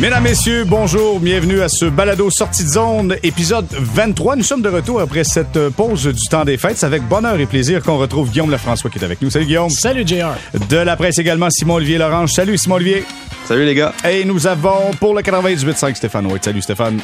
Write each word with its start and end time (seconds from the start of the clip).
Mesdames, 0.00 0.22
Messieurs, 0.22 0.64
bonjour, 0.64 1.20
bienvenue 1.20 1.60
à 1.60 1.68
ce 1.68 1.84
balado 1.84 2.30
sortie 2.30 2.64
de 2.64 2.70
zone, 2.70 3.16
épisode 3.22 3.66
23. 3.70 4.34
Nous 4.36 4.42
sommes 4.42 4.62
de 4.62 4.70
retour 4.70 4.98
après 4.98 5.24
cette 5.24 5.68
pause 5.76 6.06
du 6.06 6.26
temps 6.30 6.46
des 6.46 6.56
fêtes. 6.56 6.78
C'est 6.78 6.86
avec 6.86 7.02
bonheur 7.02 7.38
et 7.38 7.44
plaisir 7.44 7.82
qu'on 7.82 7.98
retrouve 7.98 8.30
Guillaume 8.30 8.50
Lefrançois 8.50 8.88
qui 8.88 8.98
est 8.98 9.04
avec 9.04 9.20
nous. 9.20 9.28
Salut 9.28 9.44
Guillaume. 9.44 9.68
Salut 9.68 10.06
JR. 10.06 10.32
De 10.70 10.78
la 10.78 10.96
presse 10.96 11.18
également, 11.18 11.50
Simon-Olivier 11.50 11.98
Lorange. 11.98 12.32
Salut 12.32 12.56
Simon-Olivier. 12.56 13.04
Salut 13.44 13.66
les 13.66 13.74
gars. 13.74 13.92
Et 14.08 14.24
nous 14.24 14.46
avons 14.46 14.90
pour 14.98 15.14
le 15.14 15.20
98.5 15.20 15.94
Stéphane 15.94 16.26
White. 16.28 16.46
Salut 16.46 16.62
Stéphane. 16.62 16.98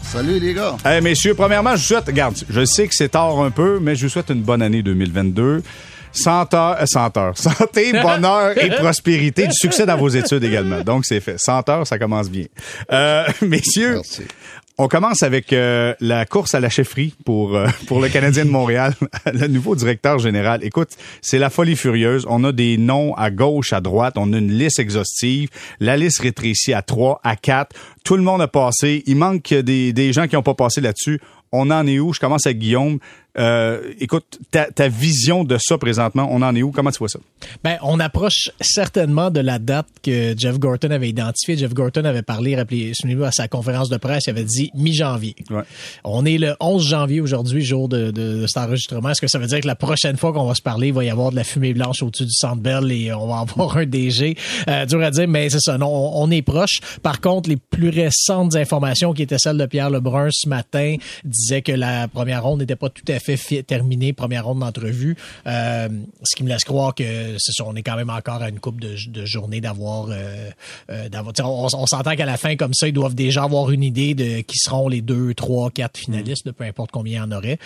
Salut 0.00 0.38
les 0.40 0.54
gars. 0.54 0.74
Hey, 0.86 1.02
messieurs, 1.02 1.34
premièrement, 1.34 1.72
je 1.76 1.82
vous 1.82 1.88
souhaite, 1.88 2.06
regarde, 2.06 2.34
je 2.48 2.64
sais 2.64 2.88
que 2.88 2.94
c'est 2.94 3.10
tard 3.10 3.40
un 3.40 3.50
peu, 3.50 3.78
mais 3.78 3.94
je 3.94 4.06
vous 4.06 4.10
souhaite 4.10 4.30
une 4.30 4.40
bonne 4.40 4.62
année 4.62 4.82
2022. 4.82 5.62
Senteur, 6.18 6.76
euh, 6.80 6.86
senteur. 6.86 7.36
Santé, 7.38 7.92
bonheur 7.92 8.56
et 8.58 8.70
prospérité. 8.70 9.46
Du 9.46 9.54
succès 9.54 9.86
dans 9.86 9.96
vos 9.96 10.08
études 10.08 10.44
également. 10.44 10.82
Donc, 10.82 11.04
c'est 11.04 11.20
fait. 11.20 11.38
Senteur, 11.38 11.86
ça 11.86 11.98
commence 11.98 12.30
bien. 12.30 12.46
Euh, 12.92 13.24
messieurs, 13.42 13.94
Merci. 13.94 14.22
on 14.76 14.88
commence 14.88 15.22
avec 15.22 15.52
euh, 15.52 15.94
la 16.00 16.26
course 16.26 16.54
à 16.54 16.60
la 16.60 16.68
chefferie 16.68 17.14
pour, 17.24 17.56
euh, 17.56 17.66
pour 17.86 18.00
le 18.00 18.08
Canadien 18.08 18.44
de 18.44 18.50
Montréal. 18.50 18.94
le 19.32 19.46
nouveau 19.46 19.76
directeur 19.76 20.18
général. 20.18 20.60
Écoute, 20.64 20.90
c'est 21.22 21.38
la 21.38 21.50
folie 21.50 21.76
furieuse. 21.76 22.26
On 22.28 22.42
a 22.44 22.52
des 22.52 22.76
noms 22.78 23.14
à 23.14 23.30
gauche, 23.30 23.72
à 23.72 23.80
droite. 23.80 24.14
On 24.16 24.32
a 24.32 24.38
une 24.38 24.52
liste 24.52 24.78
exhaustive. 24.78 25.48
La 25.80 25.96
liste 25.96 26.20
rétrécit 26.20 26.72
à 26.74 26.82
trois, 26.82 27.20
à 27.24 27.36
quatre. 27.36 27.74
Tout 28.04 28.16
le 28.16 28.22
monde 28.22 28.40
a 28.42 28.48
passé. 28.48 29.02
Il 29.06 29.16
manque 29.16 29.52
des, 29.54 29.92
des 29.92 30.12
gens 30.12 30.26
qui 30.26 30.34
n'ont 30.34 30.42
pas 30.42 30.54
passé 30.54 30.80
là-dessus. 30.80 31.20
On 31.52 31.70
en 31.70 31.86
est 31.86 31.98
où? 31.98 32.12
Je 32.12 32.20
commence 32.20 32.46
avec 32.46 32.58
Guillaume. 32.58 32.98
Euh, 33.38 33.92
écoute, 34.00 34.38
ta, 34.50 34.64
ta 34.64 34.88
vision 34.88 35.44
de 35.44 35.58
ça 35.60 35.78
présentement, 35.78 36.28
on 36.30 36.42
en 36.42 36.56
est 36.56 36.62
où? 36.62 36.72
Comment 36.72 36.90
tu 36.90 36.98
vois 36.98 37.08
ça? 37.08 37.20
Ben, 37.62 37.76
on 37.82 38.00
approche 38.00 38.50
certainement 38.60 39.30
de 39.30 39.38
la 39.38 39.60
date 39.60 39.86
que 40.02 40.34
Jeff 40.36 40.58
Gorton 40.58 40.90
avait 40.90 41.08
identifiée. 41.08 41.56
Jeff 41.56 41.72
Gorton 41.72 42.04
avait 42.04 42.22
parlé, 42.22 42.56
rappelez 42.56 42.92
souvenez-vous, 42.94 43.24
à 43.24 43.30
sa 43.30 43.46
conférence 43.46 43.90
de 43.90 43.96
presse, 43.96 44.24
il 44.26 44.30
avait 44.30 44.44
dit 44.44 44.70
mi-janvier. 44.74 45.36
Ouais. 45.50 45.62
On 46.02 46.24
est 46.24 46.38
le 46.38 46.56
11 46.58 46.84
janvier 46.84 47.20
aujourd'hui, 47.20 47.62
jour 47.64 47.88
de, 47.88 48.10
de, 48.10 48.40
de 48.40 48.46
cet 48.48 48.56
enregistrement. 48.56 49.10
Est-ce 49.10 49.20
que 49.20 49.28
ça 49.28 49.38
veut 49.38 49.46
dire 49.46 49.60
que 49.60 49.68
la 49.68 49.76
prochaine 49.76 50.16
fois 50.16 50.32
qu'on 50.32 50.46
va 50.46 50.54
se 50.54 50.62
parler, 50.62 50.88
il 50.88 50.94
va 50.94 51.04
y 51.04 51.10
avoir 51.10 51.30
de 51.30 51.36
la 51.36 51.44
fumée 51.44 51.74
blanche 51.74 52.02
au-dessus 52.02 52.24
du 52.24 52.32
Centre 52.32 52.60
Bell 52.60 52.90
et 52.90 53.12
on 53.12 53.28
va 53.28 53.38
avoir 53.40 53.76
un 53.76 53.86
DG? 53.86 54.36
Euh, 54.68 54.84
dur 54.86 55.00
à 55.00 55.12
dire, 55.12 55.28
mais 55.28 55.48
c'est 55.48 55.60
ça. 55.60 55.78
Non, 55.78 55.86
on, 55.86 56.24
on 56.24 56.30
est 56.32 56.42
proche. 56.42 56.80
Par 57.04 57.20
contre, 57.20 57.48
les 57.48 57.56
plus 57.56 57.90
récentes 57.90 58.56
informations 58.56 59.12
qui 59.12 59.22
étaient 59.22 59.38
celles 59.38 59.58
de 59.58 59.66
Pierre 59.66 59.90
Lebrun 59.90 60.28
ce 60.32 60.48
matin 60.48 60.96
disaient 61.38 61.62
que 61.62 61.72
la 61.72 62.08
première 62.08 62.42
ronde 62.42 62.60
n'était 62.60 62.76
pas 62.76 62.88
tout 62.90 63.04
à 63.08 63.18
fait 63.18 63.36
fi- 63.36 63.62
terminée, 63.64 64.12
première 64.12 64.44
ronde 64.46 64.60
d'entrevue. 64.60 65.16
Euh, 65.46 65.88
ce 66.24 66.36
qui 66.36 66.42
me 66.44 66.48
laisse 66.48 66.64
croire 66.64 66.94
que 66.94 67.36
c'est 67.38 67.52
ça, 67.52 67.64
on 67.66 67.74
est 67.76 67.82
quand 67.82 67.96
même 67.96 68.10
encore 68.10 68.42
à 68.42 68.48
une 68.48 68.60
coupe 68.60 68.80
de, 68.80 68.94
de 69.08 69.24
journée 69.24 69.60
d'avoir 69.60 70.08
euh, 70.10 70.50
euh, 70.90 71.08
d'avoir. 71.08 71.32
On, 71.44 71.66
on 71.72 71.86
s'entend 71.86 72.14
qu'à 72.16 72.26
la 72.26 72.36
fin, 72.36 72.56
comme 72.56 72.74
ça, 72.74 72.88
ils 72.88 72.92
doivent 72.92 73.14
déjà 73.14 73.44
avoir 73.44 73.70
une 73.70 73.82
idée 73.82 74.14
de 74.14 74.40
qui 74.40 74.58
seront 74.58 74.88
les 74.88 75.00
deux, 75.00 75.34
trois, 75.34 75.70
quatre 75.70 75.98
finalistes, 75.98 76.44
de 76.46 76.50
peu 76.50 76.64
importe 76.64 76.90
combien 76.90 77.24
il 77.24 77.30
y 77.30 77.34
en 77.34 77.36
aurait. 77.36 77.58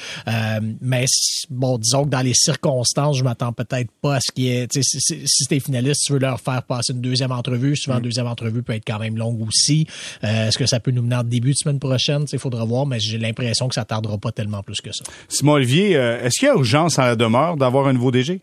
Mais 0.81 1.05
bon, 1.50 1.78
disons 1.78 2.05
que 2.05 2.11
dans 2.11 2.20
les 2.23 2.34
circonstances, 2.34 3.17
je 3.19 3.25
m'attends 3.25 3.53
peut-être 3.53 3.91
pas 4.00 4.17
à 4.17 4.20
ce 4.20 4.31
qu'il 4.33 4.45
y 4.45 4.50
ait. 4.56 4.67
tu 4.69 4.83
sais, 4.83 4.98
Si, 5.00 5.00
si, 5.00 5.23
si 5.27 5.45
t'es 5.47 5.61
finaliste, 5.61 6.03
tu 6.06 6.12
veux 6.12 6.19
leur 6.19 6.41
faire 6.41 6.62
passer 6.62 6.93
une 6.93 7.00
deuxième 7.00 7.33
entrevue. 7.33 7.77
Souvent, 7.77 7.97
une 7.97 8.03
deuxième 8.05 8.27
entrevue 8.27 8.62
peut 8.62 8.75
être 8.75 8.84
quand 8.87 8.98
même 8.98 9.17
longue 9.17 9.41
aussi. 9.47 9.87
Euh, 10.25 10.48
Est-ce 10.48 10.59
que 10.59 10.67
ça 10.67 10.81
peut 10.81 10.91
nous 10.91 11.03
mener 11.03 11.17
en 11.17 11.25
début 11.25 11.53
de 11.53 11.56
semaine 11.56 11.78
prochaine? 11.78 12.25
Il 12.33 12.39
faudra 12.39 12.65
voir, 12.65 12.87
mais 12.87 13.00
j'ai 13.00 13.19
l'impression 13.19 13.61
que 13.68 13.74
ça 13.74 13.84
tardera 13.84 14.18
pas 14.18 14.32
tellement 14.32 14.62
plus 14.62 14.80
que 14.80 14.92
ça. 14.92 15.05
Simon 15.28 15.52
Olivier, 15.52 15.96
euh, 15.96 16.22
est-ce 16.22 16.38
qu'il 16.38 16.48
y 16.48 16.50
a 16.50 16.55
urgence 16.55 16.98
à 16.98 17.06
la 17.06 17.16
demeure 17.16 17.56
d'avoir 17.56 17.86
un 17.86 17.92
nouveau 17.92 18.10
DG? 18.10 18.41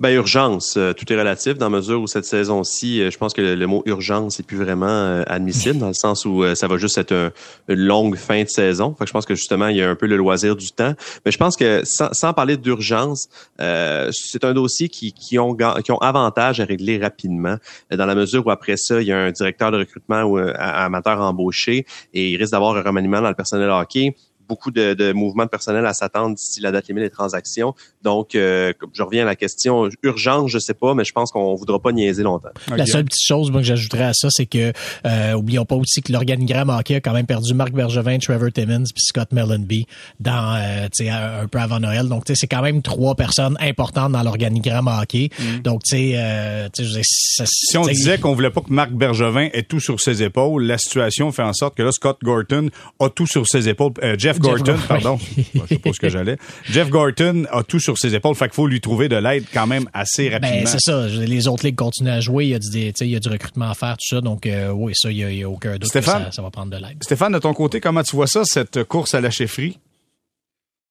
Ben 0.00 0.14
urgence, 0.14 0.78
euh, 0.78 0.94
tout 0.94 1.12
est 1.12 1.16
relatif 1.16 1.58
dans 1.58 1.68
mesure 1.68 2.00
où 2.00 2.06
cette 2.06 2.24
saison-ci, 2.24 3.02
euh, 3.02 3.10
je 3.10 3.18
pense 3.18 3.34
que 3.34 3.42
le, 3.42 3.66
mot 3.66 3.82
urgence 3.84 4.40
est 4.40 4.42
plus 4.42 4.56
vraiment 4.56 4.86
euh, 4.86 5.22
admissible 5.26 5.76
dans 5.76 5.88
le 5.88 5.92
sens 5.94 6.24
où 6.24 6.42
ça 6.54 6.68
va 6.68 6.78
juste 6.78 6.96
être 6.96 7.12
un- 7.12 7.30
une 7.68 7.80
longue 7.80 8.16
fin 8.16 8.42
de 8.42 8.48
saison. 8.48 8.94
Fait 8.98 9.04
que 9.04 9.08
je 9.08 9.12
pense 9.12 9.26
que 9.26 9.34
justement 9.34 9.68
il 9.68 9.76
y 9.76 9.82
a 9.82 9.90
un 9.90 9.94
peu 9.96 10.06
le 10.06 10.16
loisir 10.16 10.56
du 10.56 10.68
temps. 10.68 10.94
Mais 11.26 11.30
je 11.30 11.36
pense 11.36 11.54
que 11.54 11.82
sans, 11.84 12.08
sans 12.12 12.32
parler 12.32 12.56
d'urgence, 12.56 13.28
euh, 13.60 14.10
c'est 14.10 14.42
un 14.42 14.54
dossier 14.54 14.88
qui, 14.88 15.12
qui 15.12 15.38
ont 15.38 15.54
qui 15.84 15.92
ont 15.92 15.98
avantage 15.98 16.60
à 16.60 16.64
régler 16.64 16.96
rapidement 16.96 17.56
dans 17.90 18.06
la 18.06 18.14
mesure 18.14 18.46
où 18.46 18.50
après 18.50 18.78
ça 18.78 19.02
il 19.02 19.06
y 19.06 19.12
a 19.12 19.18
un 19.18 19.32
directeur 19.32 19.70
de 19.70 19.76
recrutement 19.76 20.22
ou 20.22 20.38
un 20.38 20.48
amateur 20.54 21.20
embauché 21.20 21.84
et 22.14 22.30
il 22.30 22.36
risque 22.38 22.52
d'avoir 22.52 22.74
un 22.74 22.82
remaniement 22.82 23.20
dans 23.20 23.28
le 23.28 23.34
personnel 23.34 23.68
hockey 23.68 24.14
beaucoup 24.50 24.70
de, 24.72 24.94
de 24.94 25.12
mouvements 25.12 25.44
de 25.44 25.48
personnel 25.48 25.86
à 25.86 25.94
s'attendre 25.94 26.34
d'ici 26.34 26.60
la 26.60 26.72
date 26.72 26.88
limite 26.88 27.04
des 27.04 27.10
transactions. 27.10 27.74
Donc, 28.02 28.34
euh, 28.34 28.72
je 28.92 29.02
reviens 29.02 29.22
à 29.22 29.26
la 29.26 29.36
question 29.36 29.88
urgence, 30.02 30.50
je 30.50 30.58
sais 30.58 30.74
pas, 30.74 30.94
mais 30.94 31.04
je 31.04 31.12
pense 31.12 31.30
qu'on 31.30 31.54
voudra 31.54 31.78
pas 31.78 31.92
niaiser 31.92 32.22
longtemps. 32.24 32.48
La 32.76 32.84
seule 32.86 33.04
petite 33.04 33.24
chose 33.24 33.50
moi, 33.52 33.60
que 33.60 33.66
j'ajouterais 33.66 34.04
à 34.04 34.12
ça, 34.12 34.28
c'est 34.30 34.46
que 34.46 34.72
euh, 35.06 35.32
oublions 35.34 35.64
pas 35.64 35.76
aussi 35.76 36.02
que 36.02 36.12
l'organigramme 36.12 36.68
hockey 36.70 36.96
a 36.96 37.00
quand 37.00 37.12
même 37.12 37.26
perdu 37.26 37.54
Marc 37.54 37.70
Bergevin, 37.72 38.18
Trevor 38.18 38.50
Timmons 38.52 38.84
puis 38.92 39.02
Scott 39.04 39.32
Mellenby 39.32 39.86
dans 40.18 40.56
euh, 40.56 40.88
tu 40.92 41.04
sais 41.04 41.10
un 41.10 41.46
peu 41.46 41.58
avant 41.58 41.78
Noël. 41.78 42.08
Donc 42.08 42.24
tu 42.24 42.32
sais 42.34 42.40
c'est 42.40 42.48
quand 42.48 42.62
même 42.62 42.82
trois 42.82 43.14
personnes 43.14 43.56
importantes 43.60 44.12
dans 44.12 44.22
l'organigramme 44.24 44.88
hockey. 44.88 45.28
Donc 45.62 45.82
tu 45.84 45.96
sais 45.96 46.12
euh, 46.16 46.68
tu 46.74 46.82
sais, 46.82 46.84
je 46.84 46.88
veux 46.88 46.94
dire, 46.96 47.04
ça- 47.06 47.44
Si 47.46 47.78
on 47.78 47.86
disait 47.86 48.18
qu'on 48.18 48.34
voulait 48.34 48.50
pas 48.50 48.62
que 48.62 48.72
Marc 48.72 48.90
Bergevin 48.90 49.48
ait 49.52 49.62
tout 49.62 49.78
sur 49.80 50.00
ses 50.00 50.22
épaules, 50.24 50.64
la 50.64 50.78
situation 50.78 51.30
fait 51.30 51.42
en 51.42 51.52
sorte 51.52 51.76
que 51.76 51.82
là, 51.82 51.92
Scott 51.92 52.18
Gorton 52.24 52.68
a 52.98 53.08
tout 53.08 53.26
sur 53.28 53.46
ses 53.46 53.68
épaules. 53.68 53.92
Euh, 54.02 54.16
Jeff 54.18 54.39
Gorton, 54.40 54.64
Gorton. 54.64 54.86
pardon. 54.88 55.18
je 55.36 55.66
sais 55.66 55.78
pas 55.78 55.92
ce 55.92 56.00
que 56.00 56.08
j'allais. 56.08 56.36
Jeff 56.64 56.88
Gorton 56.88 57.44
a 57.50 57.62
tout 57.62 57.80
sur 57.80 57.98
ses 57.98 58.14
épaules. 58.14 58.34
Fait 58.34 58.46
qu'il 58.46 58.54
faut 58.54 58.66
lui 58.66 58.80
trouver 58.80 59.08
de 59.08 59.16
l'aide 59.16 59.44
quand 59.52 59.66
même 59.66 59.88
assez 59.92 60.28
rapidement. 60.28 60.62
Ben, 60.62 60.66
c'est 60.66 60.80
ça. 60.80 61.06
Les 61.06 61.48
autres 61.48 61.64
ligues 61.64 61.76
continuent 61.76 62.10
à 62.10 62.20
jouer. 62.20 62.46
Il 62.46 62.50
y 62.50 62.54
a 62.54 62.58
du, 62.58 62.68
tu 62.70 62.92
sais, 62.94 63.06
il 63.06 63.10
y 63.10 63.16
a 63.16 63.20
du 63.20 63.28
recrutement 63.28 63.70
à 63.70 63.74
faire, 63.74 63.96
tout 63.96 64.16
ça. 64.16 64.20
Donc, 64.20 64.46
euh, 64.46 64.70
oui, 64.70 64.92
ça, 64.94 65.10
il 65.10 65.18
y 65.18 65.24
a, 65.24 65.30
il 65.30 65.38
y 65.38 65.42
a 65.42 65.48
aucun 65.48 65.72
doute 65.74 65.86
Stéphane? 65.86 66.18
que 66.18 66.24
ça, 66.26 66.32
ça 66.32 66.42
va 66.42 66.50
prendre 66.50 66.70
de 66.70 66.76
l'aide. 66.76 67.02
Stéphane, 67.02 67.32
de 67.32 67.38
ton 67.38 67.54
côté, 67.54 67.80
comment 67.80 68.02
tu 68.02 68.16
vois 68.16 68.26
ça, 68.26 68.42
cette 68.44 68.84
course 68.84 69.14
à 69.14 69.20
la 69.20 69.30
chefferie? 69.30 69.78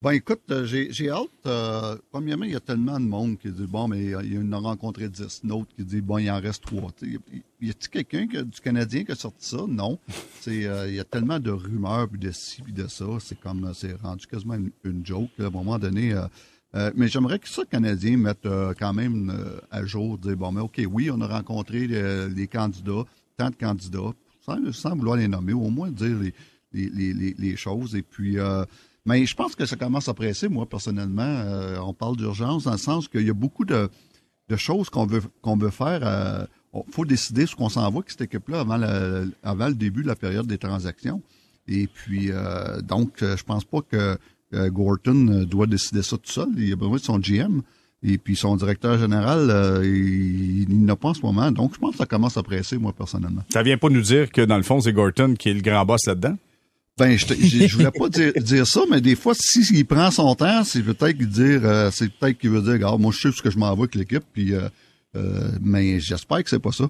Ben 0.02 0.12
écoute, 0.12 0.40
euh, 0.50 0.66
j'ai 0.66 0.94
j'ai 0.94 1.10
hâte. 1.10 1.28
euh, 1.46 1.98
premièrement, 2.10 2.46
il 2.46 2.52
y 2.52 2.56
a 2.56 2.62
tellement 2.62 2.98
de 3.02 3.06
monde 3.06 3.38
qui 3.38 3.52
dit 3.52 3.68
bon, 3.68 3.90
mais 3.90 4.16
euh, 4.16 4.22
il 4.24 4.34
y 4.34 4.38
en 4.38 4.50
a 4.54 4.58
rencontré 4.58 5.10
10. 5.10 5.42
Une 5.44 5.52
autre 5.52 5.68
qui 5.76 5.84
dit 5.84 6.00
bon, 6.00 6.20
il 6.20 6.32
en 6.32 6.40
reste 6.40 6.64
trois. 6.64 6.90
Y 7.02 7.18
a-t-il 7.70 7.90
quelqu'un 7.90 8.26
que- 8.28 8.44
du 8.44 8.62
Canadien 8.62 9.04
qui 9.04 9.12
a 9.12 9.16
sorti 9.16 9.46
ça? 9.46 9.58
Non. 9.68 10.00
C'est, 10.40 10.66
euh, 10.66 10.88
Il 10.88 10.96
y 10.96 11.02
a 11.02 11.04
tellement 11.04 11.38
de 11.42 11.52
rumeurs, 11.52 12.08
puis 12.08 12.18
de 12.18 12.32
ci, 12.32 12.62
puis 12.62 12.72
de 12.72 12.88
ça. 12.88 13.04
C'est 13.20 13.38
comme, 13.42 13.66
euh, 13.66 13.74
c'est 13.74 13.92
rendu 14.02 14.26
quasiment 14.26 14.54
une, 14.54 14.72
une 14.86 15.06
joke. 15.06 15.32
à 15.38 15.48
un 15.48 15.50
moment 15.50 15.78
donné. 15.78 16.14
euh, 16.14 16.22
euh, 16.76 16.92
mais 16.96 17.10
j'aimerais 17.10 17.40
que 17.40 17.50
ça, 17.50 17.64
le 17.64 17.68
Canadien, 17.68 18.16
mette 18.16 18.46
euh, 18.46 18.74
quand 18.80 18.94
même 18.94 19.30
euh, 19.32 19.60
à 19.70 19.84
jour, 19.86 20.18
dire 20.18 20.38
bon, 20.38 20.54
mais 20.54 20.62
OK, 20.62 20.80
oui, 20.90 21.12
on 21.12 21.20
a 21.20 21.28
rencontré 21.28 21.88
euh, 21.92 22.30
les 22.30 22.48
candidats, 22.48 23.04
tant 23.36 23.50
de 23.50 23.56
candidats, 23.56 24.14
sans, 24.46 24.72
sans 24.72 24.96
vouloir 24.96 25.18
les 25.18 25.28
nommer, 25.28 25.52
au 25.52 25.70
moins 25.70 25.90
dire 25.92 26.18
les, 26.20 26.34
les, 26.72 26.90
les, 26.90 27.14
les, 27.14 27.36
les 27.38 27.56
choses. 27.58 27.96
Et 27.96 28.02
puis, 28.04 28.40
euh, 28.40 28.64
mais 29.10 29.26
je 29.26 29.36
pense 29.36 29.56
que 29.56 29.66
ça 29.66 29.76
commence 29.76 30.08
à 30.08 30.14
presser, 30.14 30.48
moi, 30.50 30.68
personnellement. 30.68 31.22
Euh, 31.24 31.78
on 31.80 31.94
parle 31.94 32.16
d'urgence 32.18 32.64
dans 32.66 32.72
le 32.72 32.78
sens 32.78 33.08
qu'il 33.08 33.26
y 33.26 33.30
a 33.30 33.34
beaucoup 33.34 33.66
de, 33.66 33.90
choses 34.56 34.90
qu'on 34.90 35.06
veut, 35.06 35.22
qu'on 35.42 35.58
veut 35.58 35.70
faire. 35.70 36.48
Il 36.74 36.82
faut 36.94 37.06
décider 37.06 37.46
ce 37.46 37.56
qu'on 37.56 37.70
s'en 37.70 37.82
va 37.90 37.98
avec 38.00 38.10
cette 38.12 38.22
équipe-là 38.22 38.60
avant, 38.62 38.78
le- 38.78 39.32
avant 39.44 39.68
le 39.68 39.74
début 39.76 40.04
de 40.04 40.08
la 40.08 40.16
période 40.16 40.48
des 40.48 40.58
transactions. 40.58 41.22
Et 41.68 41.88
puis, 41.88 42.28
euh, 42.32 42.82
donc, 42.82 43.22
euh, 43.22 43.38
je 43.38 43.44
pense 43.44 43.64
pas 43.64 43.82
que 43.82 44.18
euh, 44.54 44.70
Gorton 44.72 45.28
euh, 45.30 45.46
doit 45.46 45.68
décider 45.68 46.02
ça 46.02 46.18
tout 46.18 46.32
seul. 46.32 46.48
Il 46.58 46.72
a 46.74 46.76
besoin 46.76 46.98
de 46.98 47.02
son 47.02 47.20
GM. 47.20 47.62
Et 48.02 48.18
puis, 48.18 48.36
son 48.36 48.56
directeur 48.56 48.98
général, 48.98 49.50
euh, 49.52 49.82
il, 49.86 50.72
il 50.72 50.86
n'a 50.86 50.96
pas 50.96 51.10
en 51.10 51.14
ce 51.14 51.22
moment. 51.22 51.52
Donc, 51.52 51.74
je 51.76 51.80
pense 51.80 51.92
que 51.92 51.98
ça 51.98 52.06
commence 52.06 52.38
à 52.38 52.44
presser, 52.44 52.78
moi, 52.78 52.94
personnellement. 52.94 53.44
Ça 53.50 53.62
vient 53.62 53.78
pas 53.78 53.90
nous 53.90 54.02
dire 54.02 54.32
que, 54.32 54.42
dans 54.42 54.58
le 54.58 54.64
fond, 54.64 54.80
c'est 54.80 54.94
Gorton 54.94 55.36
qui 55.38 55.50
est 55.50 55.54
le 55.54 55.62
grand 55.62 55.86
boss 55.86 56.06
là-dedans? 56.08 56.38
Ben, 57.00 57.18
je, 57.18 57.26
je, 57.34 57.68
je 57.68 57.78
voulais 57.78 57.92
pas 57.92 58.10
dire, 58.10 58.34
dire 58.36 58.68
ça, 58.68 58.82
mais 58.92 59.00
des 59.00 59.16
fois, 59.16 59.34
s'il 59.34 59.74
il 59.74 59.86
prend 59.86 60.12
son 60.12 60.36
temps, 60.36 60.66
c'est 60.66 60.84
peut-être 60.84 61.18
qu'il 61.18 61.30
dire, 61.30 61.62
euh, 61.64 61.90
c'est 61.94 62.12
peut-être 62.12 62.38
qu'il 62.38 62.50
veut 62.50 62.62
dire, 62.62 62.74
regarde, 62.74 63.00
moi, 63.00 63.14
je 63.16 63.30
sais 63.30 63.32
ce 63.36 63.42
que 63.42 63.50
je 63.50 63.58
m'en 63.58 63.74
vais 63.74 63.84
avec 63.84 63.96
l'équipe, 63.96 64.24
puis, 64.34 64.54
euh, 64.54 64.68
euh, 65.16 65.50
mais 65.62 66.02
j'espère 66.02 66.44
que 66.44 66.50
c'est 66.50 66.60
pas 66.60 66.74
ça. 66.74 66.90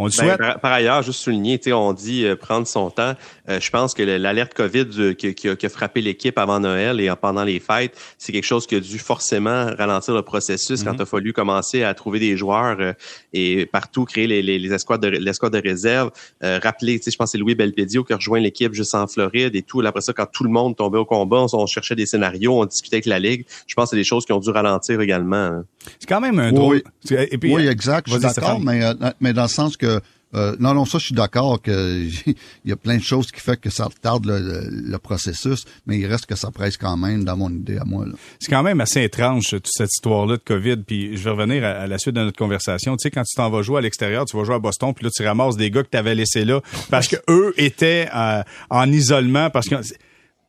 On 0.00 0.04
le 0.04 0.10
Ben, 0.10 0.14
souhaite. 0.16 0.38
par, 0.38 0.60
par 0.60 0.72
ailleurs, 0.72 1.02
juste 1.02 1.18
souligner, 1.20 1.58
tu 1.58 1.64
sais, 1.64 1.72
on 1.72 1.92
dit 1.92 2.24
euh, 2.24 2.36
prendre 2.36 2.66
son 2.68 2.88
temps. 2.88 3.14
Euh, 3.48 3.58
je 3.60 3.68
pense 3.70 3.94
que 3.94 4.02
le- 4.04 4.16
l'alerte 4.16 4.54
COVID 4.54 4.86
euh, 4.98 5.12
qui, 5.12 5.34
qui 5.34 5.48
a, 5.48 5.56
qui 5.56 5.66
a 5.66 5.68
frappé 5.68 6.00
l'équipe 6.00 6.38
avant 6.38 6.60
Noël 6.60 7.00
et 7.00 7.10
en- 7.10 7.16
pendant 7.16 7.42
les 7.42 7.58
fêtes, 7.58 7.98
c'est 8.16 8.30
quelque 8.32 8.44
chose 8.46 8.66
qui 8.68 8.76
a 8.76 8.80
dû 8.80 8.96
forcément 8.98 9.66
ralentir 9.76 10.14
le 10.14 10.22
processus 10.22 10.84
quand 10.84 10.92
il 10.94 11.02
a 11.02 11.04
fallu 11.04 11.32
commencer 11.32 11.82
à 11.82 11.92
trouver 11.94 12.20
des 12.20 12.36
joueurs 12.36 12.76
euh, 12.78 12.92
et 13.32 13.66
partout 13.66 14.04
créer 14.04 14.28
les, 14.28 14.40
les, 14.40 14.58
les 14.60 14.72
escouades 14.72 15.00
de 15.02 15.08
l'escouade 15.08 15.52
de 15.52 15.60
réserve. 15.60 16.12
Euh, 16.44 16.60
rappeler, 16.62 16.98
tu 16.98 17.04
sais, 17.06 17.10
je 17.10 17.16
pense 17.16 17.26
que 17.26 17.32
c'est 17.32 17.38
Louis 17.38 17.56
Belpedio 17.56 18.04
qui 18.04 18.12
a 18.12 18.16
rejoint 18.16 18.38
l'équipe 18.38 18.72
juste 18.74 18.94
en 18.94 19.08
Floride 19.08 19.56
et 19.56 19.62
tout. 19.62 19.80
Après 19.84 20.00
ça, 20.00 20.12
quand 20.12 20.26
tout 20.32 20.44
le 20.44 20.50
monde 20.50 20.76
tombait 20.76 20.98
au 20.98 21.04
combat, 21.04 21.38
on, 21.40 21.46
on 21.58 21.66
cherchait 21.66 21.96
des 21.96 22.06
scénarios, 22.06 22.60
on 22.60 22.64
discutait 22.66 22.96
avec 22.96 23.06
la 23.06 23.18
ligue. 23.18 23.44
Je 23.66 23.74
pense 23.74 23.86
que 23.86 23.90
c'est 23.90 23.96
des 23.96 24.04
choses 24.04 24.24
qui 24.24 24.32
ont 24.32 24.38
dû 24.38 24.50
ralentir 24.50 25.00
également. 25.00 25.36
hein. 25.36 25.64
C'est 25.98 26.08
quand 26.08 26.20
même 26.20 26.38
un 26.38 26.50
Oui. 26.50 26.54
drôle. 26.54 26.82
C'est- 27.02 27.28
Et 27.32 27.38
puis, 27.38 27.52
oui, 27.52 27.66
exact, 27.66 28.06
je 28.08 28.12
suis 28.12 28.20
d'accord, 28.20 28.60
mais, 28.60 28.84
euh, 28.84 28.92
mais 29.20 29.32
dans 29.32 29.42
le 29.42 29.48
sens 29.48 29.76
que 29.76 29.87
Euh, 30.34 30.54
non, 30.60 30.74
non, 30.74 30.84
ça, 30.84 30.98
je 30.98 31.06
suis 31.06 31.14
d'accord 31.14 31.60
que 31.62 32.02
il 32.26 32.34
y 32.66 32.72
a 32.72 32.76
plein 32.76 32.96
de 32.98 33.02
choses 33.02 33.30
qui 33.32 33.40
fait 33.40 33.58
que 33.58 33.70
ça 33.70 33.84
retarde 33.84 34.26
le, 34.26 34.98
processus, 34.98 35.64
mais 35.86 35.98
il 35.98 36.06
reste 36.06 36.26
que 36.26 36.34
ça 36.34 36.50
presse 36.50 36.76
quand 36.76 36.96
même 36.96 37.24
dans 37.24 37.36
mon 37.36 37.50
idée 37.50 37.78
à 37.78 37.84
moi. 37.84 38.04
C'est 38.40 38.50
quand 38.50 38.62
même 38.62 38.80
assez 38.80 39.02
étrange, 39.02 39.46
toute 39.48 39.68
cette 39.68 39.90
histoire-là 39.90 40.36
de 40.36 40.42
COVID. 40.42 40.78
Puis 40.86 41.16
je 41.16 41.24
vais 41.24 41.30
revenir 41.30 41.64
à, 41.64 41.86
la 41.86 41.98
suite 41.98 42.14
de 42.14 42.22
notre 42.22 42.36
conversation. 42.36 42.96
Tu 42.96 43.04
sais, 43.04 43.10
quand 43.10 43.22
tu 43.22 43.34
t'en 43.36 43.48
vas 43.48 43.62
jouer 43.62 43.78
à 43.78 43.80
l'extérieur, 43.80 44.24
tu 44.26 44.36
vas 44.36 44.44
jouer 44.44 44.56
à 44.56 44.58
Boston, 44.58 44.92
puis 44.92 45.04
là, 45.04 45.10
tu 45.14 45.24
ramasses 45.24 45.56
des 45.56 45.70
gars 45.70 45.82
que 45.82 45.88
tu 45.90 45.96
avais 45.96 46.14
laissés 46.14 46.44
là 46.44 46.60
parce 46.90 47.06
que 47.08 47.16
eux 47.30 47.54
étaient 47.56 48.08
euh, 48.14 48.42
en 48.70 48.90
isolement, 48.90 49.50
parce 49.50 49.68
que 49.68 49.76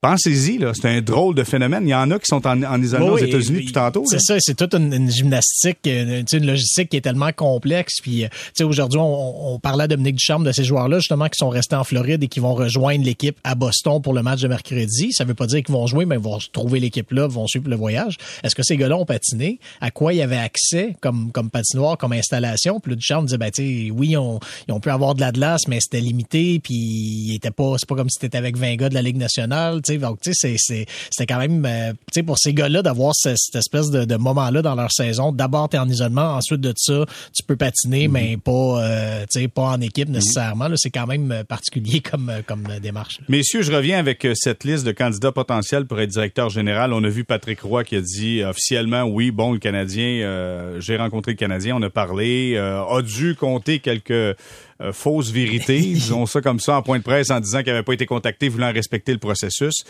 Pensez-y, 0.02 0.60
là, 0.60 0.72
c'est 0.74 0.88
un 0.88 1.02
drôle 1.02 1.36
de 1.36 1.44
phénomène. 1.44 1.86
Il 1.86 1.90
y 1.90 1.96
en 1.96 2.10
a 2.10 2.20
qui 2.20 2.28
sont 2.28 2.48
en, 2.48 2.64
en 2.64 2.82
isolement 2.82 3.08
aux 3.08 3.18
États-Unis 3.18 3.60
depuis 3.60 3.74
tantôt. 3.74 4.06
C'est 4.08 4.22
ça, 4.22 4.38
c'est 4.40 4.56
toute 4.56 4.74
une, 4.74 5.12
gymnastique, 5.12 5.80
une, 5.84 6.24
une, 6.32 6.46
logistique 6.46 6.88
qui 6.88 6.96
est 6.96 7.02
tellement 7.02 7.34
complexe. 7.34 7.96
Puis, 8.02 8.24
euh, 8.24 8.30
tu 8.30 8.52
sais, 8.56 8.64
aujourd'hui, 8.64 8.98
on, 8.98 9.56
on, 9.56 9.60
parlait 9.60 9.84
à 9.84 9.88
Dominique 9.90 10.16
Ducharme 10.16 10.46
de 10.46 10.54
ces 10.54 10.64
joueurs-là, 10.64 11.00
justement, 11.00 11.26
qui 11.28 11.38
sont 11.38 11.50
restés 11.50 11.76
en 11.76 11.84
Floride 11.84 12.24
et 12.24 12.30
qui 12.30 12.40
vont 12.40 12.54
rejoindre 12.54 13.04
l'équipe 13.04 13.38
à 13.44 13.56
Boston 13.56 14.02
pour 14.02 14.14
le 14.14 14.24
match 14.24 14.40
de 14.40 14.48
mercredi. 14.48 15.12
Ça 15.12 15.26
veut 15.26 15.34
pas 15.34 15.48
dire 15.48 15.64
qu'ils 15.64 15.76
vont 15.76 15.86
jouer, 15.86 16.06
mais 16.06 16.16
ils 16.16 16.22
vont 16.22 16.38
trouver 16.54 16.80
l'équipe 16.80 17.12
là, 17.12 17.28
vont 17.28 17.48
suivre 17.48 17.70
le 17.70 17.76
voyage. 17.76 18.16
Est-ce 18.44 18.56
que 18.56 18.64
ces 18.64 18.78
gars-là 18.78 18.96
ont 18.96 19.06
patiné? 19.06 19.60
À 19.82 19.92
quoi 19.92 20.14
ils 20.14 20.22
avaient 20.22 20.38
accès 20.38 20.96
comme, 21.02 21.34
comme 21.34 21.50
patinoire, 21.50 21.98
comme 21.98 22.14
installation? 22.14 22.80
Puis 22.80 22.92
là, 22.92 22.96
Ducharme 22.96 23.26
disait, 23.26 23.38
ben, 23.38 23.52
tu 23.52 23.88
sais, 23.88 23.92
oui, 23.92 24.16
on, 24.16 24.40
ils 24.70 24.72
ont 24.72 24.80
pu 24.80 24.92
avoir 24.92 25.14
de 25.14 25.20
la 25.20 25.34
glace, 25.34 25.68
mais 25.68 25.82
c'était 25.82 26.00
limité. 26.00 26.62
Puis, 26.64 26.74
il 26.74 27.36
était 27.36 27.52
pas, 27.52 27.74
c'est 27.78 27.90
pas 27.90 27.96
comme 27.96 28.10
si 28.10 28.18
t'étais 28.18 28.38
avec 28.38 28.56
20 28.56 28.76
gars 28.78 28.88
de 28.88 28.94
la 28.94 29.02
Ligue 29.02 29.18
nationale 29.18 29.82
donc, 29.98 30.22
tu 30.22 30.34
sais, 30.34 30.56
c'est 30.58 31.26
quand 31.26 31.38
même, 31.38 31.66
euh, 31.66 31.92
tu 31.92 32.20
sais, 32.20 32.24
pour 32.24 32.38
ces 32.38 32.54
gars-là, 32.54 32.82
d'avoir 32.82 33.14
cette, 33.16 33.38
espèce 33.56 33.90
de, 33.90 34.16
moment-là 34.16 34.62
dans 34.62 34.76
leur 34.76 34.92
saison. 34.92 35.32
D'abord, 35.32 35.70
tu 35.70 35.78
es 35.78 35.80
en 35.80 35.88
isolement, 35.88 36.36
ensuite 36.36 36.62
de 36.62 36.74
ça, 36.76 37.06
tu 37.34 37.44
peux 37.44 37.56
patiner, 37.56 38.08
mm-hmm. 38.08 38.12
mais 38.12 38.38
pas, 38.38 38.52
euh, 38.52 39.26
tu 39.32 39.42
sais, 39.42 39.48
pas 39.48 39.64
en 39.64 39.82
équipe 39.82 40.10
mm-hmm. 40.10 40.14
nécessairement. 40.14 40.68
C'est 40.76 40.90
quand 40.90 41.08
même 41.08 41.32
euh, 41.32 41.44
particulier 41.44 42.00
comme, 42.12 42.32
comme 42.46 42.68
démarche. 42.82 43.20
Messieurs, 43.28 43.62
je 43.62 43.72
reviens 43.72 44.00
avec 44.00 44.28
cette 44.36 44.64
liste 44.64 44.86
de 44.86 44.92
candidats 44.92 45.32
potentiels 45.32 45.86
pour 45.86 46.00
être 46.00 46.10
directeur 46.10 46.50
général. 46.50 46.94
On 46.94 47.04
a 47.04 47.10
vu 47.10 47.24
Patrick 47.24 47.62
Roy 47.62 47.84
qui 47.84 47.96
a 47.96 48.02
dit 48.02 48.44
officiellement, 48.44 49.04
oui, 49.04 49.32
bon, 49.32 49.54
le 49.54 49.60
Canadien, 49.60 50.80
j'ai 50.80 50.98
rencontré 50.98 51.32
le 51.32 51.38
Canadien, 51.38 51.76
on 51.78 51.82
a 51.82 51.90
parlé, 51.90 52.58
a 52.58 53.02
dû 53.02 53.36
compter 53.36 53.80
quelques 53.80 54.36
euh, 54.82 54.94
fausse 54.94 55.32
vérité, 55.32 55.80
disons 55.80 56.26
ça 56.26 56.42
comme 56.42 56.60
ça, 56.60 56.78
en 56.78 56.82
point 56.82 57.00
de 57.00 57.04
presse, 57.04 57.32
en 57.32 57.40
disant 57.40 57.60
qu'il 57.64 57.74
n'avait 57.74 57.84
pas 57.84 57.94
été 57.94 58.06
contacté, 58.06 58.50
voulant 58.50 58.72
respecter 58.72 59.12
le 59.12 59.18
processus. 59.18 59.84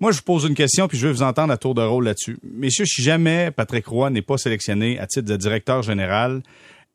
Moi, 0.00 0.12
je 0.12 0.18
vous 0.18 0.22
pose 0.22 0.44
une 0.44 0.54
question, 0.54 0.88
puis 0.88 0.98
je 0.98 1.06
veux 1.06 1.12
vous 1.12 1.22
entendre 1.22 1.52
à 1.52 1.56
tour 1.56 1.74
de 1.74 1.82
rôle 1.82 2.04
là-dessus. 2.04 2.38
Messieurs, 2.42 2.86
si 2.86 3.02
jamais 3.02 3.50
Patrick 3.50 3.86
Roy 3.86 4.10
n'est 4.10 4.22
pas 4.22 4.38
sélectionné 4.38 4.98
à 4.98 5.06
titre 5.06 5.28
de 5.28 5.36
directeur 5.36 5.82
général, 5.82 6.42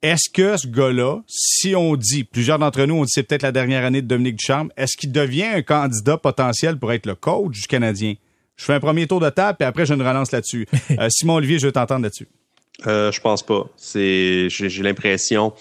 est-ce 0.01 0.29
que 0.29 0.57
ce 0.57 0.67
gars-là, 0.67 1.21
si 1.27 1.75
on 1.75 1.95
dit, 1.95 2.23
plusieurs 2.23 2.57
d'entre 2.57 2.83
nous, 2.85 2.95
on 2.95 3.03
dit 3.03 3.11
c'est 3.13 3.23
peut-être 3.23 3.43
la 3.43 3.51
dernière 3.51 3.85
année 3.85 4.01
de 4.01 4.07
Dominique 4.07 4.37
Ducharme, 4.37 4.71
est-ce 4.75 4.97
qu'il 4.97 5.11
devient 5.11 5.43
un 5.43 5.61
candidat 5.61 6.17
potentiel 6.17 6.79
pour 6.79 6.91
être 6.91 7.05
le 7.05 7.15
coach 7.15 7.61
du 7.61 7.67
Canadien? 7.67 8.15
Je 8.55 8.65
fais 8.65 8.73
un 8.73 8.79
premier 8.79 9.07
tour 9.07 9.19
de 9.19 9.29
table, 9.29 9.57
puis 9.59 9.67
après, 9.67 9.85
je 9.85 9.93
ne 9.93 10.03
relance 10.03 10.31
là-dessus. 10.31 10.67
Euh, 10.99 11.07
Simon 11.09 11.35
Olivier, 11.35 11.59
je 11.59 11.67
veux 11.67 11.71
t'entendre 11.71 12.03
là-dessus. 12.03 12.27
Euh, 12.87 13.11
je 13.11 13.21
pense 13.21 13.43
pas. 13.43 13.67
C'est, 13.77 14.49
j'ai 14.49 14.83
l'impression 14.83 15.53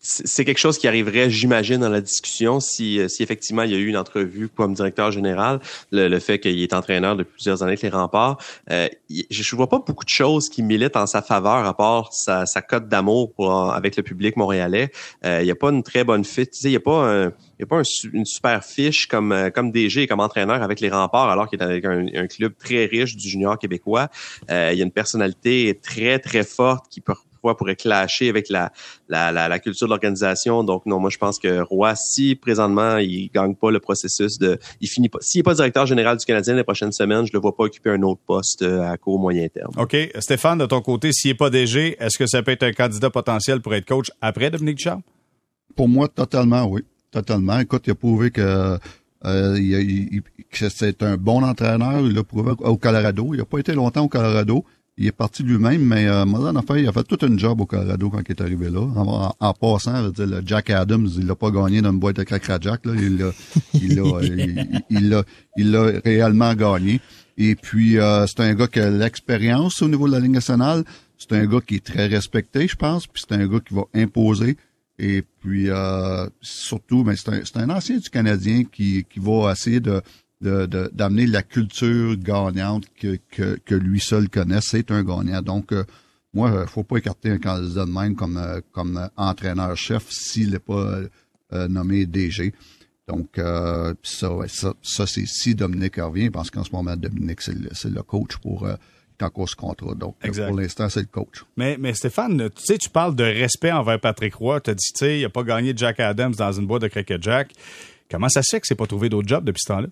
c'est 0.00 0.44
quelque 0.44 0.58
chose 0.58 0.78
qui 0.78 0.88
arriverait, 0.88 1.30
j'imagine, 1.30 1.78
dans 1.78 1.88
la 1.88 2.00
discussion 2.00 2.60
si, 2.60 2.98
euh, 2.98 3.08
si 3.08 3.22
effectivement 3.22 3.62
il 3.62 3.72
y 3.72 3.74
a 3.74 3.78
eu 3.78 3.86
une 3.86 3.96
entrevue 3.96 4.48
comme 4.48 4.74
directeur 4.74 5.10
général, 5.10 5.60
le, 5.90 6.18
fait 6.18 6.38
qu'il 6.38 6.62
est 6.62 6.72
entraîneur 6.72 7.16
depuis 7.16 7.32
plusieurs 7.34 7.62
années 7.62 7.72
avec 7.72 7.82
les 7.82 7.88
remparts. 7.88 8.38
Euh, 8.70 8.88
je 9.08 9.54
ne 9.54 9.56
vois 9.56 9.68
pas 9.68 9.78
beaucoup 9.78 10.04
de 10.04 10.10
choses 10.10 10.48
qui 10.48 10.62
militent 10.62 10.96
en 10.96 11.06
sa 11.06 11.22
faveur 11.22 11.64
à 11.66 11.76
part 11.76 12.12
sa, 12.12 12.44
cote 12.62 12.88
d'amour 12.88 13.32
avec 13.72 13.96
le 13.96 14.02
public 14.02 14.36
montréalais. 14.36 14.90
Euh, 15.24 15.40
il 15.40 15.44
n'y 15.44 15.50
a 15.50 15.56
pas 15.56 15.70
une 15.70 15.82
très 15.82 16.04
bonne 16.04 16.24
fit. 16.24 16.48
Il 16.64 16.70
n'y 16.70 16.76
a 16.76 16.80
pas 16.80 17.82
une 18.12 18.24
super 18.24 18.64
fiche 18.64 19.06
comme 19.06 19.32
euh, 19.32 19.50
comme 19.50 19.70
DG 19.70 20.02
et 20.02 20.06
comme 20.06 20.20
entraîneur 20.20 20.62
avec 20.62 20.80
les 20.80 20.90
remparts 20.90 21.30
alors 21.30 21.48
qu'il 21.48 21.60
est 21.60 21.64
avec 21.64 21.84
un, 21.84 22.26
club 22.26 22.54
très 22.56 22.86
riche 22.86 23.16
du 23.16 23.28
junior 23.28 23.58
québécois. 23.58 24.08
Euh, 24.50 24.70
il 24.72 24.78
y 24.78 24.82
a 24.82 24.84
une 24.84 24.92
personnalité 24.92 25.78
très 25.82 26.18
très 26.18 26.44
forte 26.44 26.86
qui 26.88 27.00
pourrait 27.42 27.76
clasher 27.76 28.28
avec 28.28 28.48
la, 28.48 28.72
la, 29.08 29.32
la, 29.32 29.58
culture 29.58 29.86
de 29.86 29.90
l'organisation. 29.90 30.64
Donc, 30.64 30.86
non, 30.86 30.98
moi, 30.98 31.10
je 31.10 31.18
pense 31.18 31.38
que 31.38 31.60
Roy, 31.60 31.94
si 31.96 32.34
présentement, 32.34 32.98
il 32.98 33.30
gagne 33.32 33.54
pas 33.54 33.70
le 33.70 33.80
processus 33.80 34.38
de, 34.38 34.58
il 34.80 34.88
finit 34.88 35.08
pas, 35.08 35.18
s'il 35.20 35.40
n'est 35.40 35.42
pas 35.44 35.54
directeur 35.54 35.86
général 35.86 36.16
du 36.16 36.24
Canadien 36.24 36.54
les 36.54 36.64
prochaines 36.64 36.92
semaines, 36.92 37.26
je 37.26 37.32
le 37.32 37.40
vois 37.40 37.54
pas 37.56 37.64
occuper 37.64 37.90
un 37.90 38.02
autre 38.02 38.20
poste 38.26 38.62
euh, 38.62 38.82
à 38.82 38.96
court 38.96 39.18
moyen 39.18 39.48
terme. 39.48 39.72
OK. 39.76 39.96
Stéphane, 40.18 40.58
de 40.58 40.66
ton 40.66 40.80
côté, 40.80 41.12
s'il 41.12 41.32
n'est 41.32 41.36
pas 41.36 41.50
DG, 41.50 41.96
est-ce 41.98 42.16
que 42.16 42.26
ça 42.26 42.42
peut 42.42 42.52
être 42.52 42.62
un 42.62 42.72
candidat 42.72 43.10
potentiel 43.10 43.60
pour 43.60 43.74
être 43.74 43.86
coach 43.86 44.10
après 44.20 44.50
Dominique 44.50 44.78
Ducharme? 44.78 45.02
Pour 45.74 45.88
moi, 45.88 46.08
totalement, 46.08 46.64
oui. 46.66 46.82
Totalement. 47.10 47.58
Écoute, 47.58 47.82
il 47.86 47.90
a 47.90 47.94
prouvé 47.94 48.30
que 48.30 48.78
euh, 49.24 49.98
c'est 50.50 51.02
un 51.02 51.16
bon 51.16 51.42
entraîneur. 51.44 52.00
Il 52.00 52.14
l'a 52.14 52.24
prouvé 52.24 52.52
au 52.60 52.76
Colorado. 52.76 53.34
Il 53.34 53.38
n'a 53.38 53.44
pas 53.44 53.58
été 53.58 53.74
longtemps 53.74 54.04
au 54.04 54.08
Colorado 54.08 54.64
il 54.98 55.06
est 55.06 55.12
parti 55.12 55.42
lui-même, 55.42 55.82
mais 55.82 56.06
euh, 56.06 56.24
en 56.24 56.62
fait, 56.62 56.80
il 56.82 56.88
a 56.88 56.92
fait 56.92 57.04
tout 57.04 57.18
un 57.22 57.36
job 57.38 57.60
au 57.62 57.66
Colorado 57.66 58.10
quand 58.10 58.20
il 58.26 58.30
est 58.30 58.40
arrivé 58.40 58.68
là. 58.68 58.80
En, 59.40 59.54
passant, 59.54 60.10
dire, 60.10 60.26
le 60.26 60.42
Jack 60.44 60.68
Adams, 60.70 61.08
il 61.16 61.26
l'a 61.26 61.34
pas 61.34 61.50
gagné 61.50 61.80
dans 61.80 61.92
une 61.92 61.98
boîte 61.98 62.16
de 62.16 62.24
cracra 62.24 62.58
Jack, 62.60 62.84
là. 62.84 62.92
Il 62.94 63.16
l'a, 63.16 63.30
il 63.74 63.96
l'a, 63.96 64.20
il, 64.90 65.24
il 65.56 65.76
réellement 66.04 66.54
gagné. 66.54 67.00
Et 67.38 67.54
puis, 67.54 67.98
euh, 67.98 68.26
c'est 68.26 68.40
un 68.40 68.54
gars 68.54 68.66
qui 68.66 68.80
a 68.80 68.90
l'expérience 68.90 69.80
au 69.80 69.88
niveau 69.88 70.06
de 70.06 70.12
la 70.12 70.20
Ligue 70.20 70.32
nationale. 70.32 70.84
C'est 71.16 71.32
un 71.32 71.46
gars 71.46 71.60
qui 71.66 71.76
est 71.76 71.84
très 71.84 72.06
respecté, 72.06 72.68
je 72.68 72.76
pense. 72.76 73.06
Puis 73.06 73.24
c'est 73.26 73.34
un 73.34 73.46
gars 73.46 73.60
qui 73.60 73.74
va 73.74 73.84
imposer. 73.94 74.56
Et 74.98 75.22
puis, 75.40 75.70
euh, 75.70 76.28
surtout, 76.42 77.06
c'est 77.16 77.56
un, 77.56 77.62
un 77.62 77.70
ancien 77.70 77.96
du 77.96 78.10
Canadien 78.10 78.64
qui, 78.70 79.06
qui 79.08 79.20
va 79.20 79.52
essayer 79.52 79.80
de 79.80 80.02
d'amener 80.42 81.26
de, 81.26 81.32
la 81.32 81.42
culture 81.42 82.16
gagnante 82.16 82.84
que, 82.98 83.18
que, 83.30 83.58
que, 83.64 83.74
lui 83.74 84.00
seul 84.00 84.28
connaît. 84.28 84.60
C'est 84.60 84.90
un 84.90 85.02
gagnant. 85.02 85.42
Donc, 85.42 85.72
euh, 85.72 85.84
moi, 86.34 86.62
il 86.62 86.68
faut 86.68 86.82
pas 86.82 86.96
écarter 86.96 87.30
un 87.30 87.38
candidat 87.38 87.84
de 87.84 87.90
même 87.90 88.14
comme, 88.14 88.36
euh, 88.36 88.60
comme 88.72 89.08
entraîneur-chef 89.16 90.10
s'il 90.10 90.50
n'est 90.50 90.58
pas 90.58 91.00
euh, 91.52 91.68
nommé 91.68 92.06
DG. 92.06 92.52
Donc, 93.08 93.30
ça, 93.36 94.36
ça, 94.46 94.74
ça 94.80 95.06
c'est 95.06 95.26
si 95.26 95.54
Dominique 95.54 95.96
revient, 95.96 96.30
parce 96.30 96.50
qu'en 96.50 96.64
ce 96.64 96.70
moment, 96.70 96.96
Dominique, 96.96 97.42
c'est 97.42 97.54
le, 97.54 97.90
le, 97.90 98.02
coach 98.02 98.36
pour 98.36 98.66
en 99.22 99.30
cause 99.30 99.54
contrat. 99.54 99.94
Donc, 99.94 100.16
pour 100.20 100.56
l'instant, 100.56 100.88
c'est 100.88 101.00
le 101.00 101.06
coach. 101.06 101.44
Mais, 101.56 101.76
mais 101.78 101.94
Stéphane, 101.94 102.50
tu 102.50 102.62
sais, 102.62 102.78
tu 102.78 102.90
parles 102.90 103.14
de 103.14 103.24
respect 103.24 103.72
envers 103.72 104.00
Patrick 104.00 104.34
Roy. 104.34 104.60
Tu 104.60 104.70
as 104.70 104.74
dit, 104.74 104.92
tu 104.94 104.98
sais, 104.98 105.18
il 105.18 105.22
n'a 105.22 105.28
pas 105.28 105.42
gagné 105.42 105.72
Jack 105.76 106.00
Adams 106.00 106.34
dans 106.34 106.52
une 106.52 106.66
boîte 106.66 106.82
de 106.82 106.88
Cricket 106.88 107.22
Jack. 107.22 107.52
Comment 108.10 108.28
ça 108.28 108.42
se 108.42 108.50
fait 108.50 108.60
que 108.60 108.66
c'est 108.66 108.74
pas 108.74 108.86
trouvé 108.86 109.08
d'autres 109.08 109.28
jobs 109.28 109.44
depuis 109.44 109.60
ce 109.64 109.72
temps-là? 109.72 109.88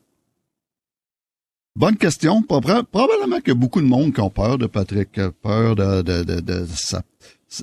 Bonne 1.77 1.97
question. 1.97 2.43
Probablement 2.43 3.37
a 3.37 3.55
beaucoup 3.55 3.81
de 3.81 3.87
monde 3.87 4.13
qui 4.13 4.21
ont 4.21 4.31
peur 4.31 4.59
de 4.59 4.67
Patrick, 4.67 5.21
peur 5.43 5.77
de, 5.77 6.03
de, 6.03 6.25
de, 6.25 6.41
de 6.41 6.67
sa, 6.75 7.03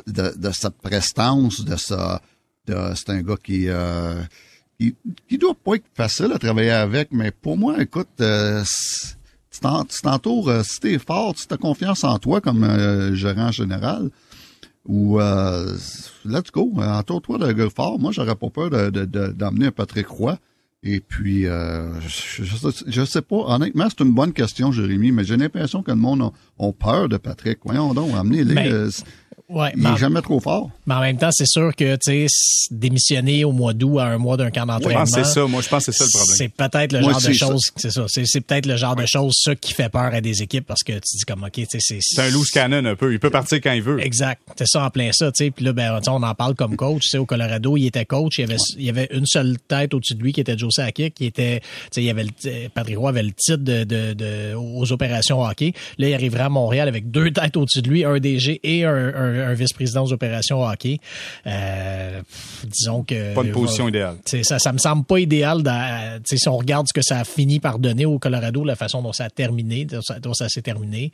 de, 0.08 0.34
de, 0.38 0.70
prestance, 0.82 1.64
de 1.64 1.76
de, 2.68 2.94
c'est 2.96 3.10
un 3.10 3.22
gars 3.22 3.38
qui, 3.42 3.70
euh, 3.70 4.22
qui, 4.80 5.38
doit 5.38 5.56
pas 5.56 5.76
être 5.76 5.86
facile 5.94 6.32
à 6.34 6.40
travailler 6.40 6.72
avec, 6.72 7.10
mais 7.12 7.32
pour 7.32 7.58
moi, 7.58 7.82
écoute, 7.82 8.10
euh, 8.20 8.64
tu 9.52 10.02
t'entoures, 10.02 10.50
euh, 10.50 10.64
si 10.64 10.80
t'es 10.80 11.00
fort, 11.00 11.34
si 11.38 11.48
t'as 11.48 11.58
confiance 11.58 12.04
en 12.04 12.20
toi 12.20 12.42
comme 12.42 12.64
euh, 12.64 13.16
gérant 13.16 13.52
général, 13.52 14.10
ou 14.86 15.20
euh, 15.20 15.76
let's 16.26 16.52
go, 16.52 16.74
entoure-toi 16.78 17.38
d'un 17.40 17.54
gars 17.54 17.70
fort. 17.70 18.00
Moi, 18.00 18.12
j'aurais 18.12 18.36
pas 18.36 18.50
peur 18.50 18.70
de, 18.70 19.06
d'emmener 19.32 19.68
un 19.68 19.72
Patrick 19.72 20.08
Roy. 20.08 20.38
Et 20.84 21.00
puis, 21.00 21.48
euh, 21.48 22.00
je, 22.02 23.00
ne 23.00 23.06
sais 23.06 23.22
pas. 23.22 23.36
Honnêtement, 23.36 23.88
c'est 23.90 24.04
une 24.04 24.14
bonne 24.14 24.32
question, 24.32 24.72
Jérémy, 24.72 25.12
mais 25.12 25.24
j'ai 25.24 25.36
l'impression 25.36 25.82
que 25.82 25.92
le 25.92 25.98
monde 25.98 26.32
a, 26.60 26.72
peur 26.72 27.10
de 27.10 27.18
Patrick. 27.18 27.60
Voyons 27.66 27.94
donc, 27.94 28.14
amenez-les. 28.16 28.90
Euh, 29.50 29.54
Ouais, 29.54 29.72
il 29.76 29.84
n'est 29.84 29.98
jamais 29.98 30.22
trop 30.22 30.40
fort. 30.40 30.70
Mais 30.86 30.96
en 30.96 31.02
même 31.02 31.18
temps, 31.18 31.30
c'est 31.32 31.48
sûr 31.48 31.74
que 31.76 31.96
tu 31.96 32.28
démissionner 32.72 33.46
au 33.46 33.52
mois 33.52 33.74
d'août 33.74 34.00
à 34.00 34.06
un 34.06 34.18
mois 34.18 34.36
d'un 34.36 34.52
camp 34.52 34.66
d'entraînement. 34.66 35.06
c'est 35.06 35.24
ça. 35.24 35.46
Moi, 35.48 35.62
je 35.62 35.70
pense 35.70 35.86
que 35.86 35.92
c'est 35.92 36.04
ça 36.04 36.06
le 36.06 36.18
problème. 36.18 36.36
C'est 36.38 36.50
peut-être 36.50 36.92
le 36.92 37.02
genre 37.02 37.22
de 37.22 37.34
choses. 37.34 37.72
C'est 37.78 37.92
ça. 37.92 38.06
C'est 38.08 38.42
peut-être 38.42 38.66
le 38.66 38.76
genre 38.76 38.96
de 38.96 39.06
choses 39.06 39.36
ça 39.38 39.56
qui 39.56 39.74
fait 39.74 39.90
peur 39.90 40.14
à 40.14 40.22
des 40.22 40.42
équipes 40.42 40.66
parce 40.66 40.84
que 40.84 40.94
tu 40.94 41.18
dis 41.18 41.26
comme 41.26 41.44
ok, 41.44 41.66
c'est 41.70 41.80
c'est 42.02 42.22
un 42.22 42.30
loose 42.30 42.50
cannon 42.50 42.86
un 42.86 42.96
peu. 42.96 43.14
Il 43.14 43.20
peut 43.20 43.30
partir 43.30 43.60
quand 43.62 43.72
il 43.72 43.82
veut. 43.82 44.00
Exact. 44.02 44.42
C'est 44.58 44.68
ça 44.68 44.84
en 44.84 44.90
plein 44.90 45.12
ça. 45.14 45.32
Tu 45.32 45.46
sais. 45.46 45.52
Puis 45.52 45.64
là, 45.64 45.74
ben, 45.74 46.00
on 46.08 46.24
en 46.24 46.36
parle 46.36 46.56
comme 46.56 46.76
coach. 46.76 47.04
Tu 47.04 47.10
sais, 47.10 47.18
au 47.18 47.26
Colorado, 47.26 47.78
il 47.78 47.86
était 47.86 48.06
coach. 48.06 48.40
Il 48.40 48.42
y 48.42 48.44
avait 48.44 48.58
il 48.78 48.84
y 48.84 48.90
avait 48.90 49.08
une 49.12 49.26
seule 49.26 49.58
tête 49.68 49.94
au-dessus 49.94 50.16
de 50.16 50.24
lui 50.24 50.34
qui 50.34 50.42
était 50.42 50.58
Joe 50.58 50.74
Sakic, 50.74 51.14
qui 51.14 51.26
était. 51.26 51.60
Tu 51.62 51.66
sais, 51.92 52.02
il 52.02 52.06
y 52.06 52.10
avait 52.10 52.24
le, 52.24 52.70
Patrick 52.70 52.98
Roy 52.98 53.10
avait 53.10 53.24
le 53.24 53.32
titre 53.32 53.64
de, 53.64 53.84
de, 53.84 54.14
de, 54.14 54.56
aux 54.56 54.92
opérations 54.92 55.42
hockey. 55.42 55.74
Là, 55.98 56.10
il 56.10 56.14
arriverait 56.14 56.44
à 56.44 56.50
Montréal 56.50 56.88
avec 56.88 57.12
deux 57.12 57.32
têtes 57.32 57.56
au-dessus 57.56 57.82
de 57.82 57.90
lui, 57.90 58.04
un 58.04 58.20
DG 58.20 58.60
et 58.64 58.84
un, 58.84 59.14
un, 59.16 59.37
un 59.44 59.54
vice-président 59.54 60.04
aux 60.04 60.14
opération 60.14 60.64
hockey. 60.64 61.00
Euh, 61.46 62.22
disons 62.64 63.04
que... 63.04 63.34
Pas 63.34 63.44
une 63.44 63.52
position 63.52 63.88
idéale. 63.88 64.18
Ça, 64.44 64.60
ça 64.60 64.74
me 64.74 64.78
semble 64.78 65.06
pas 65.06 65.20
idéal 65.20 65.64
si 66.26 66.48
on 66.48 66.58
regarde 66.58 66.88
ce 66.88 66.94
que 66.94 67.04
ça 67.04 67.20
a 67.20 67.24
fini 67.24 67.60
par 67.60 67.80
donner 67.80 68.06
au 68.06 68.20
Colorado, 68.20 68.64
la 68.64 68.76
façon 68.76 69.02
dont 69.02 69.14
ça 69.14 69.26
a 69.26 69.30
terminé, 69.30 69.86
dont 69.86 70.34
ça, 70.34 70.50
s'est 70.50 70.62
terminé. 70.62 71.12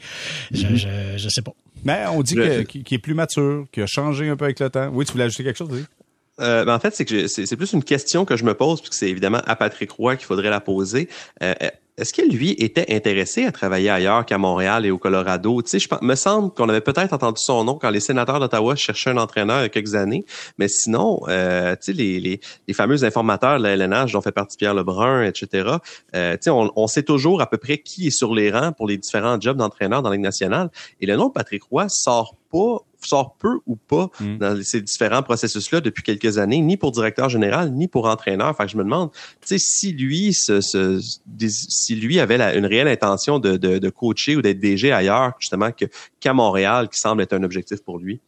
Je, 0.52 0.68
mm-hmm. 0.68 1.18
je, 1.18 1.30
sais 1.30 1.42
pas. 1.42 1.54
Mais 1.84 2.06
on 2.12 2.22
dit 2.22 2.36
qu'il 2.68 2.94
est 2.94 2.98
plus 3.00 3.14
mature, 3.14 3.66
qu'il 3.72 3.84
a 3.84 3.88
changé 3.88 4.30
un 4.30 4.36
peu 4.36 4.46
avec 4.46 4.60
le 4.60 4.70
temps. 4.70 4.90
Oui, 4.94 5.06
tu 5.06 5.12
voulais 5.12 5.26
ajouter 5.26 5.44
quelque 5.44 5.58
chose, 5.58 5.70
Euh, 6.40 6.66
ben 6.66 6.74
en 6.74 6.80
fait, 6.80 6.96
c'est 6.96 7.06
que 7.06 7.28
c'est 7.28 7.56
plus 7.56 7.74
une 7.74 7.84
question 7.84 8.26
que 8.26 8.38
je 8.38 8.44
me 8.44 8.54
pose, 8.54 8.80
puisque 8.80 8.96
c'est 8.96 9.10
évidemment 9.10 9.42
à 9.46 9.56
Patrick 9.56 9.92
Roy 9.92 10.16
qu'il 10.16 10.26
faudrait 10.26 10.50
la 10.50 10.62
poser. 10.62 11.10
Euh, 11.42 11.54
est-ce 11.98 12.12
que 12.12 12.24
lui 12.24 12.52
était 12.52 12.92
intéressé 12.92 13.46
à 13.46 13.52
travailler 13.52 13.92
ailleurs 13.92 14.26
qu'à 14.26 14.40
Montréal 14.40 14.86
et 14.86 14.92
au 14.92 14.98
Colorado? 14.98 15.62
Tu 15.62 15.70
sais, 15.70 15.80
je 15.80 15.88
me 16.02 16.16
semble 16.16 16.52
qu'on 16.52 16.68
avait 16.68 16.82
peut-être 16.82 17.14
entendu 17.14 17.40
son 17.40 17.64
nom 17.64 17.76
quand 17.76 17.92
les 17.92 18.00
sénateurs 18.00 18.40
d'Ottawa 18.40 18.76
cherchaient 18.76 19.12
un 19.12 19.18
entraîneur 19.18 19.60
il 19.60 19.64
y 19.64 19.66
a 19.66 19.70
quelques 19.70 19.94
années. 19.94 20.26
Mais 20.58 20.68
sinon, 20.68 21.22
euh, 21.28 21.76
tu 21.76 21.92
sais, 21.92 21.94
les, 21.94 22.20
les, 22.20 22.40
les, 22.68 22.74
fameux 22.74 23.04
informateurs 23.04 23.60
de 23.60 23.64
la 23.64 23.76
LNH 23.76 24.14
dont 24.14 24.22
fait 24.22 24.32
partie 24.32 24.58
Pierre 24.58 24.74
Lebrun, 24.74 25.24
etc., 25.24 25.70
euh, 26.16 26.34
tu 26.34 26.40
sais, 26.42 26.50
on, 26.50 26.72
on, 26.76 26.88
sait 26.88 27.04
toujours 27.04 27.42
à 27.42 27.48
peu 27.48 27.58
près 27.58 27.78
qui 27.78 28.08
est 28.08 28.12
sur 28.12 28.34
les 28.34 28.50
rangs 28.52 28.72
pour 28.72 28.88
les 28.88 28.98
différents 28.98 29.40
jobs 29.40 29.58
d'entraîneur 29.58 30.02
dans 30.02 30.10
la 30.10 30.18
nationale. 30.18 30.72
Et 31.00 31.06
le 31.06 31.16
nom 31.16 31.28
de 31.28 31.34
Patrick 31.34 31.62
Roy 31.64 31.86
sort 31.90 32.36
pas 32.52 32.80
sort 33.08 33.36
peu 33.38 33.60
ou 33.66 33.76
pas 33.76 34.10
mm. 34.20 34.38
dans 34.38 34.64
ces 34.64 34.82
différents 34.82 35.24
processus-là 35.24 35.82
depuis 35.82 36.04
quelques 36.04 36.38
années, 36.38 36.60
ni 36.62 36.78
pour 36.78 36.92
directeur 36.92 37.30
général, 37.30 37.72
ni 37.72 37.88
pour 37.88 38.08
entraîneur. 38.08 38.48
Enfin, 38.48 38.68
je 38.68 38.78
me 38.78 38.84
demande, 38.84 39.12
tu 39.12 39.48
sais, 39.48 39.58
si 39.58 39.94
lui, 39.94 40.34
ce, 40.34 40.62
si 40.62 41.96
lui 41.96 42.20
avait 42.20 42.58
une 42.58 42.66
réelle 42.66 42.88
intention 42.88 43.40
de, 43.40 43.58
de, 43.58 43.78
de 43.78 43.90
coacher 43.90 44.36
ou 44.36 44.42
d'être 44.42 44.60
DG 44.60 44.92
ailleurs, 44.92 45.34
justement, 45.40 45.70
qu'à 46.20 46.34
Montréal, 46.34 46.90
qui 46.90 47.00
semble 47.00 47.22
être 47.22 47.34
un 47.34 47.44
objectif 47.44 47.82
pour 47.84 48.00
lui. 48.00 48.20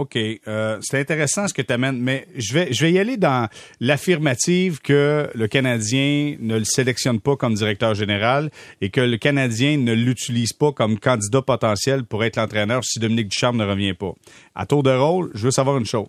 OK. 0.00 0.16
Euh, 0.16 0.78
c'est 0.80 0.98
intéressant 0.98 1.46
ce 1.46 1.54
que 1.54 1.62
tu 1.62 1.72
amènes, 1.72 2.00
mais 2.00 2.26
je 2.36 2.54
vais, 2.54 2.72
je 2.72 2.80
vais 2.82 2.92
y 2.92 2.98
aller 2.98 3.16
dans 3.16 3.48
l'affirmative 3.80 4.80
que 4.80 5.28
le 5.34 5.46
Canadien 5.46 6.36
ne 6.40 6.58
le 6.58 6.64
sélectionne 6.64 7.20
pas 7.20 7.36
comme 7.36 7.54
directeur 7.54 7.94
général 7.94 8.50
et 8.80 8.90
que 8.90 9.00
le 9.00 9.16
Canadien 9.18 9.76
ne 9.76 9.92
l'utilise 9.92 10.52
pas 10.52 10.72
comme 10.72 10.98
candidat 10.98 11.42
potentiel 11.42 12.04
pour 12.04 12.24
être 12.24 12.36
l'entraîneur 12.36 12.82
si 12.84 12.98
Dominique 12.98 13.28
Ducharme 13.28 13.58
ne 13.58 13.64
revient 13.64 13.94
pas. 13.94 14.14
À 14.54 14.66
tour 14.66 14.82
de 14.82 14.90
rôle, 14.90 15.30
je 15.34 15.44
veux 15.44 15.50
savoir 15.50 15.76
une 15.76 15.86
chose. 15.86 16.08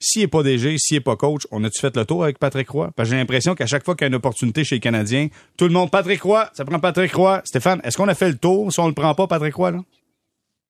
S'il 0.00 0.22
n'est 0.22 0.28
pas 0.28 0.42
DG, 0.42 0.76
s'il 0.78 0.96
n'est 0.96 1.00
pas 1.00 1.16
coach, 1.16 1.42
on 1.50 1.62
a-tu 1.64 1.80
fait 1.80 1.96
le 1.96 2.04
tour 2.04 2.22
avec 2.22 2.38
Patrick 2.38 2.68
Roy? 2.68 2.90
Parce 2.94 3.08
que 3.08 3.14
j'ai 3.14 3.20
l'impression 3.20 3.54
qu'à 3.54 3.66
chaque 3.66 3.84
fois 3.84 3.96
qu'il 3.96 4.04
y 4.04 4.06
a 4.06 4.08
une 4.08 4.14
opportunité 4.14 4.62
chez 4.62 4.76
les 4.76 4.80
Canadiens, 4.80 5.28
tout 5.56 5.64
le 5.64 5.72
monde, 5.72 5.90
Patrick 5.90 6.22
Roy, 6.22 6.48
ça 6.54 6.64
prend 6.64 6.78
Patrick 6.78 7.12
Roy. 7.14 7.42
Stéphane, 7.44 7.80
est-ce 7.82 7.96
qu'on 7.96 8.08
a 8.08 8.14
fait 8.14 8.28
le 8.28 8.38
tour? 8.38 8.72
Si 8.72 8.78
on 8.78 8.86
le 8.86 8.94
prend 8.94 9.14
pas, 9.14 9.26
Patrick 9.26 9.54
Roy, 9.54 9.72
là? 9.72 9.80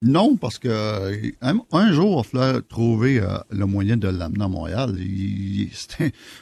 Non, 0.00 0.36
parce 0.36 0.60
que 0.60 1.32
un, 1.40 1.92
jour, 1.92 2.24
il 2.32 2.38
va 2.38 2.62
trouver 2.62 3.18
euh, 3.18 3.38
le 3.50 3.66
moyen 3.66 3.96
de 3.96 4.06
l'amener 4.06 4.44
à 4.44 4.48
Montréal. 4.48 4.94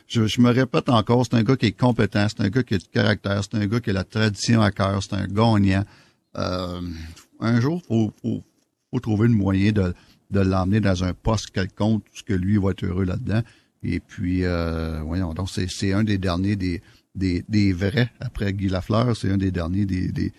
je, 0.06 0.40
me 0.40 0.50
répète 0.50 0.90
encore, 0.90 1.24
c'est 1.24 1.36
un 1.36 1.42
gars 1.42 1.56
qui 1.56 1.66
est 1.66 1.72
compétent, 1.72 2.26
c'est 2.28 2.42
un 2.42 2.50
gars 2.50 2.62
qui 2.62 2.74
a 2.74 2.78
du 2.78 2.88
caractère, 2.92 3.42
c'est 3.42 3.56
un 3.56 3.66
gars 3.66 3.80
qui 3.80 3.90
a 3.90 3.92
la 3.94 4.04
tradition 4.04 4.60
à 4.60 4.70
cœur, 4.70 5.02
c'est 5.02 5.14
un 5.14 5.26
gagnant. 5.26 5.84
Euh, 6.36 6.82
un 7.40 7.60
jour, 7.60 7.80
faut, 7.88 8.12
faut, 8.20 8.42
faut 8.90 9.00
trouver 9.00 9.28
le 9.28 9.34
moyen 9.34 9.72
de, 9.72 9.94
de 10.30 10.40
l'emmener 10.40 10.80
dans 10.80 11.02
un 11.02 11.14
poste 11.14 11.48
quelconque, 11.50 12.04
ce 12.12 12.22
que 12.22 12.34
lui 12.34 12.58
va 12.58 12.72
être 12.72 12.84
heureux 12.84 13.04
là-dedans. 13.04 13.40
Et 13.82 14.00
puis, 14.00 14.44
euh, 14.44 15.00
voyons, 15.02 15.32
donc 15.32 15.48
c'est 15.48 15.94
un 15.94 16.04
des 16.04 16.18
derniers 16.18 16.56
des, 16.56 16.82
des, 17.14 17.42
des 17.48 17.72
vrais, 17.72 18.10
après 18.20 18.52
Guy 18.52 18.68
Lafleur, 18.68 19.16
c'est 19.16 19.30
un 19.30 19.38
des 19.38 19.50
derniers 19.50 19.86
des, 19.86 20.08
des 20.08 20.32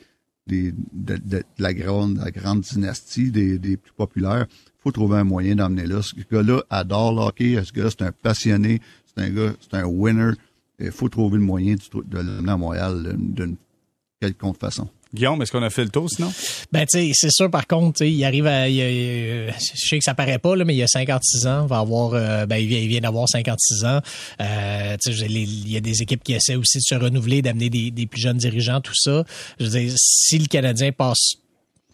de, 0.47 1.43
la, 1.57 1.73
grande, 1.73 2.17
la 2.17 2.31
grande 2.31 2.61
dynastie 2.61 3.31
des, 3.31 3.77
plus 3.77 3.93
populaires. 3.95 4.45
Il 4.49 4.81
faut 4.81 4.91
trouver 4.91 5.17
un 5.17 5.23
moyen 5.23 5.55
d'emmener 5.55 5.85
là. 5.85 6.01
Ce 6.01 6.13
gars-là 6.31 6.63
adore 6.69 7.13
le 7.13 7.21
hockey. 7.21 7.63
Ce 7.63 7.71
gars-là, 7.71 7.89
c'est 7.89 8.03
un 8.03 8.11
passionné. 8.11 8.81
C'est 9.05 9.23
un 9.23 9.29
gars, 9.29 9.53
c'est 9.59 9.77
un 9.77 9.85
winner. 9.85 10.31
Il 10.79 10.91
faut 10.91 11.09
trouver 11.09 11.37
le 11.37 11.43
moyen 11.43 11.75
de, 11.75 12.17
l'amener 12.17 12.51
à 12.51 12.57
Montréal 12.57 13.15
d'une 13.17 13.55
quelconque 14.19 14.59
façon. 14.59 14.87
Guillaume, 15.13 15.41
est-ce 15.41 15.51
qu'on 15.51 15.63
a 15.63 15.69
fait 15.69 15.83
le 15.83 15.89
tour 15.89 16.09
sinon? 16.09 16.31
Ben, 16.71 16.85
tu 16.85 16.99
sais, 16.99 17.11
c'est 17.13 17.31
sûr, 17.31 17.49
par 17.49 17.67
contre, 17.67 18.03
il 18.03 18.23
arrive 18.25 18.47
à. 18.47 18.69
je 18.69 19.51
sais 19.75 19.97
que 19.97 20.03
ça 20.03 20.13
paraît 20.13 20.39
pas, 20.39 20.55
là, 20.55 20.65
mais 20.65 20.75
il 20.75 20.83
a 20.83 20.87
56 20.87 21.47
ans, 21.47 21.65
va 21.65 21.79
avoir. 21.79 22.13
Euh, 22.13 22.45
ben, 22.45 22.57
il 22.57 22.67
vient, 22.67 22.79
il 22.79 23.01
d'avoir 23.01 23.27
56 23.27 23.85
ans. 23.85 24.01
Euh, 24.41 24.97
il 25.05 25.71
y 25.71 25.77
a 25.77 25.81
des 25.81 26.01
équipes 26.01 26.23
qui 26.23 26.33
essaient 26.33 26.55
aussi 26.55 26.79
de 26.79 26.83
se 26.83 26.95
renouveler, 26.95 27.41
d'amener 27.41 27.69
des, 27.69 27.91
des 27.91 28.05
plus 28.05 28.21
jeunes 28.21 28.37
dirigeants, 28.37 28.81
tout 28.81 28.95
ça. 28.95 29.23
Je 29.59 29.65
veux 29.65 29.79
dire, 29.79 29.93
si 29.95 30.39
le 30.39 30.47
Canadien 30.47 30.91
passe 30.91 31.35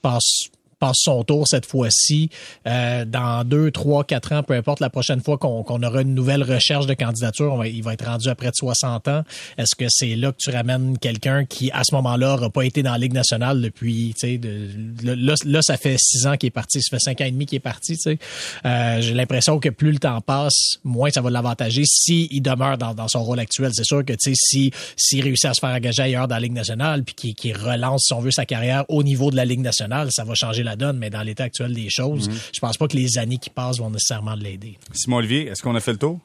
passe 0.03 0.50
passe 0.83 0.97
son 0.99 1.23
tour 1.23 1.47
cette 1.47 1.65
fois-ci. 1.65 2.29
Euh, 2.67 3.05
dans 3.05 3.45
deux, 3.45 3.71
trois, 3.71 4.03
quatre 4.03 4.33
ans, 4.33 4.43
peu 4.43 4.53
importe, 4.53 4.81
la 4.81 4.89
prochaine 4.89 5.21
fois 5.21 5.37
qu'on 5.37 5.81
aura 5.81 6.01
une 6.01 6.13
nouvelle 6.13 6.43
recherche 6.43 6.87
de 6.87 6.93
candidature, 6.93 7.65
il 7.65 7.81
va 7.83 7.93
être 7.93 8.05
rendu 8.05 8.27
à 8.27 8.35
près 8.35 8.49
de 8.49 8.55
60 8.55 9.07
ans. 9.07 9.23
Est-ce 9.57 9.75
que 9.75 9.85
c'est 9.87 10.17
là 10.17 10.33
que 10.33 10.37
tu 10.39 10.49
ramènes 10.49 10.97
quelqu'un 10.97 11.45
qui, 11.45 11.71
à 11.71 11.85
ce 11.85 11.95
moment-là, 11.95 12.35
n'aura 12.35 12.49
pas 12.49 12.63
été 12.63 12.83
dans 12.83 12.91
la 12.91 12.97
Ligue 12.97 13.13
nationale 13.13 13.61
depuis, 13.61 14.13
tu 14.19 14.27
sais, 14.27 14.37
de, 14.37 14.67
là, 15.03 15.35
là, 15.45 15.59
ça 15.61 15.77
fait 15.77 15.95
six 15.97 16.27
ans 16.27 16.35
qu'il 16.35 16.47
est 16.47 16.51
parti, 16.51 16.81
ça 16.81 16.89
fait 16.89 16.99
cinq 16.99 17.21
ans 17.21 17.25
et 17.25 17.31
demi 17.31 17.45
qu'il 17.45 17.55
est 17.55 17.61
parti, 17.61 17.95
tu 17.95 18.01
sais. 18.01 18.19
Euh, 18.65 18.99
J'ai 18.99 19.13
l'impression 19.13 19.59
que 19.59 19.69
plus 19.69 19.93
le 19.93 19.99
temps 19.99 20.19
passe, 20.19 20.79
moins 20.83 21.09
ça 21.11 21.21
va 21.21 21.29
l'avantager 21.29 21.83
s'il 21.85 22.27
il 22.29 22.41
demeure 22.41 22.77
dans, 22.77 22.93
dans, 22.93 23.07
son 23.07 23.23
rôle 23.23 23.39
actuel. 23.39 23.71
C'est 23.73 23.85
sûr 23.85 24.03
que, 24.03 24.11
tu 24.13 24.33
sais, 24.33 24.33
si, 24.35 24.71
s'il 24.97 25.23
réussit 25.23 25.45
à 25.45 25.53
se 25.53 25.61
faire 25.61 25.69
engager 25.69 26.03
ailleurs 26.03 26.27
dans 26.27 26.35
la 26.35 26.41
Ligue 26.41 26.53
nationale, 26.53 27.03
puis 27.03 27.15
qu'il 27.15 27.35
qui 27.35 27.53
relance, 27.53 28.07
si 28.07 28.13
on 28.13 28.19
veut, 28.19 28.31
sa 28.31 28.45
carrière 28.45 28.83
au 28.89 29.03
niveau 29.03 29.31
de 29.31 29.37
la 29.37 29.45
Ligue 29.45 29.61
nationale, 29.61 30.09
ça 30.11 30.25
va 30.25 30.33
changer 30.35 30.63
la 30.63 30.73
donne, 30.75 30.98
mais 30.98 31.10
dans 31.10 31.22
l'état 31.22 31.46
actuel 31.46 31.74
des 31.74 31.89
choses, 31.89 32.30
mhm. 32.30 32.36
je 32.53 32.60
pense 32.60 32.77
pas 32.77 32.88
que 32.88 32.98
les 32.98 33.18
années 33.18 33.38
qui 33.38 33.50
passent 33.50 33.80
vont 33.80 33.89
nécessairement 33.89 34.36
l'aider. 34.36 34.77
Simon 34.94 35.18
Olivier, 35.18 35.48
est-ce 35.48 35.62
qu'on 35.62 35.75
a 35.75 35.80
fait 35.80 35.94
le 35.94 35.98
tour? 35.98 36.20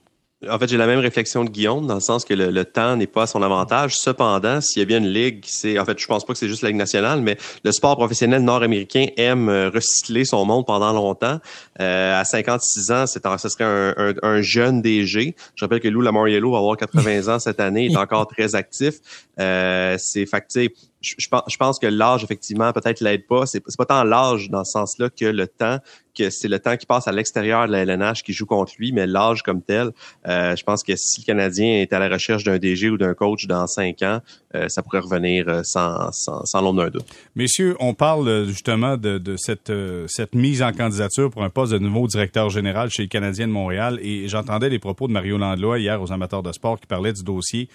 En 0.48 0.56
fait, 0.56 0.68
j'ai 0.68 0.76
la 0.76 0.86
même 0.86 1.00
réflexion 1.00 1.44
de 1.44 1.50
Guillaume, 1.50 1.88
dans 1.88 1.96
le 1.96 2.00
sens 2.00 2.24
que 2.24 2.32
le, 2.32 2.64
temps 2.64 2.94
n'est 2.94 3.08
pas 3.08 3.22
à 3.22 3.26
son 3.26 3.42
avantage. 3.42 3.98
Cependant, 3.98 4.60
s'il 4.60 4.78
y 4.78 4.82
a 4.82 4.86
bien 4.86 4.98
une 4.98 5.08
ligue, 5.08 5.42
c'est 5.44 5.80
en 5.80 5.84
fait, 5.84 5.98
je 5.98 6.06
pense 6.06 6.24
pas 6.24 6.32
que 6.32 6.38
c'est 6.38 6.46
juste 6.46 6.62
la 6.62 6.68
ligue 6.68 6.78
nationale, 6.78 7.20
mais 7.20 7.36
le 7.64 7.72
sport 7.72 7.96
professionnel 7.96 8.42
nord-américain 8.42 9.06
aime 9.16 9.48
euh, 9.48 9.68
recycler 9.68 10.24
son 10.24 10.44
monde 10.44 10.64
pendant 10.64 10.92
longtemps. 10.92 11.40
Euh, 11.80 12.20
à 12.20 12.24
56 12.24 12.92
ans, 12.92 13.06
c'est 13.08 13.20
ce 13.38 13.48
serait 13.48 13.64
un, 13.64 14.14
un, 14.22 14.40
jeune 14.40 14.80
DG. 14.80 15.34
Je 15.56 15.64
rappelle 15.64 15.80
que 15.80 15.88
Lou 15.88 16.02
Lamoriello 16.02 16.52
va 16.52 16.58
avoir 16.58 16.76
80 16.76 17.28
ans 17.34 17.38
cette 17.40 17.58
année, 17.58 17.86
il 17.86 17.94
est 17.94 17.96
encore 17.96 18.28
très 18.28 18.54
actif. 18.54 18.94
Euh, 19.40 19.96
c'est 19.98 20.26
facté 20.26 20.72
je, 21.00 21.56
pense 21.58 21.78
que 21.78 21.86
l'âge, 21.86 22.24
effectivement, 22.24 22.72
peut-être 22.72 23.00
l'aide 23.00 23.26
pas. 23.26 23.46
C'est 23.46 23.60
pas 23.76 23.86
tant 23.86 24.04
l'âge 24.04 24.50
dans 24.50 24.64
ce 24.64 24.72
sens-là 24.72 25.10
que 25.10 25.26
le 25.26 25.46
temps, 25.46 25.78
que 26.18 26.30
c'est 26.30 26.48
le 26.48 26.58
temps 26.58 26.76
qui 26.76 26.86
passe 26.86 27.08
à 27.08 27.12
l'extérieur 27.12 27.66
de 27.66 27.72
la 27.72 27.82
LNH 27.82 28.22
qui 28.22 28.32
joue 28.32 28.46
contre 28.46 28.72
lui, 28.78 28.92
mais 28.92 29.06
l'âge 29.06 29.42
comme 29.42 29.62
tel, 29.62 29.90
euh, 30.26 30.56
je 30.56 30.64
pense 30.64 30.82
que 30.82 30.94
si 30.96 31.20
le 31.20 31.26
Canadien 31.26 31.80
est 31.80 31.92
à 31.92 31.98
la 31.98 32.08
recherche 32.08 32.44
d'un 32.44 32.58
DG 32.58 32.90
ou 32.90 32.98
d'un 32.98 33.14
coach 33.14 33.46
dans 33.46 33.66
cinq 33.66 34.02
ans, 34.02 34.20
euh, 34.54 34.68
ça 34.68 34.82
pourrait 34.82 35.00
revenir 35.00 35.48
euh, 35.48 35.62
sans, 35.62 36.10
sans, 36.12 36.44
sans 36.44 36.60
l'ombre 36.60 36.84
d'un 36.84 36.90
doute. 36.90 37.06
Messieurs, 37.34 37.76
on 37.80 37.94
parle 37.94 38.46
justement 38.46 38.96
de, 38.96 39.18
de 39.18 39.36
cette, 39.36 39.72
cette 40.06 40.34
mise 40.34 40.62
en 40.62 40.72
candidature 40.72 41.30
pour 41.30 41.44
un 41.44 41.50
poste 41.50 41.72
de 41.72 41.78
nouveau 41.78 42.06
directeur 42.06 42.50
général 42.50 42.90
chez 42.90 43.02
les 43.02 43.08
Canadiens 43.08 43.46
de 43.46 43.52
Montréal 43.52 43.98
et 44.02 44.28
j'entendais 44.28 44.68
les 44.68 44.78
propos 44.78 45.08
de 45.08 45.12
Mario 45.12 45.38
Landlois 45.38 45.78
hier 45.78 46.00
aux 46.02 46.12
amateurs 46.12 46.42
de 46.42 46.52
sport 46.52 46.80
qui 46.80 46.86
parlait 46.86 47.12
du 47.12 47.22
dossier 47.22 47.68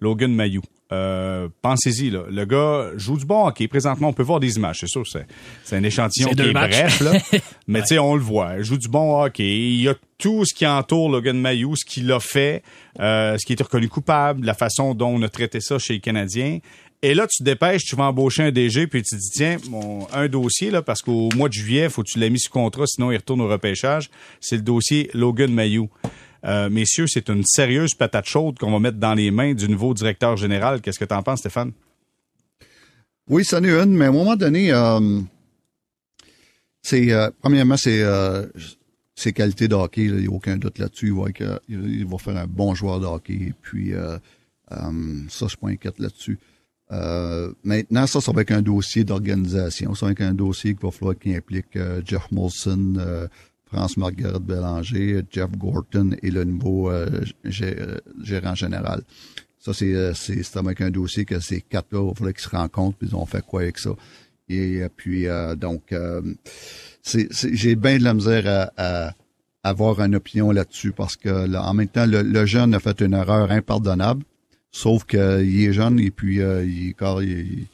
Logan 0.00 0.34
Mayou. 0.34 0.62
Euh, 0.92 1.48
pensez-y, 1.62 2.10
là. 2.10 2.22
Le 2.28 2.44
gars 2.44 2.90
joue 2.96 3.16
du 3.16 3.24
bon 3.24 3.46
hockey. 3.46 3.68
Présentement, 3.68 4.08
on 4.08 4.12
peut 4.12 4.24
voir 4.24 4.40
des 4.40 4.56
images. 4.56 4.78
C'est 4.80 4.88
sûr, 4.88 5.06
c'est, 5.06 5.26
c'est 5.62 5.76
un 5.76 5.82
échantillon 5.84 6.30
qui 6.30 6.42
est 6.42 6.52
bref, 6.52 7.00
là. 7.00 7.12
Mais 7.68 7.82
tu 7.82 7.89
on 7.98 8.14
le 8.14 8.22
voit. 8.22 8.54
Il 8.58 8.64
joue 8.64 8.78
du 8.78 8.88
bon 8.88 9.20
hockey. 9.20 9.44
Il 9.44 9.82
y 9.82 9.88
a 9.88 9.94
tout 10.18 10.44
ce 10.44 10.54
qui 10.54 10.66
entoure 10.66 11.10
Logan 11.10 11.38
Mayou, 11.38 11.74
ce 11.76 11.84
qu'il 11.84 12.10
a 12.12 12.20
fait, 12.20 12.62
euh, 13.00 13.36
ce 13.38 13.46
qui 13.46 13.54
est 13.54 13.62
reconnu 13.62 13.88
coupable, 13.88 14.44
la 14.44 14.54
façon 14.54 14.94
dont 14.94 15.08
on 15.08 15.22
a 15.22 15.28
traité 15.28 15.60
ça 15.60 15.78
chez 15.78 15.94
les 15.94 16.00
Canadiens. 16.00 16.58
Et 17.02 17.14
là, 17.14 17.26
tu 17.26 17.38
te 17.38 17.44
dépêches, 17.44 17.84
tu 17.84 17.96
vas 17.96 18.04
embaucher 18.04 18.42
un 18.42 18.50
DG, 18.50 18.86
puis 18.86 19.02
tu 19.02 19.16
te 19.16 19.20
dis, 19.20 19.30
tiens, 19.32 19.56
un 20.12 20.28
dossier, 20.28 20.70
là, 20.70 20.82
parce 20.82 21.00
qu'au 21.00 21.30
mois 21.34 21.48
de 21.48 21.54
juillet, 21.54 21.88
faut 21.88 22.02
que 22.02 22.10
tu 22.10 22.18
l'aies 22.18 22.28
mis 22.28 22.38
sous 22.38 22.50
contrat, 22.50 22.84
sinon 22.86 23.10
il 23.10 23.16
retourne 23.16 23.40
au 23.40 23.48
repêchage. 23.48 24.10
C'est 24.40 24.56
le 24.56 24.62
dossier 24.62 25.10
Logan 25.14 25.50
Mayou. 25.50 25.88
Euh, 26.44 26.68
messieurs, 26.68 27.06
c'est 27.06 27.28
une 27.28 27.42
sérieuse 27.44 27.94
patate 27.94 28.26
chaude 28.26 28.58
qu'on 28.58 28.70
va 28.70 28.78
mettre 28.78 28.98
dans 28.98 29.14
les 29.14 29.30
mains 29.30 29.54
du 29.54 29.68
nouveau 29.68 29.94
directeur 29.94 30.36
général. 30.36 30.80
Qu'est-ce 30.80 30.98
que 30.98 31.04
tu 31.04 31.14
en 31.14 31.22
penses, 31.22 31.40
Stéphane? 31.40 31.72
Oui, 33.28 33.44
ça 33.44 33.60
n'est 33.60 33.70
une, 33.70 33.92
mais 33.92 34.06
à 34.06 34.08
un 34.08 34.12
moment 34.12 34.36
donné, 34.36 34.72
euh, 34.72 35.20
c'est 36.82 37.12
euh, 37.12 37.30
premièrement, 37.40 37.76
c'est 37.76 38.02
ses 39.14 39.32
qualités 39.32 39.68
de 39.68 39.74
hockey, 39.74 40.04
il 40.04 40.16
n'y 40.16 40.26
a 40.26 40.30
aucun 40.30 40.56
doute 40.56 40.78
là-dessus. 40.78 41.08
Il, 41.08 41.14
va 41.14 41.60
il 41.68 42.06
va 42.06 42.18
faire 42.18 42.36
un 42.36 42.46
bon 42.46 42.74
joueur 42.74 43.00
de 43.00 43.06
hockey. 43.06 43.34
Et 43.34 43.54
puis 43.60 43.92
ça, 44.70 44.80
je 45.28 45.46
suis 45.46 45.56
pas 45.56 45.68
inquiète 45.68 45.98
là-dessus. 45.98 46.38
maintenant, 47.62 48.06
ça, 48.06 48.20
ça 48.20 48.32
va 48.32 48.42
être 48.42 48.52
un 48.52 48.62
dossier 48.62 49.04
d'organisation. 49.04 49.94
Ça 49.94 50.06
va 50.06 50.12
être 50.12 50.22
un 50.22 50.34
dossier 50.34 50.74
qu'il 50.74 50.82
va 50.82 50.90
falloir 50.90 51.18
qu'il 51.18 51.36
implique 51.36 51.78
Jeff 52.06 52.30
Molson, 52.30 53.28
France-Marguerite 53.72 54.42
Bélanger, 54.42 55.22
Jeff 55.30 55.50
Gorton 55.56 56.10
et 56.22 56.30
le 56.30 56.44
nouveau 56.44 56.90
euh, 56.90 57.22
euh, 57.62 57.98
gérant 58.22 58.54
général. 58.54 59.02
Ça, 59.58 59.72
c'est, 59.72 59.94
euh, 59.94 60.12
c'est, 60.14 60.42
c'est 60.42 60.58
avec 60.58 60.80
un 60.80 60.90
dossier 60.90 61.24
que 61.24 61.38
ces 61.38 61.60
quatre-là, 61.60 62.10
il 62.10 62.18
fallait 62.18 62.32
qu'ils 62.32 62.42
se 62.42 62.48
rencontrent, 62.48 62.96
puis 62.98 63.08
ils 63.08 63.14
ont 63.14 63.26
fait 63.26 63.44
quoi 63.44 63.62
avec 63.62 63.78
ça. 63.78 63.90
Et 64.50 64.82
puis, 64.96 65.26
donc, 65.56 65.94
c'est, 67.02 67.28
j'ai 67.32 67.76
bien 67.76 67.98
de 67.98 68.04
la 68.04 68.14
misère 68.14 68.70
à, 68.76 69.14
avoir 69.62 70.00
une 70.00 70.14
opinion 70.14 70.50
là-dessus 70.52 70.92
parce 70.92 71.16
que 71.16 71.54
en 71.54 71.74
même 71.74 71.88
temps, 71.88 72.06
le, 72.06 72.46
jeune 72.46 72.74
a 72.74 72.80
fait 72.80 73.00
une 73.00 73.12
erreur 73.12 73.50
impardonnable, 73.50 74.24
sauf 74.70 75.04
qu'il 75.04 75.20
est 75.20 75.72
jeune 75.72 76.00
et 76.00 76.10
puis 76.10 76.36
il, 76.36 76.94
il, 76.94 77.66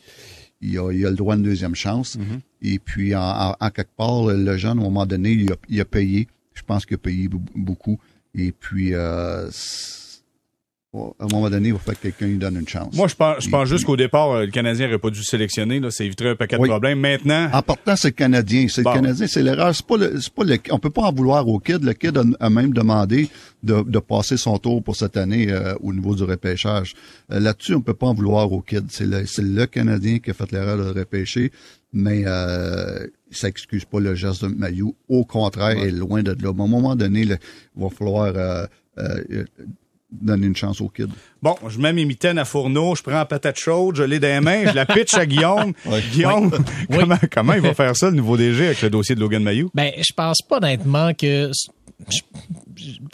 il 0.60 0.78
a, 0.78 0.90
il 0.90 1.06
a 1.06 1.10
le 1.10 1.16
droit 1.16 1.34
à 1.34 1.36
une 1.36 1.42
deuxième 1.42 1.74
chance. 1.74 2.16
Mm-hmm. 2.16 2.40
Et 2.62 2.78
puis, 2.78 3.14
en, 3.14 3.54
quelque 3.74 3.94
part, 3.96 4.24
le 4.26 4.56
jeune, 4.56 4.78
à 4.78 4.80
un 4.80 4.84
moment 4.84 5.06
donné, 5.06 5.46
il 5.68 5.80
a, 5.80 5.84
payé. 5.84 6.28
Je 6.54 6.62
pense 6.62 6.86
qu'il 6.86 6.94
a 6.94 6.98
payé 6.98 7.28
beaucoup. 7.54 7.98
Et 8.34 8.52
puis, 8.52 8.94
euh, 8.94 9.48
à 10.94 11.24
un 11.24 11.26
moment 11.30 11.50
donné, 11.50 11.68
il 11.68 11.74
faut 11.74 11.90
que 11.90 11.96
quelqu'un 11.96 12.26
lui 12.26 12.38
donne 12.38 12.56
une 12.56 12.68
chance. 12.68 12.94
Moi, 12.94 13.08
je 13.08 13.14
pense, 13.14 13.44
je 13.44 13.50
pense 13.50 13.68
juste 13.68 13.84
qu'au 13.84 13.96
départ, 13.96 14.30
euh, 14.30 14.46
le 14.46 14.50
Canadien 14.50 14.86
n'aurait 14.86 14.98
pas 14.98 15.10
dû 15.10 15.22
sélectionner. 15.22 15.80
Là, 15.80 15.90
ça 15.90 16.04
éviterait 16.04 16.30
un 16.30 16.36
paquet 16.36 16.56
de 16.56 16.64
problèmes. 16.64 17.00
Maintenant. 17.00 17.50
En 17.52 17.62
partant, 17.62 17.96
c'est 17.96 18.08
le 18.08 18.12
Canadien. 18.12 18.66
C'est 18.68 18.82
le 18.82 18.92
Canadien, 18.92 19.26
c'est 19.26 19.42
l'erreur. 19.42 19.74
C'est 19.74 19.86
pas 19.86 19.96
le, 19.96 20.20
c'est 20.20 20.32
pas 20.32 20.44
le, 20.44 20.58
on 20.70 20.78
peut 20.78 20.90
pas 20.90 21.02
en 21.02 21.12
vouloir 21.12 21.46
au 21.48 21.58
kid. 21.58 21.82
Le 21.82 21.92
kid 21.92 22.18
a, 22.40 22.50
même 22.50 22.72
demandé 22.72 23.28
de, 23.62 23.82
de, 23.82 23.98
passer 23.98 24.36
son 24.36 24.58
tour 24.58 24.82
pour 24.82 24.96
cette 24.96 25.16
année 25.16 25.50
euh, 25.50 25.74
au 25.80 25.92
niveau 25.92 26.14
du 26.14 26.22
repêchage. 26.22 26.94
Euh, 27.30 27.40
là-dessus, 27.40 27.74
on 27.74 27.82
peut 27.82 27.94
pas 27.94 28.06
en 28.06 28.14
vouloir 28.14 28.50
au 28.52 28.62
kid. 28.62 28.86
C'est 28.88 29.06
le, 29.06 29.26
c'est 29.26 29.42
le 29.42 29.66
Canadien 29.66 30.18
qui 30.18 30.30
a 30.30 30.34
fait 30.34 30.50
l'erreur 30.52 30.78
de 30.78 30.98
repêcher. 30.98 31.52
Mais 31.92 32.24
euh, 32.26 33.06
ça 33.30 33.48
excuse 33.48 33.84
pas 33.84 34.00
le 34.00 34.14
geste 34.14 34.44
de 34.44 34.48
Maillot. 34.48 34.94
Au 35.08 35.24
contraire, 35.24 35.76
est 35.82 35.90
loin 35.90 36.22
de 36.22 36.32
là. 36.32 36.48
à 36.48 36.50
un 36.50 36.66
moment 36.66 36.96
donné, 36.96 37.22
il 37.22 37.38
va 37.76 37.88
falloir 37.90 38.32
euh, 38.98 39.44
donner 40.10 40.46
une 40.46 40.56
chance 40.56 40.80
au 40.80 40.88
kid. 40.88 41.08
Bon, 41.42 41.56
je 41.68 41.78
mets 41.78 41.92
mes 41.92 42.04
mitaines 42.04 42.38
à 42.38 42.44
fourneau, 42.44 42.94
je 42.94 43.02
prends 43.02 43.12
la 43.12 43.24
patate 43.24 43.58
chaude, 43.58 43.96
je 43.96 44.02
l'ai 44.02 44.18
dans 44.18 44.28
les 44.28 44.40
mains, 44.40 44.70
je 44.70 44.74
la 44.74 44.86
pitch 44.86 45.14
à 45.14 45.26
Guillaume. 45.26 45.72
Guillaume, 46.12 46.50
comment, 46.90 47.18
comment 47.30 47.52
il 47.54 47.60
va 47.60 47.74
faire 47.74 47.96
ça, 47.96 48.10
le 48.10 48.16
nouveau 48.16 48.36
DG, 48.36 48.66
avec 48.66 48.82
le 48.82 48.90
dossier 48.90 49.14
de 49.14 49.20
Logan 49.20 49.42
Mayou? 49.42 49.70
Ben, 49.74 49.92
je 49.96 50.12
pense 50.14 50.42
pas 50.48 50.58
honnêtement 50.58 51.12
que 51.12 51.50
je, 52.08 52.20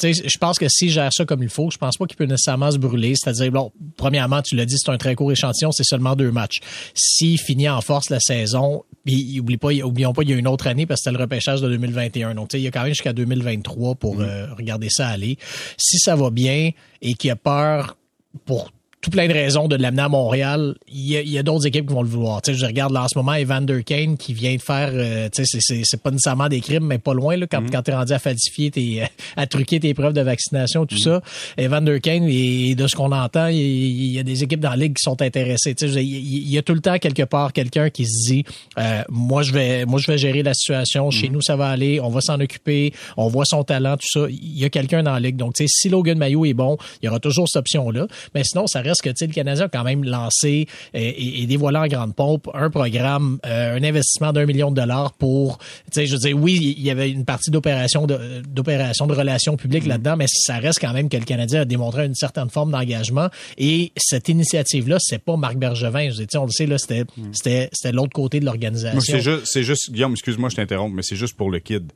je 0.00 0.38
pense 0.38 0.58
que 0.58 0.68
s'il 0.68 0.90
gère 0.90 1.12
ça 1.12 1.24
comme 1.24 1.42
il 1.42 1.48
faut, 1.48 1.70
je 1.70 1.78
pense 1.78 1.96
pas 1.96 2.06
qu'il 2.06 2.16
peut 2.16 2.24
nécessairement 2.24 2.70
se 2.70 2.78
brûler. 2.78 3.14
C'est-à-dire, 3.16 3.50
bon, 3.50 3.72
premièrement, 3.96 4.42
tu 4.42 4.56
l'as 4.56 4.66
dit, 4.66 4.76
c'est 4.78 4.90
un 4.90 4.98
très 4.98 5.14
court 5.14 5.32
échantillon, 5.32 5.72
c'est 5.72 5.84
seulement 5.84 6.16
deux 6.16 6.30
matchs. 6.30 6.60
S'il 6.94 7.38
finit 7.38 7.68
en 7.68 7.80
force 7.80 8.10
la 8.10 8.20
saison, 8.20 8.84
puis 9.04 9.40
oublie 9.40 9.56
pas, 9.56 9.72
oublions 9.84 10.12
pas, 10.12 10.22
il 10.22 10.30
y 10.30 10.32
a 10.32 10.36
une 10.36 10.48
autre 10.48 10.66
année 10.66 10.86
parce 10.86 11.00
que 11.00 11.04
c'était 11.04 11.16
le 11.16 11.22
repêchage 11.22 11.60
de 11.60 11.68
2021. 11.68 12.34
Donc, 12.34 12.48
tu 12.48 12.56
sais, 12.56 12.60
il 12.60 12.64
y 12.64 12.68
a 12.68 12.70
quand 12.70 12.82
même 12.82 12.90
jusqu'à 12.90 13.12
2023 13.12 13.94
pour 13.96 14.16
mm. 14.16 14.20
euh, 14.20 14.54
regarder 14.54 14.88
ça 14.90 15.08
aller. 15.08 15.38
Si 15.76 15.98
ça 15.98 16.16
va 16.16 16.30
bien 16.30 16.70
et 17.00 17.14
qu'il 17.14 17.30
a 17.30 17.36
peur 17.36 17.96
pour 18.44 18.72
tout 19.02 19.10
plein 19.10 19.26
de 19.26 19.32
raisons 19.32 19.66
de 19.66 19.74
l'amener 19.74 20.02
à 20.02 20.08
Montréal. 20.08 20.76
Il 20.86 21.08
y 21.08 21.36
a, 21.36 21.42
d'autres 21.42 21.66
équipes 21.66 21.88
qui 21.88 21.92
vont 21.92 22.02
le 22.02 22.08
vouloir. 22.08 22.40
Tu 22.40 22.52
sais, 22.52 22.58
je 22.58 22.64
regarde 22.64 22.92
là 22.92 23.02
en 23.02 23.08
ce 23.08 23.18
moment 23.18 23.34
Evander 23.34 23.82
Kane 23.82 24.16
qui 24.16 24.32
vient 24.32 24.54
de 24.54 24.62
faire, 24.62 24.90
euh, 24.92 25.28
tu 25.28 25.44
sais, 25.44 25.58
c'est 25.60 26.00
pas 26.00 26.12
nécessairement 26.12 26.48
des 26.48 26.60
crimes, 26.60 26.86
mais 26.86 26.98
pas 26.98 27.12
loin 27.12 27.36
là, 27.36 27.48
quand, 27.50 27.60
mm-hmm. 27.60 27.70
quand 27.72 27.82
t'es 27.82 27.94
rendu 27.94 28.12
à 28.12 28.20
falsifier 28.20 28.70
tes, 28.70 29.02
à 29.36 29.46
truquer 29.48 29.80
tes 29.80 29.92
preuves 29.92 30.12
de 30.12 30.20
vaccination, 30.20 30.86
tout 30.86 30.94
mm-hmm. 30.94 31.02
ça. 31.02 31.22
Evander 31.58 32.00
Kane, 32.00 32.28
et 32.28 32.76
de 32.76 32.86
ce 32.86 32.94
qu'on 32.94 33.10
entend, 33.10 33.48
il, 33.48 34.12
y 34.12 34.20
a 34.20 34.22
des 34.22 34.44
équipes 34.44 34.60
dans 34.60 34.70
la 34.70 34.76
ligue 34.76 34.94
qui 34.94 35.02
sont 35.02 35.20
intéressées. 35.20 35.74
Tu 35.74 35.92
sais, 35.92 36.04
il, 36.04 36.48
y 36.48 36.56
a 36.56 36.62
tout 36.62 36.74
le 36.74 36.80
temps 36.80 36.96
quelque 36.98 37.24
part 37.24 37.52
quelqu'un 37.52 37.90
qui 37.90 38.06
se 38.06 38.30
dit, 38.30 38.44
euh, 38.78 39.02
moi 39.08 39.42
je 39.42 39.52
vais, 39.52 39.84
moi 39.84 39.98
je 39.98 40.06
vais 40.12 40.18
gérer 40.18 40.44
la 40.44 40.54
situation. 40.54 41.10
Chez 41.10 41.26
mm-hmm. 41.26 41.32
nous 41.32 41.42
ça 41.42 41.56
va 41.56 41.70
aller, 41.70 41.98
on 41.98 42.08
va 42.08 42.20
s'en 42.20 42.38
occuper, 42.38 42.92
on 43.16 43.26
voit 43.26 43.46
son 43.46 43.64
talent, 43.64 43.96
tout 43.96 44.20
ça. 44.20 44.26
Il 44.30 44.60
y 44.60 44.64
a 44.64 44.70
quelqu'un 44.70 45.02
dans 45.02 45.14
la 45.14 45.20
ligue. 45.20 45.36
Donc, 45.36 45.54
tu 45.54 45.64
sais, 45.64 45.68
si 45.68 45.88
Logan 45.88 46.18
Mayo 46.18 46.44
est 46.44 46.54
bon, 46.54 46.76
il 47.02 47.06
y 47.06 47.08
aura 47.08 47.18
toujours 47.18 47.48
cette 47.48 47.58
option 47.58 47.90
là. 47.90 48.06
Mais 48.36 48.44
sinon, 48.44 48.68
ça 48.68 48.80
reste 48.80 48.91
que 49.00 49.10
tu 49.10 49.16
sais, 49.16 49.26
le 49.26 49.32
Canadien 49.32 49.68
quand 49.68 49.84
même 49.84 50.04
lancé 50.04 50.66
euh, 50.94 50.98
et, 50.98 51.42
et, 51.42 51.46
dévoilé 51.46 51.78
en 51.78 51.86
grande 51.86 52.14
pompe 52.14 52.48
un 52.54 52.70
programme, 52.70 53.38
euh, 53.46 53.76
un 53.76 53.82
investissement 53.82 54.32
d'un 54.32 54.46
million 54.46 54.70
de 54.70 54.76
dollars 54.76 55.12
pour, 55.14 55.58
tu 55.58 55.64
sais, 55.92 56.06
je 56.06 56.12
veux 56.12 56.18
dire, 56.18 56.36
oui, 56.36 56.74
il 56.76 56.82
y 56.82 56.90
avait 56.90 57.10
une 57.10 57.24
partie 57.24 57.50
d'opération 57.50 58.06
de, 58.06 58.42
d'opération 58.48 59.06
de 59.06 59.14
relations 59.14 59.56
publiques 59.56 59.86
mm. 59.86 59.88
là-dedans, 59.88 60.16
mais 60.16 60.26
ça 60.28 60.58
reste 60.58 60.80
quand 60.80 60.92
même 60.92 61.08
que 61.08 61.16
le 61.16 61.24
Canadien 61.24 61.62
a 61.62 61.64
démontré 61.64 62.06
une 62.06 62.14
certaine 62.14 62.50
forme 62.50 62.72
d'engagement. 62.72 63.28
Et 63.58 63.92
cette 63.96 64.28
initiative-là, 64.28 64.96
c'est 65.00 65.22
pas 65.22 65.36
Marc 65.36 65.56
Bergevin. 65.56 66.10
Je 66.10 66.22
on 66.38 66.46
le 66.46 66.50
sait, 66.50 66.66
là, 66.66 66.78
c'était, 66.78 67.04
mm. 67.04 67.32
c'était, 67.32 67.68
c'était 67.72 67.92
l'autre 67.92 68.12
côté 68.12 68.40
de 68.40 68.44
l'organisation. 68.44 69.00
C'est 69.00 69.20
juste, 69.20 69.46
c'est 69.46 69.62
juste, 69.62 69.90
Guillaume, 69.90 70.12
excuse-moi, 70.12 70.48
je 70.48 70.56
t'interromps, 70.56 70.94
mais 70.94 71.02
c'est 71.02 71.16
juste 71.16 71.36
pour 71.36 71.50
le 71.50 71.58
kid. 71.58 71.92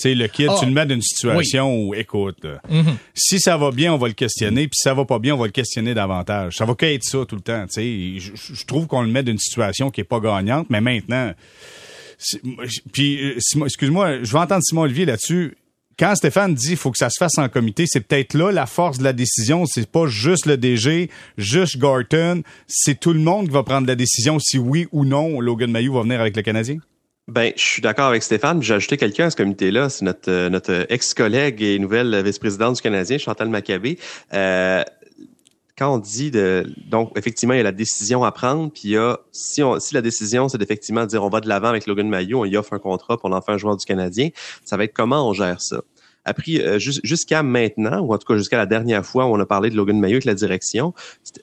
Tu 0.00 0.08
sais, 0.08 0.14
le 0.14 0.28
kid, 0.28 0.46
tu 0.46 0.52
ah. 0.62 0.64
le 0.64 0.72
mets 0.72 0.86
dans 0.86 0.94
une 0.94 1.02
situation 1.02 1.74
où, 1.74 1.94
écoute, 1.94 2.44
mm-hmm. 2.44 2.94
si 3.12 3.38
ça 3.38 3.58
va 3.58 3.70
bien, 3.70 3.92
on 3.92 3.98
va 3.98 4.08
le 4.08 4.14
questionner, 4.14 4.66
puis 4.66 4.76
si 4.76 4.84
ça 4.84 4.94
va 4.94 5.04
pas 5.04 5.18
bien, 5.18 5.34
on 5.34 5.38
va 5.38 5.44
le 5.44 5.52
questionner 5.52 5.92
davantage. 5.92 6.56
Ça 6.56 6.64
va 6.64 6.74
qu'être 6.74 7.04
ça 7.04 7.18
tout 7.28 7.36
le 7.36 7.42
temps. 7.42 7.66
Tu 7.66 8.18
sais, 8.18 8.32
je, 8.54 8.64
trouve 8.64 8.86
qu'on 8.86 9.02
le 9.02 9.08
met 9.08 9.22
dans 9.22 9.32
une 9.32 9.38
situation 9.38 9.90
qui 9.90 10.00
est 10.00 10.04
pas 10.04 10.20
gagnante, 10.20 10.68
mais 10.70 10.80
maintenant, 10.80 11.34
puis 12.92 13.22
euh, 13.22 13.64
excuse-moi, 13.64 14.22
je 14.22 14.32
vais 14.32 14.38
entendre 14.38 14.62
Simon 14.62 14.82
Olivier 14.82 15.04
là-dessus. 15.04 15.56
Quand 15.98 16.14
Stéphane 16.14 16.54
dit 16.54 16.68
qu'il 16.68 16.76
faut 16.78 16.90
que 16.90 16.96
ça 16.96 17.10
se 17.10 17.18
fasse 17.18 17.36
en 17.36 17.50
comité, 17.50 17.84
c'est 17.86 18.00
peut-être 18.00 18.32
là 18.32 18.50
la 18.52 18.64
force 18.64 18.96
de 18.96 19.04
la 19.04 19.12
décision. 19.12 19.66
C'est 19.66 19.90
pas 19.90 20.06
juste 20.06 20.46
le 20.46 20.56
DG, 20.56 21.10
juste 21.36 21.76
Garton. 21.76 22.42
C'est 22.66 22.98
tout 22.98 23.12
le 23.12 23.20
monde 23.20 23.48
qui 23.48 23.52
va 23.52 23.62
prendre 23.62 23.86
la 23.86 23.96
décision 23.96 24.38
si 24.38 24.56
oui 24.56 24.86
ou 24.92 25.04
non 25.04 25.40
Logan 25.40 25.70
Mayou 25.70 25.92
va 25.92 26.02
venir 26.02 26.20
avec 26.20 26.36
le 26.36 26.42
Canadien? 26.42 26.78
Ben, 27.30 27.52
je 27.54 27.62
suis 27.62 27.80
d'accord 27.80 28.06
avec 28.06 28.24
Stéphane. 28.24 28.60
J'ai 28.60 28.74
ajouté 28.74 28.96
quelqu'un 28.96 29.26
à 29.26 29.30
ce 29.30 29.36
comité-là. 29.36 29.88
C'est 29.88 30.04
notre, 30.04 30.28
euh, 30.28 30.50
notre 30.50 30.86
ex-collègue 30.88 31.62
et 31.62 31.78
nouvelle 31.78 32.24
vice-présidente 32.24 32.74
du 32.74 32.82
Canadien, 32.82 33.18
Chantal 33.18 33.48
Maccabé. 33.48 34.00
Euh, 34.34 34.82
quand 35.78 35.94
on 35.94 35.98
dit 35.98 36.32
de 36.32 36.66
donc 36.88 37.16
effectivement 37.16 37.54
il 37.54 37.58
y 37.58 37.60
a 37.60 37.64
la 37.64 37.72
décision 37.72 38.24
à 38.24 38.32
prendre 38.32 38.70
puis 38.70 38.82
il 38.84 38.90
y 38.90 38.96
a 38.98 39.18
si 39.32 39.62
on 39.62 39.80
si 39.80 39.94
la 39.94 40.02
décision 40.02 40.46
c'est 40.46 40.58
d'effectivement 40.58 41.06
dire 41.06 41.24
on 41.24 41.30
va 41.30 41.40
de 41.40 41.48
l'avant 41.48 41.68
avec 41.68 41.86
Logan 41.86 42.06
Mayo 42.06 42.40
on 42.40 42.44
y 42.44 42.54
offre 42.58 42.74
un 42.74 42.78
contrat 42.78 43.16
pour 43.16 43.32
en 43.32 43.40
faire 43.40 43.54
un 43.54 43.58
joueur 43.58 43.78
du 43.78 43.86
Canadien 43.86 44.28
ça 44.62 44.76
va 44.76 44.84
être 44.84 44.92
comment 44.92 45.26
on 45.26 45.32
gère 45.32 45.62
ça? 45.62 45.80
Après, 46.24 46.60
euh, 46.60 46.78
jusqu'à 46.78 47.42
maintenant, 47.42 48.00
ou 48.00 48.12
en 48.12 48.18
tout 48.18 48.26
cas 48.26 48.36
jusqu'à 48.36 48.58
la 48.58 48.66
dernière 48.66 49.04
fois 49.04 49.26
où 49.26 49.28
on 49.28 49.40
a 49.40 49.46
parlé 49.46 49.70
de 49.70 49.76
Logan 49.76 49.98
Mayo 49.98 50.14
avec 50.14 50.24
la 50.24 50.34
direction, 50.34 50.92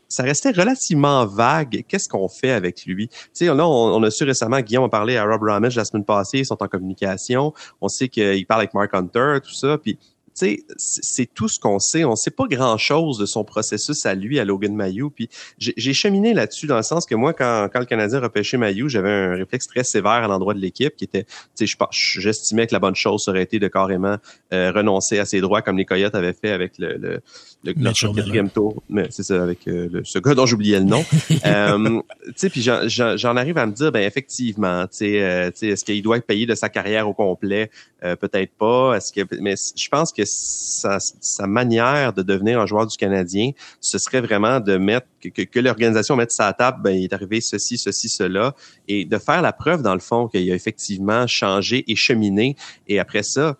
ça 0.07 0.23
restait 0.23 0.51
relativement 0.51 1.25
vague. 1.25 1.83
Qu'est-ce 1.87 2.07
qu'on 2.07 2.27
fait 2.27 2.51
avec 2.51 2.85
lui? 2.85 3.07
Tu 3.07 3.17
sais, 3.33 3.45
là, 3.45 3.67
on, 3.67 4.03
a 4.03 4.11
su 4.11 4.23
récemment, 4.23 4.59
Guillaume 4.61 4.85
a 4.85 4.89
parlé 4.89 5.17
à 5.17 5.25
Rob 5.25 5.43
Ramage 5.43 5.75
la 5.75 5.85
semaine 5.85 6.05
passée, 6.05 6.39
ils 6.39 6.45
sont 6.45 6.61
en 6.61 6.67
communication. 6.67 7.53
On 7.81 7.87
sait 7.87 8.07
qu'il 8.07 8.45
parle 8.45 8.61
avec 8.61 8.73
Mark 8.73 8.93
Hunter, 8.93 9.39
tout 9.43 9.53
ça. 9.53 9.77
Puis 9.77 9.97
c'est 10.37 11.33
tout 11.33 11.47
ce 11.47 11.59
qu'on 11.59 11.79
sait. 11.79 12.05
On 12.05 12.15
sait 12.15 12.31
pas 12.31 12.45
grand-chose 12.47 13.17
de 13.17 13.25
son 13.25 13.43
processus 13.43 14.05
à 14.05 14.13
lui, 14.13 14.39
à 14.39 14.45
Logan 14.45 14.75
Mayou. 14.75 15.09
Puis 15.09 15.29
j'ai 15.57 15.93
cheminé 15.93 16.33
là-dessus 16.33 16.67
dans 16.67 16.77
le 16.77 16.83
sens 16.83 17.05
que 17.05 17.15
moi, 17.15 17.33
quand, 17.33 17.69
quand 17.71 17.79
le 17.79 17.85
Canadien 17.85 18.19
repêchait 18.19 18.57
Mayou, 18.57 18.87
j'avais 18.87 19.09
un 19.09 19.35
réflexe 19.35 19.67
très 19.67 19.83
sévère 19.83 20.11
à 20.11 20.27
l'endroit 20.27 20.53
de 20.53 20.59
l'équipe 20.59 20.95
qui 20.95 21.05
était, 21.05 21.25
tu 21.55 21.67
sais, 21.67 21.75
j'estimais 21.91 22.67
que 22.67 22.73
la 22.73 22.79
bonne 22.79 22.95
chose 22.95 23.27
aurait 23.27 23.43
été 23.43 23.59
de 23.59 23.67
carrément 23.67 24.17
euh, 24.53 24.71
renoncer 24.71 25.19
à 25.19 25.25
ses 25.25 25.41
droits 25.41 25.61
comme 25.61 25.77
les 25.77 25.85
Coyotes 25.85 26.15
avaient 26.15 26.33
fait 26.33 26.51
avec 26.51 26.77
le, 26.77 26.97
le, 26.97 27.21
le, 27.63 27.73
quatrième 27.73 28.49
tour. 28.49 28.83
Mais 28.89 29.07
c'est 29.09 29.23
ça, 29.23 29.41
avec 29.41 29.67
euh, 29.67 30.01
ce 30.03 30.19
gars 30.19 30.35
dont 30.35 30.45
j'oubliais 30.45 30.79
le 30.79 30.85
nom. 30.85 31.03
euh, 31.45 32.01
tu 32.25 32.33
sais, 32.35 32.49
puis 32.49 32.61
j'en 32.61 33.35
arrive 33.35 33.57
à 33.57 33.65
me 33.65 33.71
dire, 33.71 33.91
ben 33.91 34.03
effectivement, 34.03 34.83
tu 34.87 34.97
sais, 34.97 35.21
euh, 35.21 35.51
est-ce 35.61 35.83
qu'il 35.83 36.01
doit 36.01 36.17
être 36.17 36.25
payé 36.25 36.45
de 36.45 36.55
sa 36.55 36.69
carrière 36.69 37.07
au 37.07 37.13
complet? 37.13 37.69
Peut-être 37.99 38.51
pas. 38.59 38.95
Est-ce 38.95 39.11
que, 39.11 39.21
mais 39.41 39.55
je 39.75 39.89
pense 39.89 40.13
que 40.13 40.21
sa, 40.23 40.99
sa, 40.99 41.47
manière 41.47 42.13
de 42.13 42.21
devenir 42.21 42.61
un 42.61 42.67
joueur 42.67 42.85
du 42.85 42.95
Canadien, 42.95 43.51
ce 43.81 43.97
serait 43.97 44.21
vraiment 44.21 44.59
de 44.59 44.77
mettre 44.77 45.07
que, 45.19 45.41
que, 45.41 45.59
l'organisation 45.59 46.15
mette 46.15 46.31
sa 46.31 46.53
table, 46.53 46.79
ben, 46.83 46.91
il 46.91 47.05
est 47.05 47.13
arrivé 47.13 47.41
ceci, 47.41 47.79
ceci, 47.79 48.07
cela, 48.07 48.53
et 48.87 49.03
de 49.03 49.17
faire 49.17 49.41
la 49.41 49.51
preuve 49.51 49.81
dans 49.81 49.95
le 49.95 49.99
fond 49.99 50.27
qu'il 50.27 50.49
a 50.51 50.53
effectivement 50.53 51.25
changé 51.25 51.85
et 51.87 51.95
cheminé. 51.95 52.55
Et 52.87 52.99
après 52.99 53.23
ça, 53.23 53.57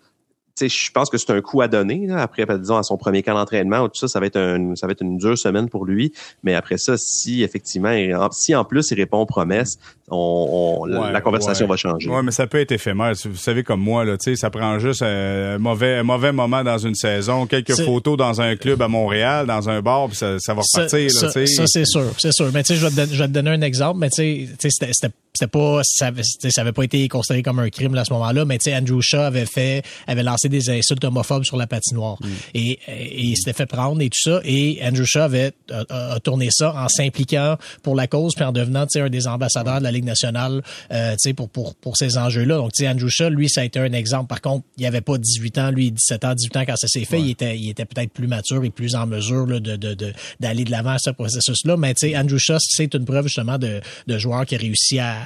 je 0.60 0.90
pense 0.90 1.10
que 1.10 1.18
c'est 1.18 1.30
un 1.30 1.40
coup 1.40 1.60
à 1.60 1.68
donner. 1.68 2.06
Là. 2.06 2.20
Après, 2.20 2.46
ben, 2.46 2.58
disons, 2.58 2.76
à 2.76 2.82
son 2.82 2.96
premier 2.96 3.22
camp 3.22 3.34
d'entraînement, 3.34 3.88
tout 3.88 3.96
ça, 3.96 4.08
ça 4.08 4.20
va 4.20 4.26
être 4.26 4.38
un, 4.38 4.74
ça 4.74 4.86
va 4.86 4.92
être 4.92 5.02
une 5.02 5.18
dure 5.18 5.38
semaine 5.38 5.68
pour 5.68 5.84
lui. 5.84 6.12
Mais 6.42 6.54
après 6.54 6.78
ça, 6.78 6.96
si 6.96 7.42
effectivement, 7.42 7.94
si 8.32 8.54
en 8.54 8.64
plus 8.64 8.90
il 8.90 8.94
répond 8.96 9.18
aux 9.18 9.26
promesses, 9.26 9.78
on, 10.10 10.86
la 10.86 11.20
conversation 11.20 11.66
va 11.66 11.76
changer. 11.76 12.08
Oui, 12.08 12.20
mais 12.24 12.30
ça 12.30 12.46
peut 12.46 12.60
être 12.60 12.72
éphémère. 12.72 13.12
Vous 13.24 13.36
savez 13.36 13.62
comme 13.62 13.80
moi, 13.80 14.04
là, 14.04 14.16
ça 14.18 14.50
prend 14.50 14.78
juste 14.78 15.02
un 15.02 15.58
mauvais, 15.58 15.96
un 15.96 16.02
mauvais 16.02 16.32
moment 16.32 16.64
dans 16.64 16.78
une 16.78 16.94
saison, 16.94 17.46
quelques 17.46 17.76
photos 17.76 18.16
dans 18.16 18.40
un 18.40 18.56
club 18.56 18.80
à 18.82 18.88
Montréal, 18.88 19.46
dans 19.46 19.68
un 19.68 19.80
bar, 19.82 20.08
puis 20.08 20.16
ça, 20.16 20.38
ça 20.38 20.54
va 20.54 20.62
repartir. 20.62 21.10
Ça, 21.10 21.30
ça, 21.30 21.46
ça 21.46 21.64
c'est 21.66 21.86
sûr, 21.86 22.06
c'est 22.18 22.32
sûr. 22.32 22.50
Mais 22.52 22.62
tu 22.62 22.74
sais, 22.74 22.80
je 22.80 22.86
vais 22.86 23.26
te 23.26 23.32
donner 23.32 23.50
un 23.50 23.60
exemple. 23.60 23.98
Mais 23.98 24.08
tu 24.08 24.48
sais, 24.58 24.70
c'était 24.70 25.12
c'était 25.38 25.50
pas 25.50 25.80
ça, 25.84 26.10
ça 26.50 26.60
avait 26.60 26.72
pas 26.72 26.82
été 26.82 27.06
considéré 27.08 27.42
comme 27.42 27.58
un 27.58 27.70
crime 27.70 27.94
à 27.94 28.04
ce 28.04 28.12
moment-là 28.14 28.44
mais 28.44 28.58
tu 28.58 28.70
sais 28.70 28.76
Andrew 28.76 29.00
Shaw 29.00 29.20
avait 29.20 29.46
fait 29.46 29.82
avait 30.06 30.22
lancé 30.22 30.47
des 30.48 30.70
insultes 30.70 31.04
homophobes 31.04 31.44
sur 31.44 31.56
la 31.56 31.66
patinoire. 31.66 32.16
Mm. 32.20 32.26
et, 32.54 32.78
et 32.88 33.22
il 33.22 33.36
s'était 33.36 33.52
fait 33.52 33.66
prendre 33.66 34.00
et 34.00 34.08
tout 34.08 34.20
ça. 34.20 34.40
Et 34.44 34.80
Andrew 34.82 35.04
Shaw 35.04 35.20
avait 35.20 35.52
a, 35.70 36.18
tourné 36.20 36.48
ça 36.50 36.74
en 36.74 36.88
s'impliquant 36.88 37.56
pour 37.82 37.94
la 37.94 38.06
cause 38.06 38.34
puis 38.34 38.44
en 38.44 38.52
devenant 38.52 38.86
tu 38.86 38.98
sais 38.98 39.00
un 39.00 39.08
des 39.08 39.26
ambassadeurs 39.26 39.78
de 39.78 39.84
la 39.84 39.92
Ligue 39.92 40.04
nationale 40.04 40.62
euh, 40.92 41.12
tu 41.12 41.30
sais 41.30 41.34
pour 41.34 41.48
pour 41.48 41.74
pour 41.76 41.96
ces 41.96 42.18
enjeux-là. 42.18 42.56
Donc 42.56 42.72
tu 42.72 42.82
sais 42.82 42.88
Andrew 42.88 43.08
Shaw 43.08 43.30
lui 43.30 43.48
ça 43.48 43.62
a 43.62 43.64
été 43.64 43.78
un 43.78 43.92
exemple. 43.92 44.28
Par 44.28 44.40
contre 44.40 44.66
il 44.76 44.86
avait 44.86 45.00
pas 45.00 45.18
18 45.18 45.58
ans. 45.58 45.70
Lui 45.70 45.90
17 45.92 46.24
ans 46.24 46.34
18 46.34 46.56
ans 46.56 46.64
quand 46.66 46.76
ça 46.76 46.88
s'est 46.88 47.04
fait. 47.04 47.20
Il 47.20 47.30
était 47.30 47.56
il 47.58 47.70
était 47.70 47.84
peut-être 47.84 48.12
plus 48.12 48.26
mature 48.26 48.64
et 48.64 48.70
plus 48.70 48.94
en 48.94 49.06
mesure 49.06 49.46
là, 49.46 49.60
de 49.60 49.76
de 49.76 50.12
d'aller 50.40 50.64
de 50.64 50.70
l'avant 50.70 50.92
à 50.92 50.98
ce 50.98 51.10
processus-là. 51.10 51.76
Mais 51.76 51.94
tu 51.94 52.08
sais 52.08 52.16
Andrew 52.16 52.38
Shaw 52.38 52.58
c'est 52.60 52.94
une 52.94 53.04
preuve 53.04 53.24
justement 53.24 53.58
de 53.58 53.80
de 54.06 54.18
joueur 54.18 54.46
qui 54.46 54.54
a 54.54 54.58
réussi 54.58 54.98
à 54.98 55.16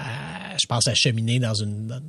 je 0.60 0.66
pense, 0.66 0.86
à 0.86 0.94
cheminer 0.94 1.38
dans 1.38 1.54
une, 1.54 2.00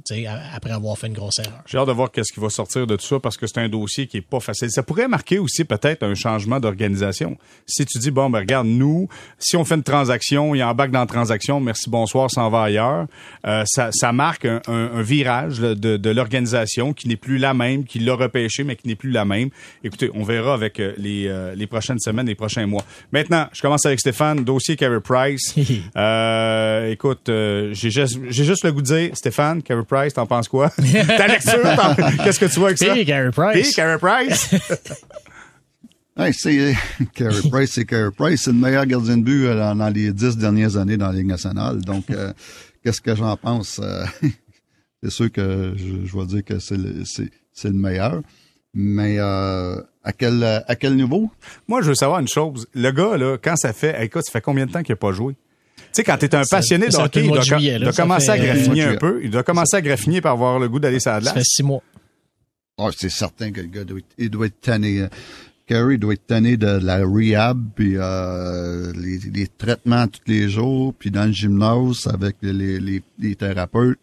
après 0.54 0.72
avoir 0.72 0.98
fait 0.98 1.08
une 1.08 1.14
grosse 1.14 1.40
erreur. 1.40 1.62
J'ai 1.66 1.78
hâte 1.78 1.88
de 1.88 1.92
voir 1.92 2.12
qu'est-ce 2.12 2.32
qui 2.32 2.40
va 2.40 2.50
sortir 2.50 2.88
de 2.88 2.96
tout 2.96 3.03
ça 3.04 3.20
parce 3.20 3.38
que 3.38 3.48
c'est 3.48 3.60
un 3.60 3.70
dossier 3.70 4.08
qui 4.08 4.18
est 4.18 4.22
pas 4.22 4.40
facile. 4.40 4.70
Ça 4.72 4.84
pourrait 4.84 5.08
marquer 5.08 5.40
aussi 5.40 5.64
peut-être 5.64 6.04
un 6.04 6.16
changement 6.16 6.60
d'organisation. 6.60 7.38
Si 7.66 7.86
tu 7.86 7.98
dis, 8.00 8.12
bon, 8.12 8.30
ben 8.30 8.40
regarde, 8.40 8.68
nous, 8.68 9.08
si 9.40 9.56
on 9.56 9.66
fait 9.66 9.76
une 9.76 9.84
transaction, 9.84 10.56
il 10.56 10.64
embarque 10.64 10.92
dans 10.92 11.00
la 11.00 11.06
transaction, 11.06 11.60
merci, 11.60 11.90
bonsoir, 11.90 12.32
s'en 12.32 12.50
va 12.50 12.64
ailleurs, 12.64 13.08
euh, 13.46 13.64
ça, 13.66 13.90
ça 13.92 14.12
marque 14.12 14.46
un, 14.46 14.62
un, 14.68 15.02
virage 15.02 15.60
de, 15.60 15.98
de 15.98 16.10
l'organisation 16.10 16.94
qui 16.94 17.08
n'est 17.08 17.16
plus 17.16 17.38
la 17.38 17.54
même, 17.54 17.84
qui 17.86 18.00
l'a 18.00 18.16
repêché, 18.16 18.64
mais 18.64 18.76
qui 18.76 18.88
n'est 18.88 18.96
plus 18.96 19.12
la 19.12 19.26
même. 19.26 19.50
Écoutez, 19.84 20.10
on 20.14 20.24
verra 20.24 20.54
avec 20.54 20.80
euh, 20.80 20.94
les, 20.98 21.28
euh, 21.28 21.56
les 21.56 21.68
prochaines 21.68 22.00
semaines, 22.00 22.28
les 22.28 22.36
prochains 22.36 22.66
mois. 22.66 22.84
Maintenant, 23.12 23.48
je 23.54 23.62
commence 23.62 23.86
avec 23.86 24.00
Stéphane, 24.00 24.44
dossier 24.44 24.76
Carey 24.76 25.00
Price. 25.02 25.54
euh, 25.98 26.92
écoute, 26.92 27.24
j'ai 27.28 27.90
juste, 27.90 28.20
j'ai 28.30 28.44
juste 28.44 28.64
le 28.64 28.72
goût 28.72 28.82
de 28.82 28.88
dire, 28.88 29.10
Stéphane, 29.14 29.62
Carey 29.62 29.84
Price, 29.88 30.14
t'en 30.14 30.26
penses 30.26 30.48
quoi? 30.48 30.70
Ta 31.18 31.28
lecture, 31.28 31.60
qu'est-ce 32.24 32.40
que 32.40 32.46
tu 32.46 32.60
vois 32.60 32.70
avec 32.70 32.78
ça? 32.78 32.93
Hey, 32.94 33.06
Carey 33.06 33.32
Price. 33.32 33.68
Hey, 33.68 33.74
Carey 33.74 33.98
Price. 33.98 34.54
hey, 36.18 36.34
c'est 36.34 36.76
Carey 37.14 37.42
Price, 37.50 37.72
c'est 37.72 37.86
Carey 37.86 38.12
Price, 38.16 38.42
c'est 38.44 38.52
le 38.52 38.58
meilleur 38.58 38.86
gardien 38.86 39.18
de 39.18 39.24
but 39.24 39.46
dans, 39.46 39.76
dans, 39.76 39.90
les 39.90 40.12
dix 40.12 40.38
dernières 40.38 40.78
années 40.78 40.98
dans 40.98 41.08
la 41.08 41.14
Ligue 41.14 41.28
nationale. 41.28 41.82
Donc, 41.82 42.06
qu'est-ce 42.84 43.02
que 43.02 43.16
j'en 43.16 43.36
pense? 43.38 43.82
c'est 45.04 45.12
sûr 45.12 45.32
que 45.32 45.74
je, 45.76 46.06
je 46.06 46.18
vais 46.18 46.26
dire 46.26 46.44
que 46.46 46.60
c'est 46.60 46.78
le, 46.78 47.04
c'est, 47.06 47.30
c'est 47.52 47.70
le 47.70 47.76
meilleur. 47.76 48.22
Mais 48.74 49.18
euh, 49.20 49.76
à 50.04 50.14
quel 50.14 50.44
à 50.44 50.76
quel 50.76 50.96
niveau? 50.96 51.30
Moi, 51.68 51.82
je 51.82 51.90
veux 51.90 51.96
savoir 51.96 52.20
une 52.20 52.28
chose. 52.28 52.68
Le 52.74 52.92
gars, 52.92 53.18
là, 53.18 53.38
quand 53.38 53.56
ça 53.56 53.72
fait, 53.72 54.04
écoute, 54.04 54.24
ça 54.26 54.32
fait 54.32 54.42
combien 54.42 54.66
de 54.66 54.72
temps 54.72 54.82
qu'il 54.82 54.94
n'a 54.94 54.98
pas 54.98 55.12
joué? 55.12 55.36
Tu 55.78 55.84
sais, 55.94 56.04
quand 56.04 56.18
t'es 56.18 56.34
un 56.34 56.44
passionné 56.44 56.88
de 56.88 56.96
hockey, 56.96 57.24
il 57.24 57.32
doit, 57.82 57.94
commencer 57.94 58.30
à 58.30 58.38
graffiner 58.38 58.84
un 58.84 58.96
peu. 58.96 59.22
Il 59.24 59.30
doit 59.30 59.44
commencer 59.44 59.78
à 59.78 59.82
graffiner 59.82 60.22
pour 60.22 60.32
avoir 60.32 60.58
le 60.58 60.68
goût 60.68 60.80
d'aller 60.80 61.00
sur 61.00 61.12
la 61.12 61.20
glace. 61.20 61.34
Ça 61.34 61.40
fait 61.40 61.46
six 61.46 61.62
mois. 61.62 61.84
Oh, 62.78 62.90
c'est 62.96 63.10
certain 63.10 63.52
que 63.52 63.62
le 63.62 63.68
gars 63.68 63.84
doit, 63.84 64.00
il 64.18 64.30
doit 64.30 64.48
être 64.48 64.62
tanné. 64.62 65.08
Kerry 65.68 65.98
doit 65.98 66.14
être 66.14 66.28
tanné 66.28 66.58
de 66.58 66.68
la 66.68 67.06
rehab, 67.06 67.70
puis 67.76 67.94
euh, 67.96 68.92
les, 68.94 69.18
les, 69.20 69.48
traitements 69.48 70.08
tous 70.08 70.22
les 70.28 70.50
jours, 70.50 70.94
puis 70.94 71.10
dans 71.10 71.26
le 71.26 71.32
gymnase 71.32 72.08
avec 72.08 72.38
les, 72.42 72.80
les, 72.80 73.02
les 73.18 73.36
thérapeutes 73.36 74.00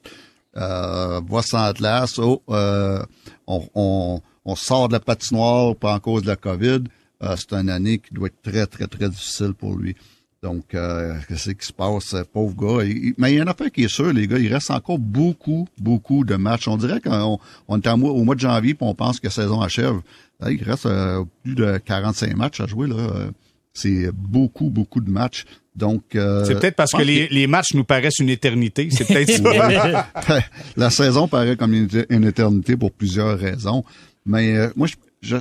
euh, 0.56 1.20
sans 1.42 1.72
glace, 1.72 2.18
oh, 2.18 2.42
euh, 2.50 3.04
on, 3.46 3.68
on, 3.74 4.22
on, 4.44 4.56
sort 4.56 4.88
de 4.88 4.94
la 4.94 5.00
patinoire 5.00 5.76
pas 5.76 5.94
en 5.94 6.00
cause 6.00 6.22
de 6.22 6.28
la 6.28 6.36
COVID. 6.36 6.84
Euh, 7.22 7.36
c'est 7.36 7.52
une 7.52 7.68
année 7.68 7.98
qui 7.98 8.14
doit 8.14 8.28
être 8.28 8.42
très, 8.42 8.66
très, 8.66 8.86
très 8.86 9.08
difficile 9.08 9.52
pour 9.54 9.76
lui. 9.76 9.96
Donc, 10.42 10.74
euh, 10.74 11.16
qu'est-ce 11.28 11.50
qui 11.50 11.66
se 11.66 11.72
passe, 11.72 12.16
pauvre 12.32 12.54
gars? 12.56 12.84
mais 13.18 13.32
il 13.32 13.38
y 13.38 13.42
en 13.42 13.46
a 13.46 13.54
fait 13.54 13.70
qui 13.70 13.84
est 13.84 13.88
sûr, 13.88 14.10
les 14.12 14.26
gars, 14.26 14.38
il 14.38 14.52
reste 14.52 14.70
encore 14.70 14.98
beaucoup, 14.98 15.68
beaucoup 15.78 16.24
de 16.24 16.36
matchs. 16.36 16.66
On 16.66 16.78
dirait 16.78 17.00
qu'on 17.00 17.38
on 17.68 17.80
est 17.80 17.88
au 17.88 18.24
mois 18.24 18.34
de 18.34 18.40
janvier 18.40 18.72
puis 18.72 18.86
on 18.86 18.94
pense 18.94 19.20
que 19.20 19.26
la 19.26 19.32
saison 19.32 19.60
achève. 19.60 20.00
il 20.48 20.62
reste 20.62 20.86
euh, 20.86 21.24
plus 21.42 21.54
de 21.54 21.76
45 21.78 22.34
matchs 22.36 22.60
à 22.60 22.66
jouer. 22.66 22.88
là. 22.88 23.30
C'est 23.74 24.10
beaucoup, 24.12 24.70
beaucoup 24.70 25.00
de 25.00 25.10
matchs. 25.10 25.44
Donc, 25.76 26.14
euh, 26.14 26.44
c'est 26.44 26.54
peut-être 26.58 26.76
parce 26.76 26.92
que 26.92 27.02
les, 27.02 27.28
les, 27.28 27.46
matchs 27.46 27.74
nous 27.74 27.84
paraissent 27.84 28.18
une 28.18 28.28
éternité. 28.28 28.88
C'est 28.90 29.06
peut-être 29.06 29.30
ça. 30.26 30.40
La 30.76 30.90
saison 30.90 31.28
paraît 31.28 31.56
comme 31.56 31.74
une, 31.74 32.24
éternité 32.24 32.76
pour 32.76 32.92
plusieurs 32.92 33.38
raisons. 33.38 33.84
Mais 34.26 34.56
euh, 34.56 34.70
moi, 34.74 34.88
je, 34.88 34.94
je, 35.22 35.36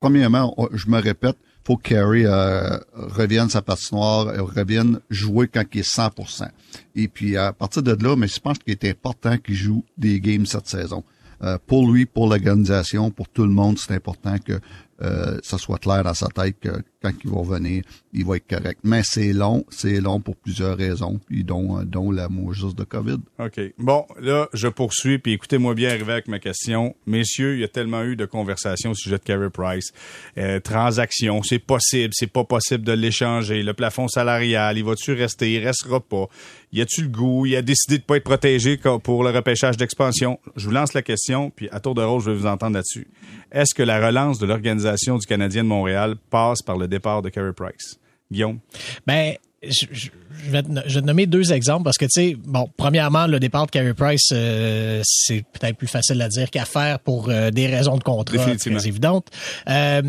premièrement, 0.00 0.54
je 0.72 0.88
me 0.88 0.98
répète, 1.00 1.36
faut 1.64 1.76
que 1.76 1.90
Carey 1.90 2.24
euh, 2.24 2.78
revienne 2.94 3.48
sa 3.48 3.62
patinoire, 3.62 4.26
revienne 4.54 5.00
jouer 5.10 5.48
quand 5.48 5.64
il 5.72 5.80
est 5.80 5.96
100%. 5.96 6.48
Et 6.96 7.08
puis 7.08 7.36
à 7.36 7.52
partir 7.52 7.82
de 7.82 7.92
là, 7.92 8.16
mais 8.16 8.28
je 8.28 8.40
pense 8.40 8.58
qu'il 8.58 8.72
est 8.72 8.84
important 8.84 9.36
qu'il 9.38 9.54
joue 9.54 9.84
des 9.96 10.20
games 10.20 10.46
cette 10.46 10.66
saison. 10.66 11.04
Euh, 11.42 11.58
pour 11.66 11.90
lui, 11.90 12.06
pour 12.06 12.28
l'organisation, 12.28 13.10
pour 13.10 13.28
tout 13.28 13.42
le 13.42 13.50
monde, 13.50 13.78
c'est 13.78 13.94
important 13.94 14.36
que 14.38 14.60
euh, 15.02 15.38
ça 15.42 15.58
soit 15.58 15.78
clair 15.78 16.04
dans 16.04 16.14
sa 16.14 16.28
tête 16.28 16.56
que 16.60 16.70
quand 17.02 17.10
il 17.24 17.30
va 17.30 17.38
revenir, 17.38 17.82
il 18.12 18.24
va 18.24 18.36
être 18.36 18.46
correct. 18.48 18.80
Mais 18.84 19.02
c'est 19.04 19.32
long, 19.32 19.64
c'est 19.70 20.00
long 20.00 20.20
pour 20.20 20.36
plusieurs 20.36 20.76
raisons, 20.76 21.18
puis 21.26 21.42
dont, 21.42 21.78
euh, 21.78 21.84
dont 21.84 22.10
la 22.10 22.28
juste 22.52 22.78
de 22.78 22.84
COVID. 22.84 23.18
OK. 23.38 23.60
Bon, 23.78 24.06
là, 24.20 24.48
je 24.52 24.68
poursuis, 24.68 25.18
puis 25.18 25.32
écoutez-moi 25.32 25.74
bien 25.74 25.90
arriver 25.90 26.12
avec 26.12 26.28
ma 26.28 26.38
question. 26.38 26.94
Messieurs, 27.06 27.54
il 27.54 27.60
y 27.60 27.64
a 27.64 27.68
tellement 27.68 28.02
eu 28.04 28.16
de 28.16 28.26
conversations 28.26 28.92
au 28.92 28.94
sujet 28.94 29.18
de 29.18 29.22
Carey 29.22 29.50
Price. 29.50 29.92
Euh, 30.38 30.60
transaction, 30.60 31.42
c'est 31.42 31.58
possible, 31.58 32.12
c'est 32.12 32.32
pas 32.32 32.44
possible 32.44 32.84
de 32.84 32.92
l'échanger. 32.92 33.62
Le 33.62 33.74
plafond 33.74 34.08
salarial, 34.08 34.78
il 34.78 34.84
va-tu 34.84 35.12
rester, 35.12 35.52
il 35.52 35.64
restera 35.64 36.00
pas? 36.00 36.28
Y 36.72 36.80
a-tu 36.80 37.02
le 37.02 37.08
goût? 37.08 37.44
Il 37.44 37.54
a 37.54 37.60
décidé 37.60 37.98
de 37.98 38.02
pas 38.02 38.16
être 38.16 38.24
protégé 38.24 38.78
pour 39.02 39.24
le 39.24 39.30
repêchage 39.30 39.76
d'expansion? 39.76 40.38
Je 40.56 40.64
vous 40.64 40.70
lance 40.70 40.94
la 40.94 41.02
question, 41.02 41.50
puis 41.50 41.68
à 41.70 41.80
tour 41.80 41.94
de 41.94 42.02
rôle, 42.02 42.22
je 42.22 42.30
vais 42.30 42.36
vous 42.36 42.46
entendre 42.46 42.74
là-dessus. 42.74 43.08
Est-ce 43.52 43.74
que 43.74 43.82
la 43.82 44.04
relance 44.04 44.38
de 44.38 44.46
l'organisation 44.46 45.18
du 45.18 45.26
Canadien 45.26 45.64
de 45.64 45.68
Montréal 45.68 46.16
passe 46.30 46.62
par 46.62 46.78
le 46.78 46.88
départ 46.88 47.20
de 47.20 47.28
Carey 47.28 47.52
Price? 47.52 47.98
Guillaume? 48.30 48.58
Ben, 49.06 49.34
je, 49.62 50.08
vais 50.48 50.62
te, 50.62 50.98
nommer 51.00 51.26
deux 51.26 51.52
exemples 51.52 51.84
parce 51.84 51.98
que, 51.98 52.06
tu 52.06 52.10
sais, 52.10 52.36
bon, 52.42 52.70
premièrement, 52.76 53.26
le 53.26 53.38
départ 53.38 53.66
de 53.66 53.70
Carey 53.70 53.92
Price, 53.94 54.30
euh, 54.32 55.02
c'est 55.04 55.44
peut-être 55.52 55.76
plus 55.76 55.88
facile 55.88 56.20
à 56.22 56.28
dire 56.28 56.50
qu'à 56.50 56.64
faire 56.64 56.98
pour 57.00 57.28
euh, 57.28 57.50
des 57.50 57.66
raisons 57.66 57.98
de 57.98 58.02
contrat 58.02 58.56
très 58.56 58.88
évidentes. 58.88 59.28
Euh, 59.68 60.02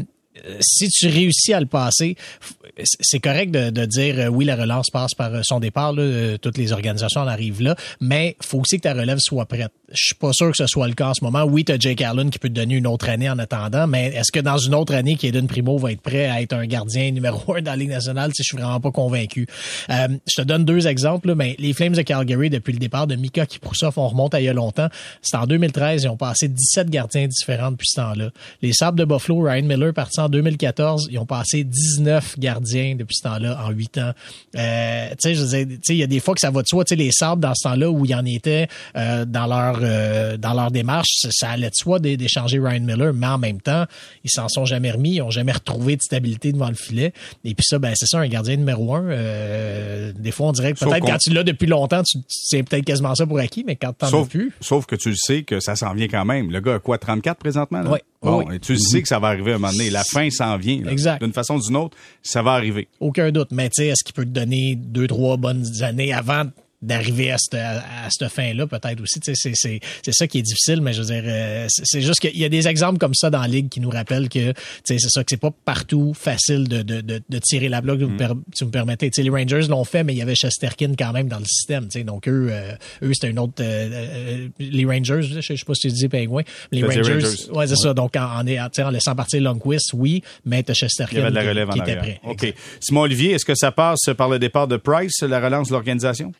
si 0.59 0.87
tu 0.89 1.07
réussis 1.07 1.53
à 1.53 1.59
le 1.59 1.67
passer, 1.67 2.15
c'est 2.85 3.19
correct 3.19 3.51
de, 3.51 3.69
de, 3.69 3.85
dire 3.85 4.15
euh, 4.19 4.27
oui, 4.27 4.45
la 4.45 4.55
relance 4.55 4.89
passe 4.89 5.13
par 5.13 5.33
euh, 5.33 5.41
son 5.43 5.59
départ, 5.59 5.93
là, 5.93 6.01
euh, 6.01 6.37
toutes 6.37 6.57
les 6.57 6.71
organisations 6.71 7.21
en 7.21 7.27
arrivent 7.27 7.61
là, 7.61 7.75
mais 7.99 8.37
faut 8.41 8.59
aussi 8.59 8.77
que 8.77 8.83
ta 8.83 8.93
relève 8.93 9.19
soit 9.19 9.45
prête. 9.45 9.71
Je 9.91 10.05
suis 10.05 10.15
pas 10.15 10.33
sûr 10.33 10.49
que 10.51 10.57
ce 10.57 10.67
soit 10.67 10.87
le 10.87 10.93
cas 10.93 11.09
en 11.09 11.13
ce 11.13 11.23
moment. 11.23 11.43
Oui, 11.43 11.65
tu 11.65 11.71
as 11.71 11.77
Jake 11.77 12.01
Allen 12.01 12.29
qui 12.29 12.39
peut 12.39 12.49
te 12.49 12.53
donner 12.53 12.75
une 12.75 12.87
autre 12.87 13.09
année 13.09 13.29
en 13.29 13.37
attendant, 13.37 13.85
mais 13.85 14.07
est-ce 14.07 14.31
que 14.31 14.39
dans 14.39 14.57
une 14.57 14.73
autre 14.73 14.93
année, 14.93 15.15
Kaden 15.15 15.47
Primo 15.47 15.77
va 15.77 15.91
être 15.91 16.01
prêt 16.01 16.25
à 16.25 16.41
être 16.41 16.53
un 16.53 16.65
gardien 16.65 17.11
numéro 17.11 17.53
un 17.55 17.61
dans 17.61 17.71
la 17.71 17.77
Ligue 17.77 17.89
nationale? 17.89 18.31
Je 18.35 18.43
suis 18.43 18.57
vraiment 18.57 18.79
pas 18.79 18.91
convaincu? 18.91 19.47
Euh, 19.89 20.07
je 20.27 20.41
te 20.41 20.41
donne 20.41 20.65
deux 20.65 20.87
exemples. 20.87 21.27
Là, 21.29 21.35
mais 21.35 21.55
les 21.59 21.73
Flames 21.73 21.93
de 21.93 22.01
Calgary, 22.01 22.49
depuis 22.49 22.73
le 22.73 22.79
départ 22.79 23.07
de 23.07 23.15
Mika 23.15 23.45
Kiprusov, 23.45 23.93
on 23.97 24.07
remonte 24.07 24.33
à 24.33 24.41
il 24.41 24.45
y 24.45 24.49
a 24.49 24.53
longtemps. 24.53 24.87
C'est 25.21 25.37
en 25.37 25.45
2013, 25.45 26.03
ils 26.03 26.09
ont 26.09 26.17
passé 26.17 26.47
17 26.47 26.89
gardiens 26.89 27.27
différents 27.27 27.71
depuis 27.71 27.87
ce 27.87 27.97
temps-là. 27.97 28.29
Les 28.61 28.73
Sabres 28.73 28.97
de 28.97 29.05
Buffalo, 29.05 29.41
Ryan 29.41 29.63
Miller, 29.63 29.93
parti 29.93 30.19
en 30.19 30.29
2014, 30.29 31.09
ils 31.11 31.19
ont 31.19 31.25
passé 31.25 31.63
19 31.63 32.39
gardiens 32.39 32.52
depuis 32.59 33.15
ce 33.15 33.23
temps-là 33.23 33.59
en 33.65 33.71
8 33.71 33.97
ans. 33.99 34.11
Euh, 34.57 35.09
tu 35.11 35.15
sais, 35.19 35.35
je 35.35 35.45
sais, 35.45 35.67
il 35.89 35.95
y 35.95 36.03
a 36.03 36.07
des 36.07 36.19
fois 36.19 36.33
que 36.33 36.39
ça 36.39 36.51
va 36.51 36.61
de 36.61 36.67
soi. 36.67 36.83
Tu 36.83 36.89
sais, 36.89 36.95
les 36.95 37.11
Sabres 37.11 37.41
dans 37.41 37.53
ce 37.53 37.63
temps-là 37.63 37.89
où 37.89 38.05
il 38.05 38.11
y 38.11 38.15
en 38.15 38.25
était 38.25 38.67
euh, 38.95 39.25
dans 39.25 39.47
leur 39.47 39.79
euh, 39.81 40.37
dans 40.37 40.53
leur 40.53 40.71
démarche, 40.71 41.27
ça 41.31 41.49
allait 41.51 41.69
de 41.69 41.75
soi 41.75 41.99
d'échanger 41.99 42.59
Ryan 42.59 42.81
Miller, 42.81 43.13
mais 43.13 43.27
en 43.27 43.37
même 43.37 43.61
temps, 43.61 43.85
ils 44.23 44.31
s'en 44.31 44.47
sont 44.47 44.65
jamais 44.65 44.91
remis, 44.91 45.15
ils 45.15 45.21
ont 45.21 45.29
jamais 45.29 45.51
retrouvé 45.51 45.95
de 45.95 46.01
stabilité 46.01 46.51
devant 46.51 46.69
le 46.69 46.75
filet. 46.75 47.13
Et 47.43 47.53
puis 47.53 47.65
ça, 47.65 47.79
ben 47.79 47.93
c'est 47.95 48.07
ça, 48.07 48.19
un 48.19 48.27
gardien 48.27 48.55
numéro 48.55 48.95
un. 48.95 50.11
Des 50.13 50.31
fois, 50.31 50.47
on 50.47 50.51
dirait 50.51 50.73
que 50.73 50.79
peut-être 50.79 51.05
quand 51.05 51.17
tu 51.17 51.31
l'as 51.31 51.43
depuis 51.43 51.67
longtemps, 51.67 52.03
tu 52.03 52.19
c'est 52.27 52.63
peut-être 52.63 52.85
quasiment 52.85 53.15
ça 53.15 53.25
pour 53.25 53.39
acquis, 53.39 53.63
mais 53.65 53.75
quand 53.75 53.93
t'en 53.93 54.21
as 54.21 54.25
plus. 54.25 54.51
Sauf 54.61 54.85
que 54.85 54.95
tu 54.95 55.09
le 55.09 55.15
sais 55.15 55.43
que 55.43 55.59
ça 55.59 55.75
s'en 55.75 55.93
vient 55.93 56.07
quand 56.07 56.25
même. 56.25 56.51
Le 56.51 56.59
gars 56.59 56.75
a 56.75 56.79
quoi, 56.79 56.97
34 56.97 57.37
présentement? 57.37 57.81
Là? 57.81 57.91
Oui. 57.91 57.99
Bon, 58.23 58.49
et 58.49 58.59
tu 58.59 58.77
sais 58.77 59.01
que 59.01 59.07
ça 59.07 59.19
va 59.19 59.27
arriver 59.29 59.51
à 59.51 59.55
un 59.55 59.59
moment 59.59 59.73
donné. 59.73 59.89
La 59.89 60.03
fin 60.03 60.29
s'en 60.29 60.57
vient. 60.57 60.85
Exact. 60.85 61.21
D'une 61.21 61.33
façon 61.33 61.55
ou 61.55 61.61
d'une 61.61 61.75
autre, 61.75 61.97
ça 62.21 62.41
va 62.41 62.51
arriver. 62.51 62.87
Aucun 62.99 63.31
doute. 63.31 63.49
Mais 63.51 63.69
tu 63.69 63.83
sais, 63.83 63.87
est-ce 63.87 64.03
qu'il 64.03 64.13
peut 64.13 64.25
te 64.25 64.29
donner 64.29 64.75
deux, 64.75 65.07
trois 65.07 65.37
bonnes 65.37 65.65
années 65.81 66.13
avant 66.13 66.45
d'arriver 66.83 67.31
à 67.31 67.37
cette, 67.37 67.55
à, 67.55 68.09
cette 68.09 68.29
fin-là, 68.29 68.67
peut-être 68.67 69.01
aussi. 69.01 69.19
C'est, 69.23 69.35
c'est, 69.35 69.53
c'est 69.55 70.13
ça 70.13 70.27
qui 70.27 70.39
est 70.39 70.43
difficile, 70.43 70.81
mais 70.81 70.93
je 70.93 71.01
veux 71.01 71.07
dire, 71.07 71.23
euh, 71.25 71.65
c'est 71.69 72.01
juste 72.01 72.19
qu'il 72.19 72.37
y 72.37 72.45
a 72.45 72.49
des 72.49 72.67
exemples 72.67 72.99
comme 72.99 73.13
ça 73.13 73.29
dans 73.29 73.41
la 73.41 73.47
Ligue 73.47 73.69
qui 73.69 73.79
nous 73.79 73.89
rappellent 73.89 74.29
que 74.29 74.53
c'est 74.83 74.99
ça, 74.99 75.23
que 75.23 75.29
c'est 75.29 75.37
pas 75.37 75.51
partout 75.65 76.13
facile 76.13 76.67
de, 76.67 76.81
de, 76.81 77.01
de, 77.01 77.39
tirer 77.39 77.69
la 77.69 77.81
bloc, 77.81 77.99
mm. 77.99 78.17
si 78.53 78.63
vous 78.63 78.67
me 78.67 78.71
permettez. 78.71 79.09
les 79.15 79.29
Rangers 79.29 79.67
l'ont 79.69 79.85
fait, 79.85 80.03
mais 80.03 80.13
il 80.13 80.17
y 80.17 80.21
avait 80.21 80.35
Chesterkin 80.35 80.93
quand 80.97 81.13
même 81.13 81.27
dans 81.29 81.39
le 81.39 81.45
système. 81.45 81.87
Donc 82.05 82.27
eux, 82.27 82.49
euh, 82.51 82.73
eux 83.01 83.13
c'était 83.13 83.29
une 83.29 83.39
autre... 83.39 83.61
Euh, 83.61 84.49
les 84.59 84.85
Rangers, 84.85 85.21
je 85.21 85.41
sais 85.41 85.55
pas 85.65 85.73
si 85.73 85.87
tu 85.87 85.93
dis 85.93 86.09
Pingouin, 86.09 86.43
les 86.71 86.83
Rangers, 86.83 87.19
ouais, 87.53 87.67
c'est 87.67 87.75
ça. 87.75 87.93
Donc 87.93 88.15
en, 88.17 88.41
en, 88.41 88.85
en, 88.85 88.89
laissant 88.89 89.15
partir 89.15 89.41
Longquist, 89.41 89.93
oui, 89.93 90.21
mais 90.45 90.63
t'as 90.63 90.73
Chesterkin 90.73 91.31
qui, 91.31 91.79
était 91.79 91.95
prêt. 91.95 92.19
OK. 92.23 92.53
Simon 92.79 93.01
Olivier, 93.01 93.31
est-ce 93.31 93.45
que 93.45 93.55
ça 93.55 93.71
passe 93.71 94.09
par 94.17 94.27
le 94.27 94.39
départ 94.39 94.67
de 94.67 94.77
Price, 94.77 95.21
la 95.21 95.39
relance 95.39 95.69
de 95.69 95.73
l'organisation? 95.73 96.33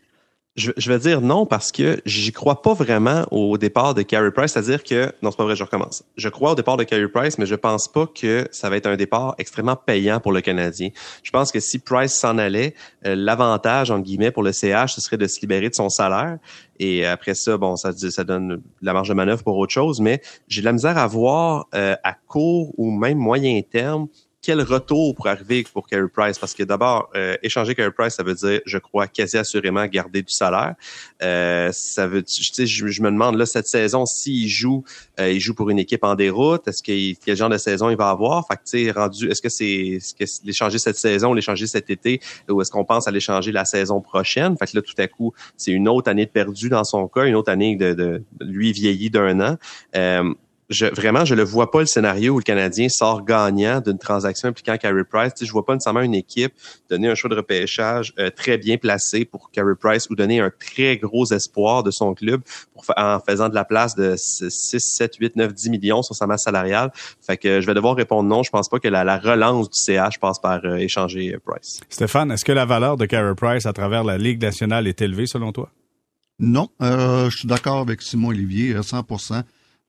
Je, 0.55 0.71
je, 0.77 0.91
vais 0.91 0.99
dire 0.99 1.21
non 1.21 1.47
parce 1.47 1.71
que 1.71 1.99
j'y 2.05 2.31
crois 2.31 2.61
pas 2.61 2.75
vraiment 2.75 3.25
au 3.31 3.57
départ 3.57 3.95
de 3.95 4.03
Carey 4.03 4.29
Price, 4.31 4.51
c'est-à-dire 4.51 4.83
que 4.83 5.11
non 5.23 5.31
c'est 5.31 5.37
pas 5.37 5.45
vrai, 5.45 5.55
je 5.55 5.63
recommence. 5.63 6.03
Je 6.15 6.29
crois 6.29 6.51
au 6.51 6.55
départ 6.55 6.77
de 6.77 6.83
Carey 6.83 7.07
Price, 7.07 7.39
mais 7.39 7.47
je 7.47 7.55
pense 7.55 7.87
pas 7.87 8.05
que 8.05 8.47
ça 8.51 8.69
va 8.69 8.77
être 8.77 8.85
un 8.85 8.95
départ 8.95 9.33
extrêmement 9.39 9.75
payant 9.75 10.19
pour 10.19 10.31
le 10.31 10.41
Canadien. 10.41 10.89
Je 11.23 11.31
pense 11.31 11.51
que 11.51 11.59
si 11.59 11.79
Price 11.79 12.13
s'en 12.13 12.37
allait, 12.37 12.75
euh, 13.07 13.15
l'avantage 13.15 13.89
entre 13.89 14.03
guillemets 14.03 14.29
pour 14.29 14.43
le 14.43 14.51
CH, 14.51 14.93
ce 14.93 15.01
serait 15.01 15.17
de 15.17 15.25
se 15.25 15.41
libérer 15.41 15.69
de 15.69 15.75
son 15.75 15.89
salaire 15.89 16.37
et 16.79 17.03
après 17.05 17.33
ça, 17.33 17.57
bon, 17.57 17.75
ça 17.75 17.91
ça 17.93 18.23
donne 18.23 18.61
la 18.83 18.93
marge 18.93 19.09
de 19.09 19.15
manœuvre 19.15 19.43
pour 19.43 19.57
autre 19.57 19.73
chose, 19.73 20.01
mais 20.01 20.21
j'ai 20.47 20.61
de 20.61 20.65
la 20.65 20.73
misère 20.73 20.99
à 20.99 21.07
voir 21.07 21.67
euh, 21.73 21.95
à 22.03 22.13
court 22.13 22.73
ou 22.77 22.91
même 22.91 23.17
moyen 23.17 23.59
terme 23.61 24.07
quel 24.43 24.61
retour 24.61 25.15
pour 25.15 25.27
arriver 25.27 25.65
pour 25.73 25.87
Carey 25.87 26.09
Price? 26.13 26.37
Parce 26.37 26.53
que 26.53 26.63
d'abord, 26.63 27.09
euh, 27.15 27.37
échanger 27.41 27.73
Carey 27.73 27.91
Price, 27.97 28.15
ça 28.15 28.23
veut 28.23 28.35
dire, 28.35 28.59
je 28.65 28.77
crois, 28.77 29.07
quasi 29.07 29.37
assurément 29.37 29.85
garder 29.87 30.21
du 30.21 30.33
salaire. 30.33 30.75
Euh, 31.23 31.69
ça 31.71 32.07
veut, 32.07 32.23
je, 32.27 32.65
je 32.65 33.01
me 33.01 33.09
demande 33.09 33.37
là 33.37 33.45
cette 33.45 33.67
saison 33.67 34.05
s'il 34.05 34.49
joue, 34.49 34.83
euh, 35.19 35.31
il 35.31 35.39
joue 35.39 35.55
pour 35.55 35.69
une 35.69 35.79
équipe 35.79 36.03
en 36.03 36.15
déroute. 36.15 36.67
Est-ce 36.67 36.83
qu'il 36.83 37.17
quel 37.17 37.37
genre 37.37 37.49
de 37.49 37.57
saison 37.57 37.89
il 37.89 37.95
va 37.95 38.09
avoir? 38.09 38.45
Fait 38.45 38.57
que 38.57 38.93
rendu, 38.93 39.31
est-ce 39.31 39.41
que 39.41 39.49
c'est 39.49 39.65
est-ce 39.65 40.13
que 40.13 40.25
l'échanger 40.45 40.77
cette 40.77 40.97
saison, 40.97 41.33
l'échanger 41.33 41.65
cet 41.65 41.89
été, 41.89 42.19
ou 42.49 42.61
est-ce 42.61 42.69
qu'on 42.69 42.83
pense 42.83 43.07
à 43.07 43.11
l'échanger 43.11 43.53
la 43.53 43.63
saison 43.63 44.01
prochaine? 44.01 44.57
Fait 44.57 44.67
que 44.67 44.75
là, 44.75 44.81
tout 44.81 44.93
à 44.97 45.07
coup, 45.07 45.33
c'est 45.55 45.71
une 45.71 45.87
autre 45.87 46.11
année 46.11 46.25
de 46.25 46.31
perdu 46.31 46.67
dans 46.67 46.83
son 46.83 47.07
cas, 47.07 47.23
une 47.25 47.35
autre 47.35 47.51
année 47.51 47.77
de, 47.77 47.93
de, 47.93 48.23
lui 48.41 48.73
vieilli 48.73 49.09
d'un 49.09 49.39
an. 49.39 49.57
Je, 50.73 50.87
vraiment, 50.87 51.23
je 51.23 51.35
le 51.35 51.43
vois 51.43 51.69
pas 51.69 51.79
le 51.79 51.85
scénario 51.85 52.33
où 52.33 52.37
le 52.39 52.43
Canadien 52.43 52.89
sort 52.89 53.23
gagnant 53.23 53.79
d'une 53.79 53.99
transaction 53.99 54.49
impliquant 54.49 54.75
Carey 54.77 55.03
Price. 55.03 55.33
Je 55.39 55.45
je 55.53 55.55
vois 55.55 55.65
pas 55.65 55.75
nécessairement 55.75 56.01
une 56.01 56.15
équipe 56.15 56.51
donner 56.89 57.07
un 57.09 57.13
choix 57.13 57.29
de 57.29 57.35
repêchage 57.35 58.11
euh, 58.17 58.31
très 58.31 58.57
bien 58.57 58.77
placé 58.77 59.23
pour 59.23 59.51
Carey 59.51 59.75
Price 59.79 60.09
ou 60.09 60.15
donner 60.15 60.39
un 60.39 60.49
très 60.49 60.97
gros 60.97 61.31
espoir 61.31 61.83
de 61.83 61.91
son 61.91 62.15
club 62.15 62.41
pour, 62.73 62.85
en 62.97 63.19
faisant 63.19 63.49
de 63.49 63.53
la 63.53 63.65
place 63.65 63.93
de 63.95 64.15
6, 64.17 64.49
7, 64.79 65.15
8, 65.19 65.35
9, 65.35 65.53
10 65.53 65.69
millions 65.69 66.01
sur 66.01 66.15
sa 66.15 66.25
masse 66.25 66.45
salariale. 66.45 66.91
Fait 67.21 67.37
que 67.37 67.61
je 67.61 67.67
vais 67.67 67.75
devoir 67.75 67.95
répondre 67.95 68.27
non. 68.27 68.41
Je 68.41 68.49
pense 68.49 68.67
pas 68.67 68.79
que 68.79 68.87
la, 68.87 69.19
relance 69.19 69.69
du 69.69 69.77
CH 69.77 70.19
passe 70.19 70.39
par 70.39 70.65
euh, 70.65 70.77
échanger 70.77 71.35
euh, 71.35 71.39
Price. 71.45 71.81
Stéphane, 71.87 72.31
est-ce 72.31 72.43
que 72.43 72.51
la 72.51 72.65
valeur 72.65 72.97
de 72.97 73.05
Carey 73.05 73.35
Price 73.35 73.67
à 73.67 73.73
travers 73.73 74.03
la 74.03 74.17
Ligue 74.17 74.41
nationale 74.41 74.87
est 74.87 75.01
élevée 75.03 75.27
selon 75.27 75.51
toi? 75.51 75.69
Non, 76.39 76.69
je 76.81 77.29
suis 77.29 77.47
d'accord 77.47 77.77
avec 77.77 78.01
Simon 78.01 78.29
Olivier, 78.29 78.75
100 78.81 79.03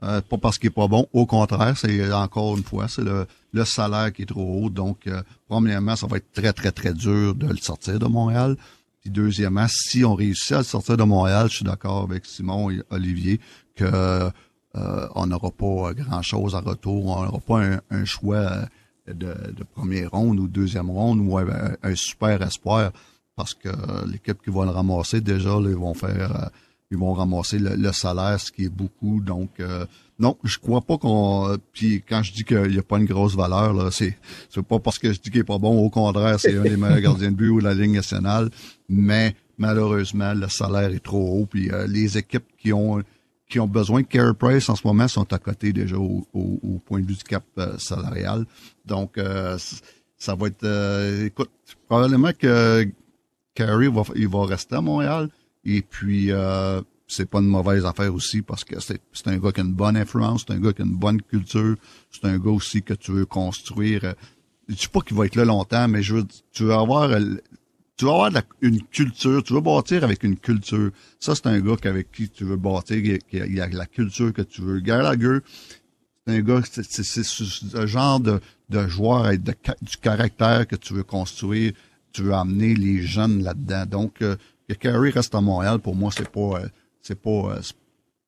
euh, 0.03 0.21
pas 0.21 0.39
parce 0.39 0.59
qu'il 0.59 0.69
est 0.69 0.71
pas 0.71 0.89
bon, 0.89 1.07
au 1.13 1.25
contraire, 1.25 1.77
c'est 1.79 2.13
encore 2.13 2.57
une 2.57 2.65
fois, 2.65 2.89
c'est 2.89 3.03
le, 3.03 3.27
le, 3.53 3.65
salaire 3.65 4.13
qui 4.13 4.23
est 4.23 4.27
trop 4.27 4.65
haut. 4.65 4.71
Donc, 4.71 5.07
euh, 5.07 5.23
premièrement, 5.49 5.97
ça 5.97 6.07
va 6.07 6.19
être 6.19 6.31
très, 6.33 6.53
très, 6.53 6.73
très 6.73 6.93
dur 6.93 7.35
de 7.35 7.47
le 7.47 7.57
sortir 7.57 7.99
de 7.99 8.07
Montréal. 8.07 8.57
Puis 9.01 9.11
deuxièmement, 9.11 9.67
si 9.69 10.05
on 10.05 10.15
réussit 10.15 10.53
à 10.53 10.59
le 10.59 10.65
sortir 10.65 10.97
de 10.97 11.05
Montréal, 11.05 11.49
je 11.49 11.57
suis 11.57 11.65
d'accord 11.65 12.03
avec 12.03 12.27
Simon 12.27 12.71
et 12.71 12.83
Olivier 12.91 13.41
que 13.77 14.31
euh, 14.77 15.09
on 15.15 15.27
n'aura 15.27 15.51
pas 15.51 15.95
grand-chose 15.95 16.55
à 16.55 16.61
retour. 16.61 17.07
On 17.07 17.25
n'aura 17.25 17.41
pas 17.41 17.63
un, 17.91 18.05
choix 18.05 18.51
de, 19.07 19.35
de, 19.53 19.65
première 19.75 20.11
ronde 20.11 20.41
ou 20.41 20.49
deuxième 20.49 20.91
ronde 20.91 21.21
ou 21.21 21.39
un, 21.39 21.95
super 21.95 22.43
espoir 22.43 22.91
parce 23.37 23.55
que 23.55 23.69
l'équipe 24.11 24.43
qui 24.43 24.51
va 24.51 24.65
le 24.65 24.71
ramasser, 24.71 25.21
déjà, 25.21 25.57
ils 25.61 25.77
vont 25.77 25.95
faire 25.95 26.51
ils 26.95 26.99
vont 26.99 27.13
ramasser 27.13 27.59
le, 27.59 27.93
salaire, 27.93 28.41
ce 28.41 28.53
qui 28.53 28.65
est 28.65 28.69
beaucoup. 28.69 29.21
Donc, 29.21 29.51
euh, 29.59 29.85
non, 30.19 30.37
je 30.45 30.59
crois 30.59 30.81
pas 30.81 30.97
qu'on. 30.97 31.59
Puis 31.73 32.03
quand 32.09 32.23
je 32.23 32.33
dis 32.33 32.45
qu'il 32.45 32.71
n'y 32.71 32.79
a 32.79 32.83
pas 32.83 32.99
une 32.99 33.05
grosse 33.05 33.35
valeur, 33.35 33.75
là, 33.75 33.91
c'est 33.91 34.17
c'est 34.49 34.63
pas 34.63 34.79
parce 34.79 34.99
que 34.99 35.13
je 35.13 35.21
dis 35.21 35.31
qu'il 35.31 35.41
est 35.41 35.45
pas 35.45 35.59
bon. 35.59 35.85
Au 35.85 35.91
contraire, 35.91 36.39
c'est 36.39 36.57
un 36.57 36.63
des 36.63 36.77
meilleurs 36.77 37.01
gardiens 37.09 37.33
de 37.33 37.37
but 37.37 37.49
ou 37.49 37.59
la 37.59 37.75
ligne 37.75 37.95
nationale. 37.95 38.49
Mais 38.89 39.35
malheureusement, 39.59 40.35
le 40.35 40.49
salaire 40.49 40.91
est 40.93 41.03
trop 41.05 41.41
haut. 41.41 41.47
Puis 41.47 41.71
euh, 41.71 41.87
les 41.89 42.17
équipes 42.17 42.47
qui 42.59 42.73
ont 42.73 43.03
qui 43.49 43.59
ont 43.61 43.67
besoin 43.67 44.01
de 44.01 44.07
Carey 44.07 44.35
Price 44.39 44.69
en 44.69 44.77
ce 44.77 44.87
moment 44.87 45.07
sont 45.07 45.31
à 45.33 45.39
côté 45.39 45.73
déjà 45.73 45.97
au, 45.97 46.27
point 46.87 47.01
de 47.01 47.07
vue 47.07 47.15
du 47.15 47.25
cap 47.25 47.45
euh, 47.59 47.77
salarial. 47.79 48.47
Donc, 48.87 49.19
ça 50.17 50.35
va 50.35 50.47
être. 50.47 51.25
écoute, 51.27 51.51
probablement 51.89 52.31
que 52.39 52.89
Carey 53.55 53.89
va 53.89 54.03
il 54.15 54.29
va 54.29 54.47
rester 54.47 54.77
à 54.77 54.81
Montréal. 54.81 55.29
Et 55.65 55.83
puis, 55.83 56.31
euh, 56.31 56.81
c'est 57.07 57.29
pas 57.29 57.41
une 57.41 57.49
mauvaise 57.49 57.85
affaire 57.85 58.15
aussi 58.15 58.43
parce 58.43 58.65
que 58.65 58.77
c'est, 58.81 59.01
un 59.27 59.39
gars 59.39 59.53
qui 59.53 59.61
a 59.61 59.65
une 59.65 59.73
bonne 59.73 59.97
influence, 59.97 60.45
c'est 60.47 60.55
un 60.55 60.61
gars 60.61 60.73
qui 60.73 60.83
a 60.83 60.85
une 60.85 60.97
bonne 60.97 61.23
culture, 61.23 61.77
c'est 62.11 62.25
un 62.25 62.39
gars 62.39 62.51
aussi 62.51 62.83
que 62.83 62.95
tu 62.95 63.13
veux 63.13 63.27
construire. 63.27 64.05
Euh, 64.05 64.13
je 64.69 64.75
dis 64.75 64.89
pas 64.89 65.01
qu'il 65.01 65.17
va 65.17 65.27
être 65.27 65.37
là 65.37 65.45
longtemps, 65.45 65.89
mais 65.89 66.03
je 66.03 66.17
veux, 66.17 66.25
tu 66.53 66.65
veux 66.65 66.75
avoir, 66.75 67.11
euh, 67.11 67.21
tu 67.97 68.05
veux 68.05 68.11
avoir 68.11 68.31
une 68.61 68.83
culture, 68.83 69.43
tu 69.43 69.53
veux 69.53 69.61
bâtir 69.61 70.05
avec 70.05 70.23
une 70.25 70.37
culture. 70.37 70.91
Ça, 71.21 71.35
c'est 71.35 71.47
un 71.47 71.61
gars 71.61 71.77
avec 71.85 72.11
qui 72.13 72.29
tu 72.29 72.45
veux 72.45 72.57
bâtir, 72.57 72.97
il 72.97 73.55
y 73.55 73.61
a, 73.61 73.69
la 73.69 73.87
culture 73.87 74.33
que 74.33 74.43
tu 74.43 74.63
veux. 74.63 74.81
Gallagher, 74.81 75.39
c'est 76.27 76.35
un 76.35 76.41
gars, 76.41 76.63
c'est, 76.71 76.85
c'est, 76.85 77.23
ce 77.23 77.87
genre 77.87 78.21
de, 78.21 78.41
de 78.71 78.89
joueur 78.89 79.27
avec 79.27 79.43
du 79.43 79.97
caractère 79.99 80.67
que 80.67 80.77
tu 80.77 80.95
veux 80.95 81.03
construire, 81.05 81.73
tu 82.13 82.23
veux 82.23 82.33
amener 82.33 82.75
les 82.75 83.03
jeunes 83.03 83.43
là-dedans. 83.43 83.87
Donc, 83.87 84.23
euh, 84.23 84.37
que 84.69 84.75
Carey 84.75 85.11
reste 85.11 85.35
à 85.35 85.41
Montréal, 85.41 85.79
pour 85.79 85.95
moi, 85.95 86.11
c'est 86.15 86.29
pas, 86.29 86.41
euh, 86.41 86.69
c'est 87.03 87.21
pas, 87.21 87.31
euh, 87.31 87.61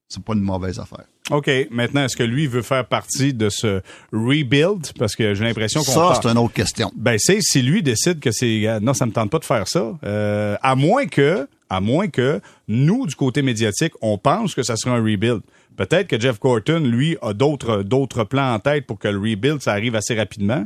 c'est 0.09 0.23
pas 0.23 0.35
une 0.35 0.41
mauvaise 0.41 0.79
affaire. 0.79 1.05
OK. 1.31 1.51
Maintenant, 1.71 2.05
est-ce 2.05 2.17
que 2.17 2.23
lui 2.23 2.47
veut 2.47 2.63
faire 2.63 2.87
partie 2.87 3.35
de 3.35 3.49
ce 3.49 3.83
rebuild? 4.13 4.93
Parce 4.99 5.17
que 5.17 5.35
j'ai 5.35 5.45
l'impression 5.45 5.83
qu'on. 5.83 5.93
Ça, 5.93 6.21
c'est 6.23 6.29
une 6.29 6.39
autre 6.39 6.55
question. 6.55 6.93
Ben, 6.95 7.17
c'est 7.19 7.41
si 7.41 7.63
lui 7.63 7.83
décide 7.83 8.21
que 8.21 8.31
c'est. 8.31 8.79
Non, 8.81 8.95
ça 8.95 9.07
me 9.07 9.13
tente 9.13 9.31
pas 9.31 9.39
de 9.39 9.45
faire 9.45 9.67
ça. 9.67 9.99
Euh, 10.05 10.57
à 10.63 10.77
moins 10.77 11.07
que, 11.07 11.49
à 11.69 11.81
moins 11.81 12.07
que 12.07 12.41
nous, 12.69 13.07
du 13.07 13.17
côté 13.17 13.43
médiatique, 13.43 13.93
on 14.01 14.19
pense 14.19 14.55
que 14.55 14.63
ça 14.63 14.77
sera 14.77 14.95
un 14.95 15.03
rebuild. 15.03 15.41
Peut-être 15.77 16.07
que 16.07 16.19
Jeff 16.19 16.39
Gorton, 16.39 16.81
lui, 16.81 17.17
a 17.21 17.33
d'autres, 17.33 17.83
d'autres 17.83 18.25
plans 18.25 18.55
en 18.55 18.59
tête 18.61 18.87
pour 18.87 18.99
que 18.99 19.09
le 19.09 19.19
rebuild, 19.19 19.61
ça 19.61 19.73
arrive 19.73 19.97
assez 19.97 20.15
rapidement. 20.15 20.65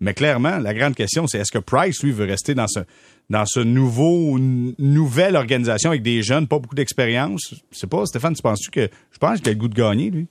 Mais 0.00 0.14
clairement, 0.14 0.58
la 0.58 0.74
grande 0.74 0.94
question, 0.94 1.26
c'est 1.26 1.38
est-ce 1.38 1.50
que 1.50 1.58
Price, 1.58 2.02
lui, 2.02 2.12
veut 2.12 2.24
rester 2.24 2.54
dans 2.54 2.68
ce, 2.68 2.80
dans 3.30 3.44
ce 3.46 3.60
nouveau, 3.60 4.38
nouvelle 4.38 5.34
organisation 5.34 5.90
avec 5.90 6.02
des 6.02 6.22
jeunes, 6.22 6.46
pas 6.46 6.58
beaucoup 6.58 6.76
d'expérience? 6.76 7.54
Je 7.72 7.78
sais 7.78 7.86
pas, 7.86 8.06
Stéphane, 8.06 8.34
tu 8.34 8.42
penses-tu 8.42 8.70
que, 8.70 8.88
je 9.10 9.18
pense 9.18 9.38
qu'il 9.38 9.48
a 9.48 9.52
le 9.52 9.58
goût 9.58 9.68
de 9.68 9.74
gagner, 9.74 10.10
lui? 10.10 10.28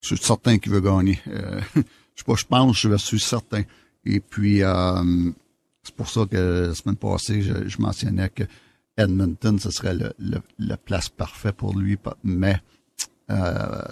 Je 0.00 0.08
suis 0.08 0.18
certain 0.18 0.58
qu'il 0.58 0.72
veut 0.72 0.80
gagner. 0.80 1.20
Euh, 1.28 1.60
je 1.74 1.80
sais 2.16 2.24
pas, 2.26 2.34
je 2.34 2.44
pense, 2.44 2.76
je 2.76 2.96
suis 2.96 3.20
certain. 3.20 3.62
Et 4.04 4.20
puis, 4.20 4.62
euh, 4.62 5.30
c'est 5.82 5.94
pour 5.94 6.08
ça 6.08 6.26
que 6.28 6.66
la 6.68 6.74
semaine 6.74 6.96
passée, 6.96 7.42
je, 7.42 7.80
mentionnais 7.80 8.30
que 8.30 8.44
Edmonton, 8.96 9.58
ce 9.58 9.70
serait 9.70 9.94
le, 9.94 10.12
la 10.58 10.76
place 10.76 11.08
parfaite 11.08 11.54
pour 11.54 11.76
lui, 11.78 11.96
mais 12.24 12.60
euh, 13.30 13.82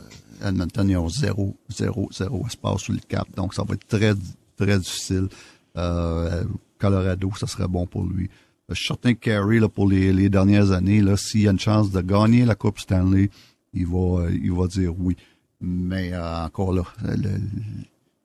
Edmonton, 0.44 0.88
ils 0.88 0.96
ont 0.96 1.09
zéro, 1.09 1.57
zéro, 1.68 2.09
zéro 2.12 2.46
espace 2.46 2.83
sur 2.83 2.92
le 2.92 3.01
cap. 3.01 3.29
Donc, 3.37 3.55
ça 3.55 3.62
va 3.64 3.75
être 3.75 3.87
très, 3.87 4.14
très 4.57 4.79
difficile. 4.79 5.29
Euh, 5.77 6.44
Colorado, 6.79 7.31
ça 7.38 7.46
serait 7.46 7.68
bon 7.68 7.87
pour 7.87 8.05
lui. 8.05 8.29
Je 8.68 8.75
suis 8.75 8.87
certain 8.87 9.14
que 9.14 9.20
Carey, 9.20 9.61
là, 9.61 9.68
pour 9.68 9.88
les, 9.88 10.12
les 10.12 10.29
dernières 10.29 10.72
années, 10.72 11.01
là, 11.01 11.16
s'il 11.16 11.42
y 11.42 11.49
a 11.49 11.53
une 11.53 11.61
chance 11.61 11.90
de 11.90 12.01
gagner 12.01 12.44
la 12.44 12.55
Coupe 12.55 12.81
Stanley, 12.81 13.31
il 13.72 13.87
va, 13.87 14.22
euh, 14.22 14.31
il 14.33 14.53
va 14.53 14.66
dire 14.66 14.92
oui. 14.99 15.16
Mais 15.61 16.12
euh, 16.12 16.44
encore 16.44 16.72
là, 16.72 16.83
le, 17.03 17.31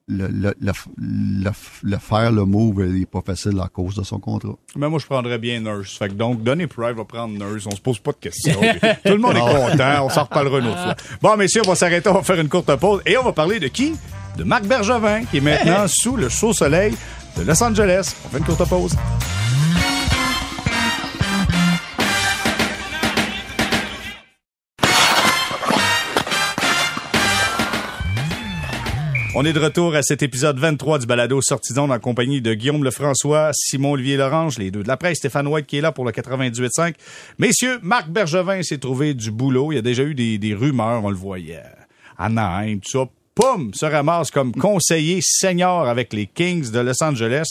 le, 0.07 0.27
le, 0.27 0.53
le, 0.59 1.51
le, 1.83 1.97
faire 1.97 2.31
le 2.31 2.45
move 2.45 2.85
il 2.87 3.03
est 3.03 3.05
pas 3.05 3.21
facile 3.21 3.59
à 3.63 3.67
cause 3.67 3.95
de 3.95 4.03
son 4.03 4.19
contrat. 4.19 4.55
Mais 4.75 4.89
moi, 4.89 4.99
je 4.99 5.05
prendrais 5.05 5.37
bien 5.37 5.59
Nurse. 5.59 5.97
Fait 5.97 6.09
que 6.09 6.13
donc, 6.13 6.43
Donny 6.43 6.67
Pride 6.67 6.95
va 6.95 7.05
prendre 7.05 7.33
Nurse. 7.37 7.65
On 7.67 7.75
se 7.75 7.81
pose 7.81 7.99
pas 7.99 8.11
de 8.11 8.17
questions. 8.17 8.59
Tout 9.05 9.13
le 9.13 9.17
monde 9.17 9.37
est 9.37 9.39
content. 9.39 10.05
On 10.05 10.09
s'en 10.09 10.23
reparlera 10.23 10.59
une 10.59 10.67
autre 10.67 10.83
fois. 10.83 10.95
Bon, 11.21 11.37
messieurs, 11.37 11.61
on 11.65 11.69
va 11.69 11.75
s'arrêter. 11.75 12.09
On 12.09 12.13
va 12.13 12.23
faire 12.23 12.39
une 12.39 12.49
courte 12.49 12.75
pause. 12.75 13.01
Et 13.05 13.17
on 13.17 13.23
va 13.23 13.31
parler 13.31 13.59
de 13.59 13.67
qui? 13.67 13.93
De 14.37 14.43
Marc 14.43 14.65
Bergevin, 14.65 15.23
qui 15.25 15.37
est 15.37 15.41
maintenant 15.41 15.85
sous 15.87 16.15
le 16.15 16.29
chaud 16.29 16.53
soleil 16.53 16.95
de 17.37 17.43
Los 17.43 17.61
Angeles. 17.63 18.15
On 18.25 18.29
fait 18.29 18.37
une 18.39 18.45
courte 18.45 18.67
pause. 18.67 18.95
On 29.41 29.43
est 29.43 29.53
de 29.53 29.59
retour 29.59 29.95
à 29.95 30.03
cet 30.03 30.21
épisode 30.21 30.59
23 30.59 30.99
du 30.99 31.07
balado 31.07 31.41
Sortison 31.41 31.89
en 31.89 31.97
compagnie 31.97 32.41
de 32.41 32.53
Guillaume 32.53 32.83
Lefrançois, 32.83 33.49
Simon-Olivier 33.53 34.15
Lorange, 34.15 34.59
les 34.59 34.69
deux 34.69 34.83
de 34.83 34.87
la 34.87 34.97
presse, 34.97 35.17
Stéphane 35.17 35.47
White 35.47 35.65
qui 35.65 35.77
est 35.77 35.81
là 35.81 35.91
pour 35.91 36.05
le 36.05 36.11
98.5. 36.11 36.93
Messieurs, 37.39 37.79
Marc 37.81 38.07
Bergevin 38.07 38.61
s'est 38.61 38.77
trouvé 38.77 39.15
du 39.15 39.31
boulot. 39.31 39.71
Il 39.71 39.75
y 39.77 39.79
a 39.79 39.81
déjà 39.81 40.03
eu 40.03 40.13
des, 40.13 40.53
rumeurs, 40.53 41.03
on 41.03 41.09
le 41.09 41.15
voyait. 41.15 41.63
Tout 42.19 42.79
ça 42.83 43.05
poum, 43.33 43.73
se 43.73 43.85
ramasse 43.85 44.29
comme 44.29 44.51
conseiller 44.53 45.19
senior 45.21 45.87
avec 45.87 46.13
les 46.13 46.27
Kings 46.27 46.69
de 46.71 46.79
Los 46.79 47.01
Angeles. 47.01 47.45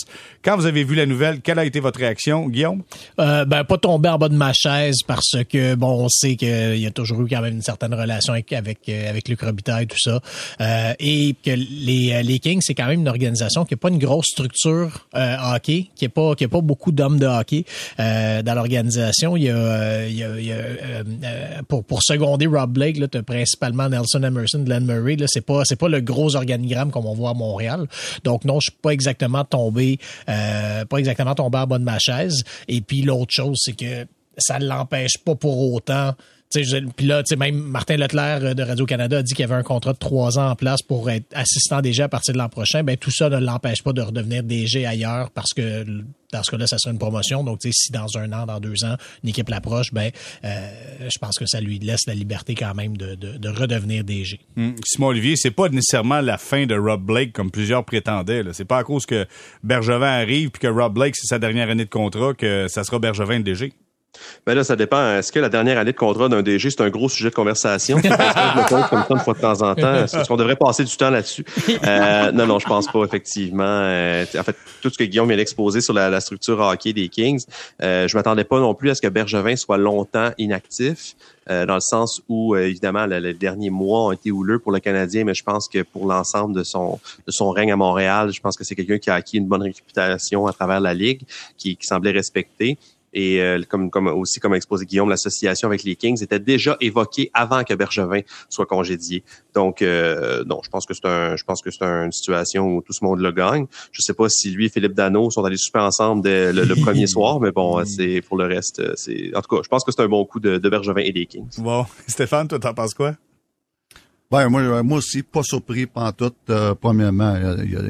Quand 0.45 0.57
vous 0.57 0.67
avez 0.67 0.85
vu 0.85 0.95
la 0.95 1.07
nouvelle, 1.07 1.41
quelle 1.41 1.59
a 1.59 1.65
été 1.65 1.81
votre 1.81 1.99
réaction, 1.99 2.49
Guillaume? 2.49 2.83
Euh, 3.19 3.45
ben, 3.45 3.65
pas 3.65 3.79
tomber 3.79 4.09
en 4.09 4.19
bas 4.19 4.29
de 4.29 4.37
ma 4.37 4.53
chaise 4.53 4.99
parce 5.07 5.37
que, 5.49 5.75
bon, 5.75 6.05
on 6.05 6.09
sait 6.09 6.37
qu'il 6.37 6.79
y 6.79 6.87
a 6.87 6.91
toujours 6.91 7.23
eu 7.23 7.29
quand 7.29 7.41
même 7.41 7.55
une 7.55 7.63
certaine 7.63 7.95
relation 7.95 8.33
avec, 8.33 8.53
avec, 8.53 8.81
euh, 8.89 9.09
avec 9.09 9.29
Luc 9.29 9.41
Robitaille 9.41 9.85
et 9.85 9.87
tout 9.87 9.99
ça. 9.99 10.21
Euh, 10.61 10.93
et 10.99 11.35
que 11.45 11.51
les, 11.51 12.23
les 12.23 12.39
Kings, 12.39 12.61
c'est 12.63 12.75
quand 12.75 12.87
même 12.87 13.01
une 13.01 13.09
organisation 13.09 13.65
qui 13.65 13.75
n'a 13.75 13.79
pas 13.79 13.89
une 13.89 13.99
grosse 13.99 14.27
structure 14.27 15.07
hockey, 15.15 15.89
qui 15.97 16.05
n'a 16.05 16.09
pas, 16.11 16.35
pas 16.35 16.61
beaucoup 16.61 16.93
d'hommes 16.93 17.19
de 17.19 17.27
hockey 17.27 17.65
dans 17.99 18.55
l'organisation. 18.55 19.37
Il 19.37 19.45
y 19.45 19.51
a, 19.51 20.07
il 20.07 20.17
y 20.17 20.25
a, 20.25 20.39
il 20.39 20.47
y 20.47 20.53
a 20.53 21.63
pour, 21.69 21.85
pour 21.85 22.03
seconder 22.03 22.47
Rob 22.47 22.73
Blake, 22.73 22.99
là, 22.99 23.07
as 23.13 23.23
principalement 23.23 23.89
Nelson 23.89 24.23
Emerson, 24.23 24.63
Glenn 24.65 24.85
Murray, 24.85 25.17
là, 25.17 25.27
c'est 25.29 25.45
pas, 25.45 25.63
c'est 25.71 25.77
pas 25.77 25.89
le 25.89 26.01
gros 26.01 26.35
organigramme 26.35 26.91
comme 26.91 27.07
on 27.07 27.15
voit 27.15 27.31
à 27.31 27.35
Montréal. 27.35 27.87
Donc 28.25 28.45
non, 28.45 28.59
je 28.59 28.71
suis 28.71 28.79
pas 28.83 28.91
exactement 28.91 29.45
tombé, 29.45 29.99
euh, 30.29 30.85
pas 30.85 30.99
exactement 30.99 31.35
tombé 31.37 31.59
en 31.59 31.67
bas 31.67 31.79
de 31.79 31.85
ma 31.85 32.01
chaise. 32.01 32.43
Et 32.67 32.81
puis 32.81 33.03
l'autre 33.03 33.33
chose, 33.33 33.59
c'est 33.63 33.77
que 33.77 34.07
ça 34.37 34.59
l'empêche 34.59 35.19
pas 35.25 35.37
pour 35.37 35.73
autant 35.73 36.15
Puis 36.53 37.07
là, 37.07 37.23
même 37.39 37.61
Martin 37.61 37.97
Leclerc 37.97 38.41
euh, 38.43 38.55
de 38.55 38.63
Radio-Canada 38.65 39.19
a 39.19 39.23
dit 39.23 39.35
qu'il 39.35 39.43
y 39.43 39.45
avait 39.45 39.55
un 39.55 39.63
contrat 39.63 39.93
de 39.93 39.99
trois 39.99 40.37
ans 40.37 40.51
en 40.51 40.57
place 40.57 40.83
pour 40.83 41.09
être 41.09 41.27
assistant 41.33 41.81
DG 41.81 42.03
à 42.03 42.09
partir 42.09 42.35
de 42.35 42.39
l'an 42.39 42.49
prochain. 42.49 42.83
Ben, 42.83 42.97
tout 42.97 43.13
ça 43.13 43.29
ne 43.29 43.39
l'empêche 43.39 43.83
pas 43.85 43.93
de 43.93 44.03
redevenir 44.03 44.43
DG 44.43 44.85
ailleurs 44.85 45.31
parce 45.31 45.53
que 45.55 45.85
dans 46.33 46.43
ce 46.43 46.51
cas-là, 46.51 46.67
ça 46.67 46.79
serait 46.79 46.93
une 46.93 46.99
promotion. 46.99 47.45
Donc, 47.45 47.61
si 47.63 47.93
dans 47.93 48.07
un 48.17 48.33
an, 48.33 48.47
dans 48.47 48.59
deux 48.59 48.85
ans, 48.85 48.97
une 49.23 49.31
équipe 49.31 49.49
l'approche, 49.49 49.93
ben, 49.93 50.11
euh, 50.45 50.71
je 51.01 51.19
pense 51.19 51.39
que 51.39 51.47
ça 51.47 51.61
lui 51.61 51.79
laisse 51.79 52.07
la 52.07 52.15
liberté 52.15 52.55
quand 52.55 52.75
même 52.75 52.97
de, 52.97 53.15
de, 53.15 53.49
redevenir 53.49 54.03
DG. 54.03 54.41
Hum, 54.57 54.75
Simon 54.85 55.09
Olivier, 55.09 55.37
c'est 55.37 55.51
pas 55.51 55.69
nécessairement 55.69 56.21
la 56.21 56.39
fin 56.39 56.67
de 56.67 56.77
Rob 56.77 57.03
Blake 57.03 57.33
comme 57.33 57.51
plusieurs 57.51 57.85
prétendaient. 57.85 58.43
C'est 58.53 58.65
pas 58.65 58.79
à 58.79 58.85
cause 58.85 59.07
que 59.07 59.27
Bergevin 59.63 60.07
arrive 60.07 60.51
puis 60.51 60.61
que 60.61 60.69
Rob 60.69 60.95
Blake 60.95 61.15
c'est 61.17 61.27
sa 61.27 61.39
dernière 61.39 61.71
année 61.71 61.85
de 61.85 61.91
contrat 61.91 62.35
que 62.35 62.67
ça 62.69 62.85
sera 62.85 62.99
Bergevin 62.99 63.39
le 63.39 63.45
DG. 63.45 63.73
Ben 64.47 64.55
là, 64.55 64.65
ça 64.65 64.77
dépend. 64.77 65.17
Est-ce 65.17 65.31
que 65.31 65.39
la 65.39 65.49
dernière 65.49 65.79
année 65.79 65.93
de 65.93 65.97
contrat 65.97 66.29
d'un 66.29 66.43
DG, 66.43 66.71
c'est 66.71 66.81
un 66.81 66.91
gros 66.91 67.09
sujet 67.09 67.31
de 67.31 67.35
conversation? 67.35 67.99
je 68.03 68.09
me 68.09 68.69
pose 68.69 68.89
comme 68.89 69.05
ça 69.07 69.15
une 69.15 69.21
fois 69.21 69.35
de 69.35 69.41
temps 69.41 69.63
en 69.63 69.75
temps? 69.75 69.95
Est-ce 69.95 70.29
qu'on 70.29 70.37
devrait 70.37 70.57
passer 70.57 70.85
du 70.85 70.97
temps 70.97 71.11
là-dessus? 71.11 71.45
Euh, 71.85 72.33
non, 72.33 72.47
non, 72.47 72.59
je 72.59 72.67
pense 72.67 72.89
pas, 72.89 73.05
effectivement. 73.05 73.63
Euh, 73.65 74.25
en 74.39 74.43
fait, 74.43 74.57
tout 74.81 74.91
ce 74.91 74.99
que 74.99 75.05
Guillaume 75.05 75.29
vient 75.29 75.37
d'exposer 75.37 75.81
sur 75.81 75.95
la, 75.95 76.21
structure 76.21 76.59
hockey 76.59 76.93
des 76.93 77.09
Kings, 77.09 77.45
euh, 77.83 78.09
je 78.09 78.17
m'attendais 78.17 78.45
pas 78.45 78.61
non 78.61 78.75
plus 78.75 78.91
à 78.91 78.95
ce 78.95 79.01
que 79.01 79.09
Bergevin 79.09 79.57
soit 79.57 79.79
longtemps 79.79 80.31
inactif. 80.39 81.15
Euh, 81.51 81.67
dans 81.67 81.75
le 81.75 81.81
sens 81.81 82.23
où, 82.29 82.55
évidemment, 82.55 83.07
les 83.07 83.35
derniers 83.35 83.71
mois 83.71 84.07
ont 84.07 84.13
été 84.13 84.31
houleux 84.31 84.59
pour 84.59 84.73
le 84.73 84.79
Canadien, 84.79 85.25
mais 85.25 85.35
je 85.35 85.43
pense 85.43 85.69
que 85.69 85.83
pour 85.83 86.07
l'ensemble 86.07 86.55
de 86.55 86.63
son 86.63 87.01
de 87.27 87.33
son 87.33 87.51
règne 87.51 87.73
à 87.73 87.77
Montréal, 87.77 88.31
je 88.33 88.41
pense 88.41 88.57
que 88.57 88.65
c'est 88.65 88.75
quelqu'un 88.75 88.99
qui 88.99 89.11
a 89.11 89.15
acquis 89.15 89.39
une 89.39 89.47
bonne 89.47 89.63
réputation 89.63 90.47
à 90.47 90.53
travers 90.53 90.81
la 90.81 90.95
Ligue, 90.95 91.23
qui, 91.57 91.77
qui 91.77 91.87
semblait 91.87 92.13
respecté. 92.13 92.79
Et 93.13 93.41
euh, 93.41 93.61
comme, 93.69 93.91
comme 93.91 94.07
aussi 94.07 94.41
comme 94.41 94.53
a 94.53 94.57
exposé 94.57 94.87
Guillaume, 94.87 95.09
l'association 95.09 95.69
avec 95.69 95.83
les 95.83 95.97
Kings 95.97 96.23
était 96.23 96.39
déjà 96.39 96.77
évoquée 96.81 97.31
avant 97.35 97.65
que 97.65 97.75
Bergevin 97.75 98.21
soit 98.49 98.67
congédié. 98.67 99.25
Donc 99.55 99.83
euh, 99.83 100.45
non, 100.45 100.61
je 100.65 100.71
pense 100.71 100.87
que 100.87 100.95
c'est 100.95 101.07
un, 101.07 101.37
je 101.37 101.45
pense 101.45 101.63
que 101.63 101.71
c'est 101.71 101.83
une 101.83 102.13
situation 102.13 102.77
où 102.77 102.83
tout 102.83 102.93
ce 102.93 103.05
monde 103.05 103.21
le 103.21 103.33
gagne. 103.33 103.67
Je 103.93 104.03
sais 104.03 104.15
pas 104.15 104.29
si 104.29 104.51
lui 104.51 104.67
et 104.67 104.69
Philippe 104.69 104.95
Dano 104.95 105.31
sont 105.31 105.45
allés 105.45 105.57
super 105.57 105.83
ensemble 105.83 106.23
dès 106.23 106.53
le, 106.53 106.75
premier 106.77 107.07
soir, 107.09 107.41
mais 107.41 107.51
bon, 107.51 107.85
c'est 107.85 108.21
pour 108.23 108.37
le 108.37 108.47
reste, 108.47 108.83
c'est 108.97 109.35
en 109.35 109.43
tout 109.43 109.57
cas, 109.57 109.63
je 109.63 109.69
pense 109.69 109.85
que 109.85 109.93
c'est 109.93 110.03
un 110.03 110.09
bon 110.09 110.25
coup 110.25 110.41
de, 110.41 110.59
de 110.59 110.69
Bergevin 110.69 111.03
et 111.03 111.13
des 111.13 111.27
Kings. 111.27 111.49
Bon, 111.59 111.87
Stéphane, 112.07 112.49
toi 112.49 112.59
t'en 112.59 112.75
penses 112.75 112.95
quoi? 112.95 113.17
Ben 114.31 114.49
moi, 114.49 114.83
moi 114.85 114.99
aussi, 114.99 115.25
pas 115.25 115.43
surpris 115.43 115.87
pantoute. 115.87 116.37
Euh, 116.51 116.75
premièrement, 116.81 117.35
il 117.59 117.73
y 117.73 117.77
a, 117.77 117.81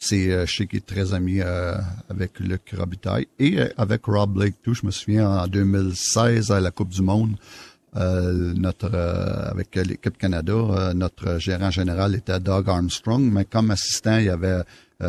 c'est, 0.00 0.30
euh, 0.32 0.46
je 0.46 0.56
sais 0.56 0.66
qu'il 0.66 0.78
est 0.78 0.86
très 0.86 1.12
ami 1.12 1.40
euh, 1.40 1.76
avec 2.08 2.40
Luc 2.40 2.74
Robitaille 2.76 3.28
et 3.38 3.60
euh, 3.60 3.68
avec 3.76 4.06
Rob 4.06 4.32
Blake 4.32 4.54
tout. 4.62 4.72
Je 4.72 4.86
me 4.86 4.90
souviens 4.90 5.28
en 5.28 5.46
2016 5.46 6.50
à 6.50 6.60
la 6.60 6.70
Coupe 6.70 6.88
du 6.88 7.02
Monde, 7.02 7.36
notre 7.94 8.94
avec 8.94 9.74
l'équipe 9.74 10.16
Canada, 10.16 10.92
notre 10.94 11.38
gérant 11.38 11.70
général 11.70 12.14
était 12.14 12.38
Doug 12.40 12.68
Armstrong, 12.68 13.30
mais 13.30 13.44
comme 13.44 13.72
assistant, 13.72 14.16
il 14.18 14.26
y 14.26 14.28
avait 14.30 14.62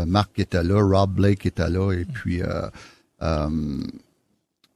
Marc 0.07 0.33
qui 0.33 0.41
était 0.41 0.63
là, 0.63 0.81
Rob 0.81 1.13
Blake 1.13 1.45
était 1.45 1.69
là, 1.69 1.91
et 1.91 2.05
puis 2.05 2.41
euh, 2.41 2.69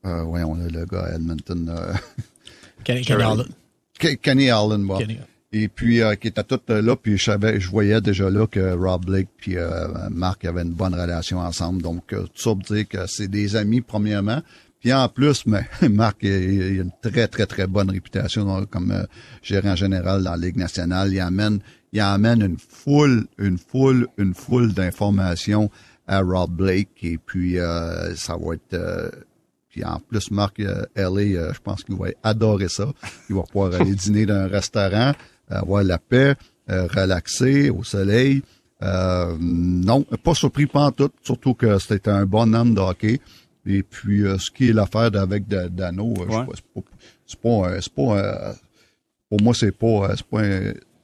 ouais, 0.04 0.43
on 0.43 0.54
a 0.62 0.67
le 0.67 0.86
gars 0.86 1.06
à 1.06 1.15
Edmonton. 1.15 1.75
Kenny, 2.84 3.12
Allen. 3.12 3.47
Kenny 4.21 4.49
Allen, 4.51 4.86
bon. 4.86 4.99
Et 5.57 5.69
puis, 5.69 6.01
euh, 6.01 6.15
qui 6.15 6.27
était 6.27 6.43
tout 6.43 6.59
euh, 6.69 6.81
là, 6.81 6.97
puis 6.97 7.17
je 7.17 7.23
savais, 7.23 7.61
je 7.61 7.69
voyais 7.69 8.01
déjà 8.01 8.29
là 8.29 8.45
que 8.45 8.73
Rob 8.73 9.05
Blake 9.05 9.29
puis 9.37 9.55
euh, 9.55 9.87
Marc 10.11 10.43
avaient 10.43 10.63
une 10.63 10.73
bonne 10.73 10.93
relation 10.93 11.39
ensemble. 11.39 11.81
Donc, 11.81 12.07
tout 12.07 12.27
ça 12.35 12.49
pour 12.49 12.57
dire 12.57 12.85
que 12.85 13.07
c'est 13.07 13.29
des 13.29 13.55
amis, 13.55 13.79
premièrement. 13.79 14.41
Puis 14.81 14.91
en 14.91 15.07
plus, 15.07 15.45
mais 15.45 15.65
Marc 15.89 16.17
il, 16.23 16.61
a 16.61 16.81
une 16.83 16.91
très, 17.01 17.29
très, 17.29 17.45
très 17.45 17.67
bonne 17.67 17.89
réputation 17.89 18.65
comme 18.65 19.07
gérant 19.41 19.77
général 19.77 20.23
dans 20.23 20.31
la 20.31 20.37
Ligue 20.45 20.57
nationale. 20.57 21.13
Il 21.13 21.21
amène, 21.21 21.59
il 21.93 22.01
amène 22.01 22.41
une 22.41 22.57
foule, 22.57 23.25
une 23.37 23.57
foule, 23.57 24.09
une 24.17 24.33
foule 24.33 24.73
d'informations 24.73 25.71
à 26.05 26.19
Rob 26.19 26.51
Blake. 26.51 27.01
Et 27.01 27.17
puis, 27.17 27.55
ça 28.15 28.35
va 28.35 28.55
être... 28.55 29.11
puis 29.69 29.85
en 29.85 30.01
plus, 30.01 30.31
Marc 30.31 30.59
LA, 30.59 31.53
je 31.53 31.59
pense 31.63 31.81
qu'il 31.85 31.95
va 31.95 32.07
adorer 32.23 32.67
ça. 32.67 32.91
Il 33.29 33.37
va 33.37 33.43
pouvoir 33.43 33.73
aller 33.73 33.95
dîner 33.95 34.25
dans 34.25 34.35
un 34.35 34.47
restaurant 34.47 35.13
avoir 35.49 35.84
la 35.84 35.97
paix, 35.97 36.36
euh, 36.69 36.88
relaxer 36.88 37.69
au 37.69 37.84
soleil. 37.84 38.41
Euh, 38.81 39.38
non, 39.39 40.03
pas 40.23 40.34
surpris 40.34 40.65
pas 40.65 40.86
en 40.86 40.91
tout, 40.91 41.12
surtout 41.21 41.53
que 41.53 41.77
c'était 41.79 42.10
un 42.10 42.25
bon 42.25 42.53
homme 42.55 42.73
de 42.73 42.79
hockey. 42.79 43.21
Et 43.65 43.84
puis, 43.84 44.23
euh, 44.23 44.38
ce 44.38 44.51
qui 44.51 44.69
est 44.69 44.73
l'affaire 44.73 45.15
avec 45.15 45.47
Dano, 45.47 46.13
c'est 46.17 46.25
pas, 47.41 47.71
c'est 47.73 47.93
pas, 47.93 48.55
pour 49.29 49.41
moi, 49.41 49.53
c'est 49.53 49.71
pas, 49.71 50.15
c'est 50.15 50.25
pas 50.25 50.41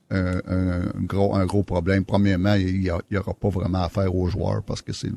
un, 0.09 0.81
gros, 1.03 1.35
un 1.35 1.45
gros 1.45 1.63
problème. 1.63 2.05
Premièrement, 2.05 2.55
il 2.55 2.83
y, 2.83 3.17
aura 3.17 3.33
pas 3.33 3.49
vraiment 3.49 3.83
affaire 3.83 4.13
aux 4.15 4.27
joueurs 4.27 4.63
parce 4.63 4.81
que 4.81 4.93
c'est 4.93 5.11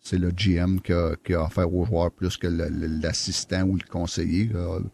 c'est 0.00 0.16
le 0.16 0.30
GM 0.30 0.78
qui 0.78 0.92
a, 0.92 1.16
qui 1.24 1.34
a 1.34 1.42
affaire 1.42 1.74
aux 1.74 1.84
joueurs 1.84 2.12
plus 2.12 2.36
que 2.36 2.46
l'assistant 2.46 3.62
ou 3.64 3.74
le 3.74 3.82
conseiller. 3.90 4.48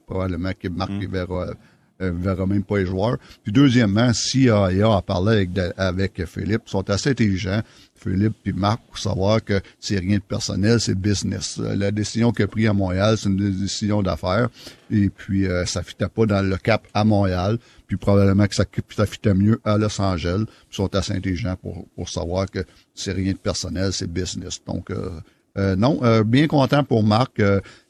probablement 0.07 0.53
que 0.59 0.69
Marc 0.69 0.91
mm. 0.91 1.07
verra 1.07 1.47
euh, 2.05 2.13
verra 2.15 2.47
même 2.47 2.63
pas 2.63 2.79
les 2.79 2.87
joueurs. 2.87 3.19
Puis 3.43 3.53
deuxièmement, 3.53 4.13
si 4.13 4.49
AIA 4.49 4.97
a 4.97 5.03
parlé 5.03 5.37
avec, 5.37 5.51
avec 5.77 6.25
Philippe, 6.27 6.63
ils 6.67 6.71
sont 6.71 6.89
assez 6.91 7.11
intelligents, 7.11 7.63
Philippe 8.05 8.35
puis 8.43 8.53
Marc, 8.53 8.81
pour 8.87 8.99
savoir 8.99 9.43
que 9.43 9.61
c'est 9.81 9.99
rien 9.99 10.17
de 10.17 10.23
personnel, 10.23 10.81
c'est 10.81 10.95
business. 10.95 11.59
Euh, 11.59 11.75
la 11.75 11.91
décision 11.91 12.33
qu'il 12.33 12.45
a 12.45 12.49
prise 12.49 12.67
à 12.67 12.73
Montréal, 12.73 13.17
c'est 13.17 13.29
une 13.29 13.61
décision 13.61 14.03
d'affaires. 14.03 14.49
Et 14.91 15.09
puis, 15.09 15.47
euh, 15.47 15.65
ça 15.65 15.83
fitait 15.83 16.09
pas 16.09 16.27
dans 16.27 16.43
le 16.43 16.57
cap 16.57 16.87
à 16.93 17.05
Montréal. 17.05 17.59
Puis 17.87 17.97
probablement 17.97 18.47
que 18.47 18.55
ça, 18.55 18.65
ça 18.95 19.07
fitait 19.07 19.35
mieux 19.35 19.59
à 19.65 19.79
Los 19.79 20.01
Angeles. 20.01 20.45
Ils 20.71 20.77
sont 20.77 20.95
assez 20.95 21.15
intelligents 21.15 21.57
pour, 21.61 21.87
pour 21.95 22.09
savoir 22.09 22.51
que 22.51 22.65
c'est 22.95 23.13
rien 23.13 23.33
de 23.33 23.39
personnel, 23.39 23.93
c'est 23.93 24.11
business. 24.11 24.61
Donc, 24.67 24.91
euh, 24.91 25.77
non, 25.77 26.01
bien 26.23 26.47
content 26.47 26.83
pour 26.83 27.05
Marc. 27.05 27.41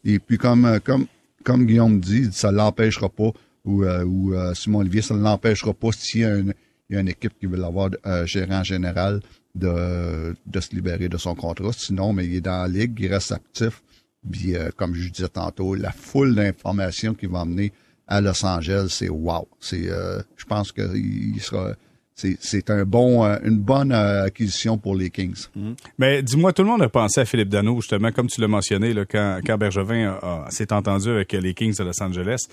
et 0.05 0.19
puis, 0.19 0.37
comme, 0.37 0.81
comme, 0.85 1.07
comme 1.45 1.67
Guillaume 1.67 1.99
dit, 1.99 2.29
ça 2.31 2.53
l'empêchera 2.53 3.09
pas 3.09 3.33
ou, 3.65 3.85
euh, 3.85 4.05
ou 4.05 4.35
euh, 4.35 4.55
Simon 4.55 4.81
Olivier, 4.81 5.03
ça 5.03 5.15
ne 5.15 5.23
l'empêchera 5.23 5.73
pas 5.73 5.91
s'il 5.93 6.21
y, 6.21 6.25
a 6.25 6.37
une, 6.37 6.55
y 6.91 6.97
a 6.97 7.01
une 7.01 7.09
équipe 7.09 7.39
qui 7.39 7.47
veut 7.47 7.57
l'avoir 7.57 7.91
euh, 8.07 8.27
gérant 8.27 8.63
général 8.63 9.21
de, 9.55 10.35
de 10.47 10.61
se 10.61 10.75
libérer 10.75 11.09
de 11.09 11.17
son 11.17 11.35
contrat. 11.35 11.73
Sinon, 11.73 12.13
mais 12.13 12.27
il 12.27 12.35
est 12.37 12.41
dans 12.41 12.63
la 12.63 12.69
ligue, 12.69 12.99
il 13.01 13.13
reste 13.13 13.33
actif. 13.33 13.83
Puis, 14.31 14.55
comme 14.77 14.95
je 14.95 15.11
disais 15.11 15.29
tantôt, 15.29 15.75
la 15.75 15.93
foule 15.93 16.35
d'informations 16.35 17.13
qu'il 17.13 17.29
va 17.29 17.41
emmener 17.41 17.73
à 18.07 18.23
Los 18.23 18.45
Angeles, 18.45 18.87
c'est 18.89 19.11
wow. 19.11 19.47
C'est, 19.61 19.85
je 19.85 20.45
pense 20.47 20.73
qu'il 20.73 21.39
sera 21.43 21.75
c'est 22.17 22.71
un 22.71 22.85
bon, 22.85 23.25
euh, 23.25 23.39
une 23.43 23.59
bonne 23.59 23.91
euh, 23.91 24.27
acquisition 24.27 24.79
pour 24.79 24.95
les 24.95 25.11
Kings. 25.11 25.47
Mhm. 25.57 25.75
Mais 25.99 26.23
dis-moi, 26.23 26.53
tout 26.53 26.63
le 26.63 26.69
monde 26.69 26.83
a 26.83 26.89
pensé 26.89 27.21
à 27.21 27.25
Philippe 27.25 27.49
Dano, 27.49 27.75
justement, 27.81 28.13
comme 28.13 28.29
tu 28.29 28.41
l'as 28.41 28.49
mentionné, 28.49 28.95
là, 28.95 29.05
quand, 29.05 29.41
quand 29.45 29.59
Bergevin 29.59 30.19
s'est 30.49 30.73
entendu 30.73 31.11
avec 31.11 31.33
les 31.33 31.55
Kings 31.55 31.77
de 31.77 31.83
Los 31.83 32.01
Angeles. 32.01 32.47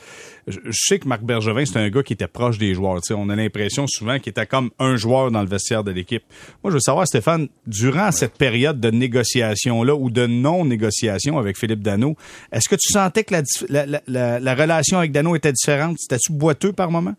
Je, 0.47 0.57
sais 0.71 0.97
que 0.97 1.07
Marc 1.07 1.21
Bergevin, 1.21 1.63
c'est 1.65 1.77
un 1.77 1.89
gars 1.89 2.01
qui 2.01 2.13
était 2.13 2.27
proche 2.27 2.57
des 2.57 2.73
joueurs. 2.73 2.99
on 3.11 3.29
a 3.29 3.35
l'impression 3.35 3.85
souvent 3.87 4.17
qu'il 4.17 4.31
était 4.31 4.47
comme 4.47 4.71
un 4.79 4.95
joueur 4.95 5.29
dans 5.29 5.41
le 5.41 5.47
vestiaire 5.47 5.83
de 5.83 5.91
l'équipe. 5.91 6.23
Moi, 6.63 6.71
je 6.71 6.75
veux 6.75 6.81
savoir, 6.81 7.05
Stéphane, 7.05 7.47
durant 7.67 8.11
cette 8.11 8.37
période 8.37 8.79
de 8.79 8.89
négociation-là 8.89 9.95
ou 9.95 10.09
de 10.09 10.25
non-négociation 10.25 11.37
avec 11.37 11.57
Philippe 11.57 11.81
Dano, 11.81 12.15
est-ce 12.51 12.67
que 12.67 12.75
tu 12.75 12.91
sentais 12.91 13.23
que 13.23 13.35
la, 13.35 13.85
la, 13.85 14.01
la, 14.07 14.39
la 14.39 14.55
relation 14.55 14.97
avec 14.97 15.11
Dano 15.11 15.35
était 15.35 15.53
différente? 15.53 15.97
C'était-tu 15.99 16.33
boiteux 16.33 16.73
par 16.73 16.89
moment? 16.89 17.15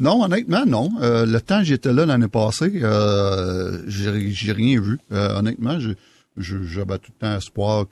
Non, 0.00 0.22
honnêtement, 0.22 0.64
non. 0.64 0.90
Euh, 1.00 1.26
le 1.26 1.40
temps 1.40 1.64
j'étais 1.64 1.92
là 1.92 2.06
l'année 2.06 2.28
passée, 2.28 2.70
euh, 2.82 3.82
j'ai 3.88 4.52
rien 4.52 4.80
vu. 4.80 5.00
Euh, 5.10 5.36
honnêtement, 5.36 5.78
j'avais 6.36 6.98
tout 6.98 7.10
le 7.14 7.18
temps 7.18 7.36
espoir 7.36 7.86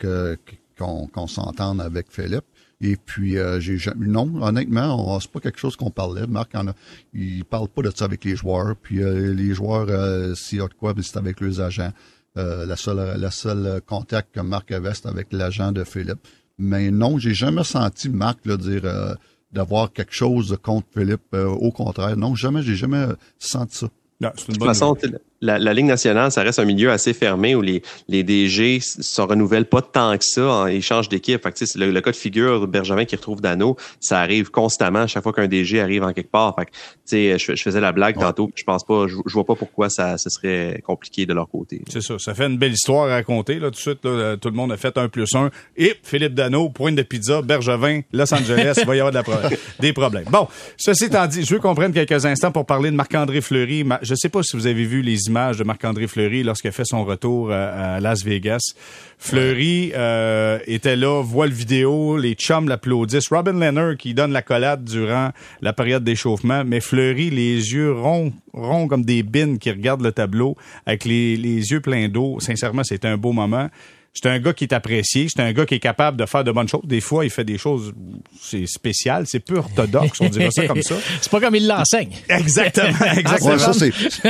qu'on 0.78 1.26
s'entende 1.26 1.80
avec 1.80 2.06
Philippe. 2.10 2.44
Et 2.80 2.96
puis 2.96 3.38
euh, 3.38 3.58
j'ai 3.58 3.78
jamais 3.78 4.06
non, 4.06 4.30
honnêtement, 4.40 5.18
c'est 5.18 5.32
pas 5.32 5.40
quelque 5.40 5.58
chose 5.58 5.74
qu'on 5.74 5.90
parlait. 5.90 6.28
Marc 6.28 6.54
en 6.54 6.68
a, 6.68 6.74
il 7.12 7.44
parle 7.44 7.68
pas 7.68 7.82
de 7.82 7.90
ça 7.92 8.04
avec 8.04 8.22
les 8.24 8.36
joueurs. 8.36 8.76
Puis 8.80 8.98
les 8.98 9.54
joueurs, 9.54 10.36
s'il 10.36 10.58
y 10.58 10.60
a 10.60 10.68
de 10.68 10.74
quoi, 10.74 10.94
c'est 11.02 11.16
avec 11.16 11.40
leurs 11.40 11.60
agents. 11.60 11.92
la 12.36 12.76
seule 12.76 13.18
la 13.18 13.32
seule 13.32 13.80
contact 13.84 14.32
que 14.32 14.40
Marc 14.40 14.70
avait, 14.70 14.94
c'était 14.94 15.08
avec 15.08 15.32
l'agent 15.32 15.72
de 15.72 15.82
Philippe. 15.82 16.20
Mais 16.56 16.92
non, 16.92 17.18
j'ai 17.18 17.34
jamais 17.34 17.64
senti 17.64 18.08
Marc 18.10 18.46
là, 18.46 18.56
dire 18.56 19.16
d'avoir 19.52 19.92
quelque 19.92 20.14
chose 20.14 20.56
contre 20.62 20.86
Philippe. 20.92 21.22
Euh, 21.34 21.46
au 21.46 21.70
contraire, 21.70 22.16
non, 22.16 22.34
jamais, 22.34 22.62
j'ai 22.62 22.74
jamais 22.74 23.06
senti 23.38 23.78
ça. 23.78 23.88
de 24.20 24.28
toute 24.28 24.64
façon, 24.64 24.96
la, 25.40 25.58
la, 25.58 25.74
Ligue 25.74 25.86
nationale, 25.86 26.32
ça 26.32 26.42
reste 26.42 26.58
un 26.58 26.64
milieu 26.64 26.90
assez 26.90 27.12
fermé 27.12 27.54
où 27.54 27.60
les, 27.60 27.82
les 28.08 28.22
DG 28.22 28.80
se 28.80 29.20
renouvellent 29.20 29.66
pas 29.66 29.82
tant 29.82 30.16
que 30.16 30.24
ça. 30.24 30.66
Ils 30.70 30.82
changent 30.82 31.08
d'équipe. 31.08 31.44
le, 31.44 31.90
le 31.90 32.00
cas 32.00 32.10
de 32.10 32.16
figure 32.16 32.66
Bergevin 32.66 33.04
qui 33.04 33.16
retrouve 33.16 33.40
Dano, 33.40 33.76
ça 34.00 34.20
arrive 34.20 34.50
constamment 34.50 35.00
à 35.00 35.06
chaque 35.06 35.22
fois 35.22 35.32
qu'un 35.32 35.48
DG 35.48 35.80
arrive 35.80 36.02
en 36.02 36.12
quelque 36.12 36.30
part. 36.30 36.56
Fait 36.56 37.38
je, 37.38 37.54
je 37.54 37.62
faisais 37.62 37.80
la 37.80 37.92
blague 37.92 38.18
tantôt. 38.18 38.50
Je 38.54 38.64
pense 38.64 38.84
pas, 38.84 39.06
je, 39.06 39.32
vois 39.32 39.44
pas 39.44 39.54
pourquoi 39.54 39.90
ça 39.90 40.18
ce 40.18 40.30
serait 40.30 40.82
compliqué 40.84 41.26
de 41.26 41.34
leur 41.34 41.48
côté. 41.48 41.82
C'est 41.90 42.02
ça. 42.02 42.18
Ça 42.18 42.34
fait 42.34 42.46
une 42.46 42.58
belle 42.58 42.72
histoire 42.72 43.08
à 43.08 43.14
raconter. 43.14 43.58
Là, 43.58 43.66
tout 43.66 43.72
de 43.72 43.76
suite, 43.76 44.04
là, 44.04 44.36
tout 44.36 44.48
le 44.48 44.54
monde 44.54 44.72
a 44.72 44.76
fait 44.76 44.96
un 44.96 45.08
plus 45.08 45.34
un. 45.34 45.50
Et 45.76 45.94
Philippe 46.02 46.34
Dano, 46.34 46.70
pointe 46.70 46.96
de 46.96 47.02
pizza, 47.02 47.42
Bergevin, 47.42 48.00
Los 48.12 48.32
Angeles, 48.32 48.78
il 48.78 48.86
va 48.86 48.96
y 48.96 49.00
avoir 49.00 49.12
de 49.12 49.30
la 49.30 49.50
des 49.80 49.92
problèmes. 49.92 50.24
Bon, 50.30 50.48
ceci 50.76 51.04
étant 51.04 51.26
dit, 51.26 51.44
je 51.44 51.54
veux 51.54 51.60
qu'on 51.60 51.74
prenne 51.74 51.92
quelques 51.92 52.24
instants 52.24 52.52
pour 52.52 52.66
parler 52.66 52.90
de 52.90 52.96
Marc-André 52.96 53.40
Fleury. 53.40 53.84
Je 54.02 54.14
sais 54.14 54.28
pas 54.28 54.42
si 54.42 54.56
vous 54.56 54.66
avez 54.66 54.84
vu 54.84 55.02
les 55.02 55.25
images 55.26 55.56
de 55.56 55.64
Marc-André 55.64 56.06
Fleury 56.06 56.42
lorsqu'il 56.42 56.72
fait 56.72 56.84
son 56.84 57.04
retour 57.04 57.50
à, 57.52 58.00
Las 58.00 58.24
Vegas. 58.24 58.74
Fleury 59.18 59.92
euh, 59.94 60.58
était 60.66 60.96
là, 60.96 61.22
voit 61.22 61.46
le 61.46 61.52
vidéo, 61.52 62.18
les 62.18 62.34
chums 62.34 62.68
l'applaudissent. 62.68 63.28
Robin 63.28 63.54
Leonard 63.54 63.96
qui 63.96 64.14
donne 64.14 64.32
la 64.32 64.42
collade 64.42 64.84
durant 64.84 65.30
la 65.62 65.72
période 65.72 66.04
d'échauffement, 66.04 66.64
mais 66.64 66.80
Fleury, 66.80 67.30
les 67.30 67.72
yeux 67.72 67.92
ronds, 67.92 68.32
ronds 68.52 68.88
comme 68.88 69.04
des 69.04 69.22
bines 69.22 69.58
qui 69.58 69.70
regardent 69.70 70.02
le 70.02 70.12
tableau 70.12 70.56
avec 70.84 71.04
les, 71.04 71.36
les 71.36 71.70
yeux 71.70 71.80
pleins 71.80 72.08
d'eau. 72.08 72.38
Sincèrement, 72.40 72.84
c'était 72.84 73.08
un 73.08 73.16
beau 73.16 73.32
moment 73.32 73.68
c'est 74.16 74.30
un 74.30 74.38
gars 74.38 74.54
qui 74.54 74.64
est 74.64 74.72
apprécié, 74.72 75.26
c'est 75.28 75.42
un 75.42 75.52
gars 75.52 75.66
qui 75.66 75.74
est 75.74 75.78
capable 75.78 76.16
de 76.16 76.24
faire 76.24 76.42
de 76.42 76.50
bonnes 76.50 76.68
choses. 76.68 76.80
Des 76.84 77.02
fois, 77.02 77.26
il 77.26 77.30
fait 77.30 77.44
des 77.44 77.58
choses, 77.58 77.92
c'est 78.40 78.66
spécial, 78.66 79.24
c'est 79.26 79.40
peu 79.40 79.58
orthodoxe, 79.58 80.18
on 80.22 80.28
dirait 80.30 80.50
ça 80.50 80.66
comme 80.66 80.80
ça. 80.82 80.94
c'est 81.20 81.30
pas 81.30 81.38
comme 81.38 81.54
il 81.54 81.66
l'enseigne. 81.66 82.08
Exactement, 82.26 83.12
exactement. 83.16 83.72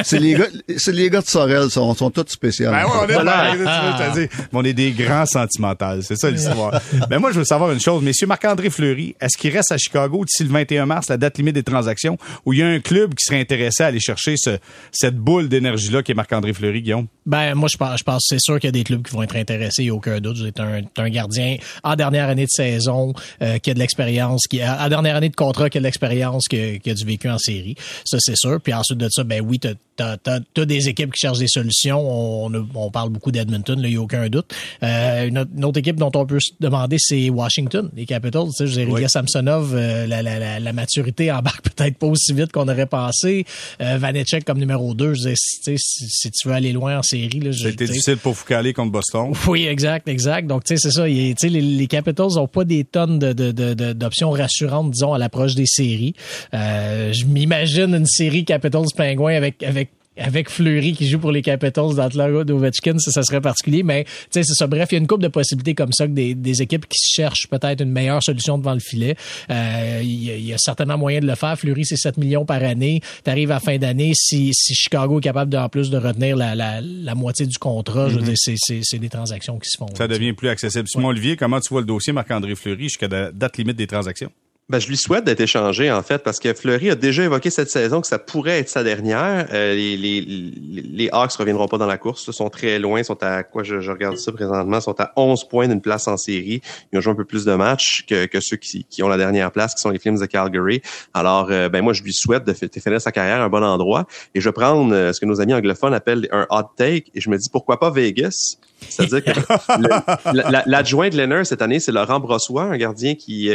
c'est 0.02 0.18
les 0.18 0.34
gars, 0.34 0.48
c'est 0.76 0.92
les 0.92 1.08
gars 1.08 1.20
de 1.20 1.26
Sorel, 1.26 1.70
sont, 1.70 1.94
sont 1.94 2.10
tous 2.10 2.26
spéciaux. 2.26 2.72
Ben 2.72 2.84
on, 2.84 4.16
est, 4.18 4.28
on 4.52 4.64
est 4.64 4.72
des 4.72 4.90
grands 4.90 5.24
sentimentaux, 5.24 6.02
c'est 6.02 6.16
ça 6.16 6.30
l'histoire. 6.30 6.80
ben 7.08 7.20
moi, 7.20 7.30
je 7.30 7.38
veux 7.38 7.44
savoir 7.44 7.70
une 7.70 7.80
chose, 7.80 8.02
messieurs 8.02 8.26
Marc-André 8.26 8.70
Fleury, 8.70 9.14
est-ce 9.20 9.38
qu'il 9.38 9.52
reste 9.52 9.70
à 9.70 9.78
Chicago 9.78 10.24
d'ici 10.24 10.42
le 10.42 10.50
21 10.50 10.86
mars, 10.86 11.08
la 11.10 11.16
date 11.16 11.38
limite 11.38 11.54
des 11.54 11.62
transactions, 11.62 12.18
ou 12.44 12.52
il 12.52 12.58
y 12.58 12.62
a 12.62 12.66
un 12.66 12.80
club 12.80 13.14
qui 13.14 13.24
serait 13.24 13.40
intéressé 13.40 13.84
à 13.84 13.86
aller 13.86 14.00
chercher 14.00 14.34
ce, 14.36 14.58
cette 14.90 15.16
boule 15.16 15.48
d'énergie-là 15.48 16.02
qui 16.02 16.10
est 16.10 16.16
Marc-André 16.16 16.52
Fleury, 16.52 16.82
Guillaume? 16.82 17.06
Ben 17.24 17.54
moi, 17.54 17.68
je 17.70 17.76
pense, 17.76 17.98
je 18.00 18.04
pense 18.04 18.24
c'est 18.28 18.40
sûr 18.40 18.58
qu'il 18.58 18.68
y 18.68 18.70
a 18.70 18.72
des 18.72 18.84
clubs 18.84 19.02
qui 19.02 19.14
vont 19.14 19.22
être 19.22 19.36
intéressés 19.36 19.75
il 19.78 19.84
n'y 19.84 19.90
a 19.90 19.94
aucun 19.94 20.20
doute. 20.20 20.38
Vous 20.38 20.46
êtes 20.46 20.60
un, 20.60 20.82
un, 20.96 21.10
gardien 21.10 21.56
en 21.82 21.96
dernière 21.96 22.28
année 22.28 22.44
de 22.44 22.50
saison 22.50 23.12
euh, 23.42 23.58
qui 23.58 23.70
a 23.70 23.74
de 23.74 23.78
l'expérience, 23.78 24.46
qui 24.46 24.60
a, 24.60 24.84
en 24.84 24.88
dernière 24.88 25.16
année 25.16 25.28
de 25.28 25.36
contrat 25.36 25.70
qui 25.70 25.78
a 25.78 25.80
de 25.80 25.86
l'expérience, 25.86 26.48
qui, 26.48 26.80
qui, 26.80 26.90
a 26.90 26.94
du 26.94 27.04
vécu 27.04 27.28
en 27.28 27.38
série. 27.38 27.76
Ça, 28.04 28.18
c'est 28.20 28.36
sûr. 28.36 28.60
Puis 28.60 28.72
ensuite 28.72 28.98
de 28.98 29.08
ça, 29.10 29.24
ben 29.24 29.42
oui, 29.46 29.58
tu 29.58 29.68
as, 29.98 30.18
as, 30.26 30.64
des 30.64 30.88
équipes 30.88 31.12
qui 31.12 31.20
cherchent 31.20 31.38
des 31.38 31.48
solutions. 31.48 32.00
On, 32.00 32.52
on 32.74 32.90
parle 32.90 33.10
beaucoup 33.10 33.30
d'Edmonton, 33.30 33.78
il 33.82 33.90
n'y 33.90 33.96
a 33.96 34.00
aucun 34.00 34.28
doute. 34.28 34.52
Euh, 34.82 35.28
une, 35.28 35.64
autre, 35.64 35.78
équipe 35.78 35.96
dont 35.96 36.10
on 36.14 36.26
peut 36.26 36.40
se 36.40 36.52
demander, 36.60 36.96
c'est 36.98 37.30
Washington, 37.30 37.90
les 37.94 38.06
Capitals. 38.06 38.48
Tu 38.56 38.68
sais, 38.68 38.84
oui. 38.84 39.04
Samsonov, 39.08 39.74
euh, 39.74 40.06
la, 40.06 40.22
la, 40.22 40.38
la, 40.38 40.60
la, 40.60 40.72
maturité 40.72 41.30
embarque 41.30 41.62
peut-être 41.76 41.96
pas 41.96 42.06
aussi 42.06 42.32
vite 42.32 42.52
qu'on 42.52 42.68
aurait 42.68 42.86
pensé. 42.86 43.44
Euh, 43.80 43.98
Vanecek 43.98 44.44
comme 44.44 44.58
numéro 44.58 44.94
2, 44.94 45.14
je 45.14 45.34
si, 45.34 45.76
si, 45.76 46.30
tu 46.30 46.48
veux 46.48 46.54
aller 46.54 46.72
loin 46.72 46.98
en 46.98 47.02
série. 47.02 47.40
C'était 47.52 47.86
difficile 47.86 48.16
pour 48.16 48.36
Foucault 48.36 48.72
contre 48.74 48.92
Boston. 48.92 49.32
Oui, 49.46 49.55
exact, 49.64 50.08
exact. 50.08 50.46
Donc, 50.46 50.64
tu 50.64 50.76
sais, 50.76 50.80
c'est 50.80 50.90
ça. 50.90 51.06
les, 51.06 51.34
les 51.48 51.86
Capitals 51.86 52.34
n'ont 52.36 52.48
pas 52.48 52.64
des 52.64 52.84
tonnes 52.84 53.18
d'options 53.18 54.30
rassurantes, 54.30 54.90
disons, 54.90 55.12
à 55.12 55.18
l'approche 55.18 55.54
des 55.54 55.66
séries. 55.66 56.14
Euh, 56.54 57.12
je 57.12 57.24
m'imagine 57.24 57.94
une 57.94 58.06
série 58.06 58.44
Capitals-Pingouins 58.44 59.34
avec, 59.34 59.62
avec 59.62 59.90
avec 60.16 60.50
Fleury 60.50 60.92
qui 60.94 61.08
joue 61.08 61.18
pour 61.18 61.32
les 61.32 61.42
Capitals 61.42 61.94
d'Atlanta 61.94 62.44
d'Ovechkin, 62.44 62.98
ça, 62.98 63.10
ça, 63.10 63.22
serait 63.22 63.40
particulier. 63.40 63.82
Mais 63.82 64.04
tu 64.04 64.10
sais, 64.30 64.42
c'est 64.42 64.54
ça. 64.54 64.66
Bref, 64.66 64.88
il 64.90 64.94
y 64.94 64.96
a 64.96 65.00
une 65.00 65.06
couple 65.06 65.22
de 65.22 65.28
possibilités 65.28 65.74
comme 65.74 65.92
ça 65.92 66.06
que 66.06 66.12
des, 66.12 66.34
des 66.34 66.62
équipes 66.62 66.86
qui 66.86 66.98
cherchent 66.98 67.48
peut-être 67.48 67.82
une 67.82 67.92
meilleure 67.92 68.22
solution 68.22 68.58
devant 68.58 68.74
le 68.74 68.80
filet. 68.80 69.16
Euh, 69.50 70.00
il, 70.02 70.44
y 70.44 70.52
a, 70.52 70.58
certainement 70.58 70.98
moyen 70.98 71.20
de 71.20 71.26
le 71.26 71.34
faire. 71.34 71.58
Fleury, 71.58 71.84
c'est 71.84 71.96
7 71.96 72.16
millions 72.16 72.44
par 72.44 72.62
année. 72.62 73.00
Tu 73.24 73.30
arrives 73.30 73.50
à 73.50 73.60
fin 73.60 73.78
d'année, 73.78 74.12
si, 74.14 74.50
si 74.54 74.74
Chicago 74.74 75.18
est 75.18 75.22
capable 75.22 75.50
de, 75.50 75.56
en 75.56 75.68
plus 75.68 75.90
de 75.90 75.98
retenir 75.98 76.36
la, 76.36 76.54
la, 76.54 76.80
la 76.80 77.14
moitié 77.14 77.46
du 77.46 77.58
contrat, 77.58 78.08
je 78.08 78.16
veux 78.16 78.22
mm-hmm. 78.22 78.54
dire, 78.54 78.82
c'est 78.82 78.98
des 78.98 79.08
transactions 79.08 79.58
qui 79.58 79.68
se 79.68 79.76
font. 79.76 79.88
Ça 79.94 80.08
devient 80.08 80.32
plus 80.32 80.48
accessible. 80.48 80.88
Simon 80.88 81.08
Olivier, 81.08 81.36
comment 81.36 81.60
tu 81.60 81.68
vois 81.70 81.80
le 81.80 81.86
dossier 81.86 82.12
Marc-André 82.12 82.54
Fleury 82.54 82.84
jusqu'à 82.84 83.08
la 83.08 83.32
date 83.32 83.58
limite 83.58 83.76
des 83.76 83.86
transactions? 83.86 84.30
Ben, 84.68 84.80
je 84.80 84.88
lui 84.88 84.96
souhaite 84.96 85.22
d'être 85.22 85.40
échangé, 85.40 85.92
en 85.92 86.02
fait, 86.02 86.24
parce 86.24 86.40
que 86.40 86.52
Fleury 86.52 86.90
a 86.90 86.96
déjà 86.96 87.22
évoqué 87.22 87.50
cette 87.50 87.70
saison 87.70 88.00
que 88.00 88.08
ça 88.08 88.18
pourrait 88.18 88.58
être 88.58 88.68
sa 88.68 88.82
dernière. 88.82 89.46
Euh, 89.52 89.74
les, 89.74 89.96
les, 89.96 90.20
les 90.20 91.08
Hawks 91.12 91.34
reviendront 91.34 91.68
pas 91.68 91.78
dans 91.78 91.86
la 91.86 91.98
course. 91.98 92.24
Ils 92.26 92.32
sont 92.32 92.50
très 92.50 92.80
loin. 92.80 93.04
Sont 93.04 93.22
à 93.22 93.44
quoi 93.44 93.62
je, 93.62 93.78
je, 93.78 93.92
regarde 93.92 94.16
ça 94.16 94.32
présentement. 94.32 94.80
Sont 94.80 95.00
à 95.00 95.12
11 95.14 95.44
points 95.44 95.68
d'une 95.68 95.80
place 95.80 96.08
en 96.08 96.16
série. 96.16 96.62
Ils 96.92 96.98
ont 96.98 97.00
joué 97.00 97.12
un 97.12 97.16
peu 97.16 97.24
plus 97.24 97.44
de 97.44 97.54
matchs 97.54 98.06
que, 98.08 98.26
que 98.26 98.40
ceux 98.40 98.56
qui, 98.56 98.84
qui 98.90 99.04
ont 99.04 99.08
la 99.08 99.18
dernière 99.18 99.52
place, 99.52 99.72
qui 99.72 99.80
sont 99.80 99.90
les 99.90 100.00
Flames 100.00 100.18
de 100.18 100.26
Calgary. 100.26 100.82
Alors, 101.14 101.46
euh, 101.52 101.68
ben 101.68 101.82
moi, 101.82 101.92
je 101.92 102.02
lui 102.02 102.12
souhaite 102.12 102.42
de, 102.44 102.52
finir 102.52 103.00
sa 103.00 103.12
carrière 103.12 103.42
à 103.42 103.44
un 103.44 103.48
bon 103.48 103.62
endroit. 103.62 104.08
Et 104.34 104.40
je 104.40 104.48
vais 104.48 104.52
prendre 104.52 104.92
euh, 104.92 105.12
ce 105.12 105.20
que 105.20 105.26
nos 105.26 105.40
amis 105.40 105.54
anglophones 105.54 105.94
appellent 105.94 106.26
un 106.32 106.44
hot 106.50 106.70
take. 106.76 107.12
Et 107.14 107.20
je 107.20 107.30
me 107.30 107.38
dis, 107.38 107.48
pourquoi 107.52 107.78
pas 107.78 107.90
Vegas? 107.90 108.56
C'est-à-dire 108.80 109.24
que 109.24 110.68
l'adjoint 110.68 111.08
de 111.08 111.16
Leonard 111.16 111.46
cette 111.46 111.62
année, 111.62 111.80
c'est 111.80 111.92
Laurent 111.92 112.20
Brossois, 112.20 112.64
un 112.64 112.76
gardien 112.76 113.14
qui, 113.14 113.50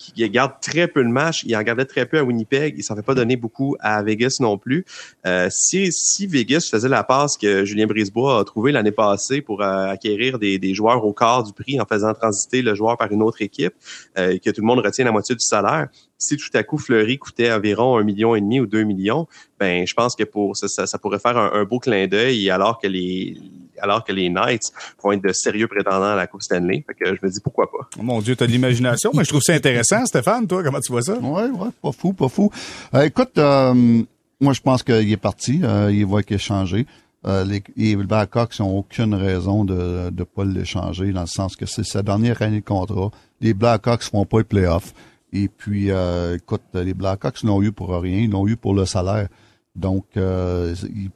qui 0.00 0.28
garde 0.30 0.52
très 0.60 0.88
peu 0.88 1.02
de 1.02 1.08
matchs. 1.08 1.44
Il 1.44 1.56
en 1.56 1.62
gardait 1.62 1.84
très 1.84 2.06
peu 2.06 2.18
à 2.18 2.24
Winnipeg. 2.24 2.74
Il 2.76 2.82
s'en 2.82 2.96
fait 2.96 3.02
pas 3.02 3.14
donner 3.14 3.36
beaucoup 3.36 3.76
à 3.80 4.02
Vegas 4.02 4.38
non 4.40 4.58
plus. 4.58 4.84
Euh, 5.26 5.48
si, 5.50 5.92
si 5.92 6.26
Vegas 6.26 6.68
faisait 6.70 6.88
la 6.88 7.04
passe 7.04 7.36
que 7.36 7.64
Julien 7.64 7.86
Brisebois 7.86 8.40
a 8.40 8.44
trouvé 8.44 8.72
l'année 8.72 8.92
passée 8.92 9.40
pour 9.42 9.62
euh, 9.62 9.88
acquérir 9.88 10.38
des, 10.38 10.58
des, 10.58 10.74
joueurs 10.74 11.04
au 11.04 11.12
quart 11.12 11.44
du 11.44 11.52
prix 11.52 11.80
en 11.80 11.84
faisant 11.84 12.14
transiter 12.14 12.62
le 12.62 12.74
joueur 12.74 12.96
par 12.96 13.12
une 13.12 13.22
autre 13.22 13.42
équipe, 13.42 13.74
euh, 14.18 14.38
que 14.38 14.50
tout 14.50 14.60
le 14.62 14.66
monde 14.66 14.80
retient 14.80 15.04
la 15.04 15.12
moitié 15.12 15.34
du 15.34 15.44
salaire, 15.44 15.88
si 16.18 16.36
tout 16.36 16.48
à 16.54 16.62
coup 16.62 16.78
Fleury 16.78 17.18
coûtait 17.18 17.52
environ 17.52 17.98
un 17.98 18.04
million 18.04 18.34
et 18.34 18.40
demi 18.40 18.60
ou 18.60 18.66
deux 18.66 18.84
millions, 18.84 19.26
ben 19.58 19.86
je 19.86 19.94
pense 19.94 20.14
que 20.16 20.24
pour 20.24 20.56
ça, 20.56 20.86
ça, 20.86 20.98
pourrait 20.98 21.18
faire 21.18 21.36
un, 21.36 21.64
beau 21.64 21.78
clin 21.78 22.06
d'œil 22.06 22.50
alors 22.50 22.78
que 22.78 22.86
les 22.86 23.36
alors 23.82 24.04
que 24.04 24.12
les 24.12 24.28
Knights 24.28 24.72
vont 25.02 25.12
être 25.12 25.22
de 25.22 25.32
sérieux 25.32 25.68
prétendants 25.68 26.12
à 26.12 26.16
la 26.16 26.26
Coupe 26.26 26.42
Stanley. 26.42 26.84
Fait 26.86 26.94
que 26.94 27.14
je 27.14 27.26
me 27.26 27.30
dis 27.30 27.40
pourquoi 27.40 27.70
pas? 27.70 27.88
Oh 27.98 28.02
mon 28.02 28.20
Dieu, 28.20 28.36
t'as 28.36 28.46
de 28.46 28.52
l'imagination, 28.52 29.10
mais 29.14 29.24
je 29.24 29.30
trouve 29.30 29.42
ça 29.42 29.54
intéressant, 29.54 30.04
Stéphane, 30.06 30.46
toi, 30.46 30.62
comment 30.62 30.80
tu 30.80 30.92
vois 30.92 31.02
ça? 31.02 31.18
Ouais, 31.18 31.48
ouais, 31.48 31.68
pas 31.82 31.92
fou, 31.92 32.12
pas 32.12 32.28
fou. 32.28 32.50
Euh, 32.94 33.02
écoute, 33.02 33.36
euh, 33.38 34.02
moi 34.40 34.52
je 34.52 34.60
pense 34.60 34.82
qu'il 34.82 35.10
est 35.10 35.16
parti, 35.16 35.60
euh, 35.62 35.90
il 35.92 36.06
va 36.06 36.20
être 36.20 36.32
échangé. 36.32 36.86
les, 37.24 37.62
les 37.76 37.96
Blackhawks 37.96 38.58
n'ont 38.60 38.78
aucune 38.78 39.14
raison 39.14 39.64
de 39.64 40.10
ne 40.10 40.24
pas 40.24 40.44
l'échanger, 40.44 41.12
dans 41.12 41.22
le 41.22 41.26
sens 41.26 41.56
que 41.56 41.66
c'est 41.66 41.84
sa 41.84 42.02
dernière 42.02 42.40
année 42.42 42.60
de 42.60 42.64
contrat. 42.64 43.10
Les 43.40 43.54
Blackhawks 43.54 44.04
font 44.04 44.24
pas 44.24 44.38
les 44.38 44.44
playoffs. 44.44 44.94
Et 45.32 45.48
puis, 45.48 45.90
euh, 45.90 46.36
écoute, 46.36 46.62
les 46.74 46.92
Blackhawks 46.94 47.42
l'ont 47.44 47.62
eu 47.62 47.70
pour 47.70 47.90
rien, 47.90 48.18
ils 48.18 48.30
l'ont 48.30 48.48
eu 48.48 48.56
pour 48.56 48.74
le 48.74 48.84
salaire. 48.84 49.28
Donc, 49.76 50.04
euh, 50.16 50.74
ils, 50.82 51.10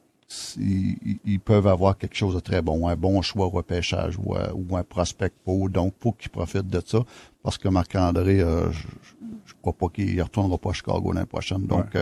ils, 0.59 1.41
peuvent 1.41 1.67
avoir 1.67 1.99
quelque 1.99 2.17
chose 2.17 2.35
de 2.35 2.41
très 2.41 2.63
bon, 2.63 2.89
un 2.89 2.97
bon 2.97 3.23
choix 3.23 3.47
au 3.47 3.51
repêchage 3.51 4.19
ou, 4.19 4.35
euh, 4.35 4.49
ou 4.55 4.77
un 4.77 4.83
prospect 4.83 5.33
pour. 5.45 5.69
Donc, 5.71 5.95
faut 6.01 6.13
qu'ils 6.13 6.31
profitent 6.31 6.69
de 6.69 6.83
ça. 6.85 7.01
Parce 7.43 7.59
que 7.59 7.69
Marc-André, 7.69 8.41
euh, 8.41 8.71
je, 8.73 8.87
je 9.45 9.55
crois 9.61 9.75
pas 9.75 9.89
qu'il 9.89 10.21
retournera 10.23 10.59
pas 10.59 10.71
à 10.71 10.73
Chicago 10.73 11.13
l'année 11.13 11.27
prochaine. 11.27 11.67
Donc, 11.67 11.97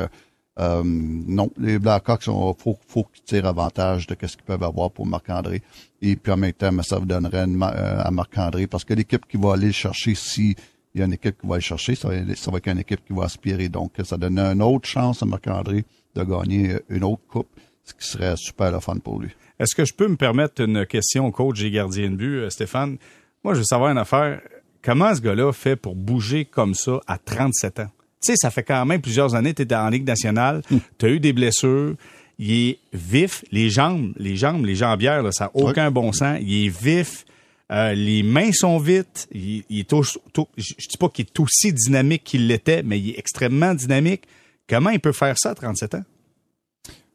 euh, 0.59 0.83
non, 0.85 1.51
les 1.59 1.79
Blackhawks, 1.79 2.27
il 2.27 2.55
faut, 2.59 2.79
faut 2.87 3.05
qu'ils 3.05 3.25
tirent 3.25 3.47
avantage 3.47 4.07
de 4.07 4.17
ce 4.21 4.37
qu'ils 4.37 4.45
peuvent 4.45 4.63
avoir 4.63 4.91
pour 4.91 5.07
Marc-André. 5.07 5.63
Et 6.01 6.17
puis 6.17 6.33
en 6.33 6.37
même 6.37 6.53
temps, 6.53 6.71
ça 6.83 6.99
vous 6.99 7.07
donnerait 7.07 7.47
à 7.63 8.11
Marc-André 8.11 8.67
parce 8.67 8.85
que 8.85 8.95
l'équipe 8.95 9.27
qui 9.27 9.37
va 9.37 9.55
aller 9.55 9.67
le 9.67 9.73
chercher 9.73 10.15
si 10.15 10.55
il 10.95 10.99
y 10.99 11.03
a 11.03 11.07
une 11.07 11.15
équipe 11.15 11.41
qui 11.41 11.47
va 11.47 11.55
le 11.55 11.63
chercher, 11.63 11.95
ça 11.95 12.09
va, 12.09 12.35
ça 12.35 12.51
va 12.51 12.59
être 12.59 12.69
une 12.69 12.81
équipe 12.81 13.03
qui 13.05 13.15
va 13.15 13.25
aspirer. 13.25 13.71
Donc, 13.71 13.93
ça 14.05 14.19
donne 14.19 14.39
une 14.39 14.63
autre 14.63 14.87
chance 14.87 15.23
à 15.23 15.27
Marc-André 15.27 15.87
de 16.15 16.23
gagner 16.23 16.77
une 16.91 17.05
autre 17.05 17.23
coupe, 17.29 17.52
ce 17.85 17.95
qui 17.95 18.07
serait 18.07 18.35
super 18.37 18.71
le 18.73 18.81
fun 18.81 18.97
pour 18.97 19.21
lui. 19.21 19.31
Est-ce 19.59 19.75
que 19.75 19.85
je 19.85 19.95
peux 19.95 20.09
me 20.09 20.17
permettre 20.17 20.63
une 20.63 20.87
question 20.87 21.27
au 21.27 21.31
coach 21.31 21.63
et 21.63 21.71
gardien 21.71 22.11
de 22.11 22.17
but, 22.17 22.37
euh, 22.37 22.51
Stéphane? 22.51 22.97
Moi, 23.45 23.55
je 23.55 23.61
veux 23.61 23.65
savoir 23.65 23.91
une 23.91 23.99
affaire. 23.99 24.41
Comment 24.83 25.15
ce 25.15 25.21
gars-là 25.21 25.53
fait 25.53 25.77
pour 25.77 25.95
bouger 25.95 26.45
comme 26.45 26.75
ça 26.75 27.01
à 27.07 27.19
37 27.19 27.81
ans? 27.81 27.91
Tu 28.21 28.33
sais, 28.33 28.35
ça 28.37 28.51
fait 28.51 28.63
quand 28.63 28.85
même 28.85 29.01
plusieurs 29.01 29.35
années 29.35 29.55
que 29.55 29.63
tu 29.63 29.69
es 29.69 29.77
en 29.77 29.89
Ligue 29.89 30.07
nationale, 30.07 30.63
hmm. 30.71 30.79
tu 30.99 31.07
as 31.07 31.09
eu 31.11 31.21
des 31.21 31.33
blessures, 31.33 31.95
il 32.39 32.53
est 32.53 32.79
vif, 32.93 33.45
les 33.53 33.69
jambes, 33.69 34.13
les 34.17 34.37
jambes, 34.37 34.65
les 34.65 34.75
jambières, 34.75 35.23
là, 35.23 35.33
ça 35.33 35.45
n'a 35.45 35.51
aucun 35.55 35.91
bon 35.91 36.13
sens, 36.13 36.39
il 36.41 36.67
est 36.67 36.69
vif, 36.69 37.25
euh, 37.73 37.95
les 37.95 38.23
mains 38.23 38.53
sont 38.53 38.79
vite. 38.79 39.29
Il, 39.33 39.65
est 39.71 39.91
je 39.91 40.89
dis 40.89 40.97
pas 40.99 41.09
qu'il 41.09 41.25
est 41.25 41.41
aussi 41.41 41.73
dynamique 41.73 42.23
qu'il 42.25 42.47
l'était, 42.47 42.83
mais 42.83 42.99
il 42.99 43.11
est 43.11 43.19
extrêmement 43.19 43.75
dynamique. 43.75 44.25
Comment 44.69 44.91
il 44.91 45.01
peut 45.01 45.13
faire 45.13 45.39
ça 45.39 45.51
à 45.51 45.55
37 45.55 45.95
ans? 45.95 46.05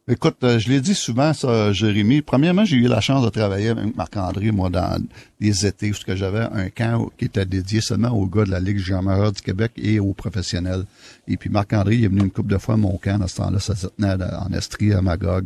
Écoute, 0.10 0.38
euh, 0.44 0.58
je 0.58 0.70
l'ai 0.70 0.80
dit 0.80 0.96
souvent, 0.96 1.34
ça, 1.34 1.74
Jérémy. 1.74 2.22
Premièrement, 2.22 2.64
j'ai 2.64 2.78
eu 2.78 2.88
la 2.88 3.02
chance 3.02 3.26
de 3.26 3.30
travailler 3.30 3.68
avec 3.68 3.94
Marc-André, 3.94 4.52
moi, 4.52 4.70
dans 4.70 5.04
les 5.42 5.66
étés, 5.66 5.92
où 5.92 6.16
j'avais 6.16 6.48
un 6.50 6.70
camp 6.70 7.12
qui 7.18 7.26
était 7.26 7.46
dédié 7.46 7.82
seulement 7.82 8.12
aux 8.12 8.26
gars 8.26 8.46
de 8.46 8.52
la 8.52 8.62
Ligue 8.62 8.78
junior 8.78 9.34
du 9.34 9.42
Québec 9.42 9.74
et 9.76 10.00
aux 10.00 10.14
professionnels. 10.14 10.86
Et 11.28 11.36
puis 11.36 11.50
Marc-André, 11.50 11.96
il 11.96 12.06
est 12.06 12.08
venu 12.08 12.22
une 12.22 12.32
couple 12.32 12.54
de 12.54 12.58
fois 12.58 12.76
à 12.76 12.78
mon 12.78 12.98
camp. 12.98 13.20
Dans 13.20 13.28
ce 13.28 13.36
temps-là, 13.36 13.60
ça 13.60 13.76
se 13.76 13.88
tenait 13.88 14.14
en 14.14 14.54
Estrie, 14.54 14.94
à 14.94 15.02
Magog. 15.02 15.44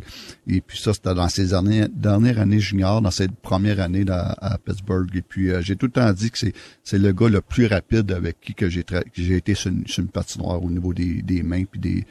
Et 0.48 0.62
puis 0.62 0.78
ça, 0.78 0.94
c'était 0.94 1.16
dans 1.16 1.28
ses 1.28 1.48
dernières, 1.48 2.40
années 2.40 2.60
juniors, 2.60 3.02
dans 3.02 3.10
cette 3.10 3.36
première 3.38 3.80
année 3.80 4.06
à, 4.12 4.60
Pittsburgh. 4.64 5.10
Et 5.16 5.24
puis 5.24 5.50
euh, 5.50 5.64
j'ai 5.64 5.76
tout 5.76 5.88
le 5.88 5.92
temps 5.92 6.14
dit 6.14 6.30
que 6.30 6.38
c'est, 6.38 6.98
le 7.00 7.12
gars 7.14 7.30
le 7.30 7.42
plus 7.42 7.66
rapide 7.66 8.12
avec 8.12 8.40
qui 8.40 8.54
que 8.54 8.70
j'ai, 8.70 8.86
j'ai 9.16 9.38
été 9.38 9.56
sur 9.56 9.72
une, 9.72 9.88
sur 9.88 10.04
une 10.04 10.10
patinoire 10.10 10.64
au 10.64 10.70
niveau 10.70 10.94
des, 10.94 11.24
des 11.24 11.42
mains 11.42 11.64
puis 11.64 11.80
des 11.80 12.06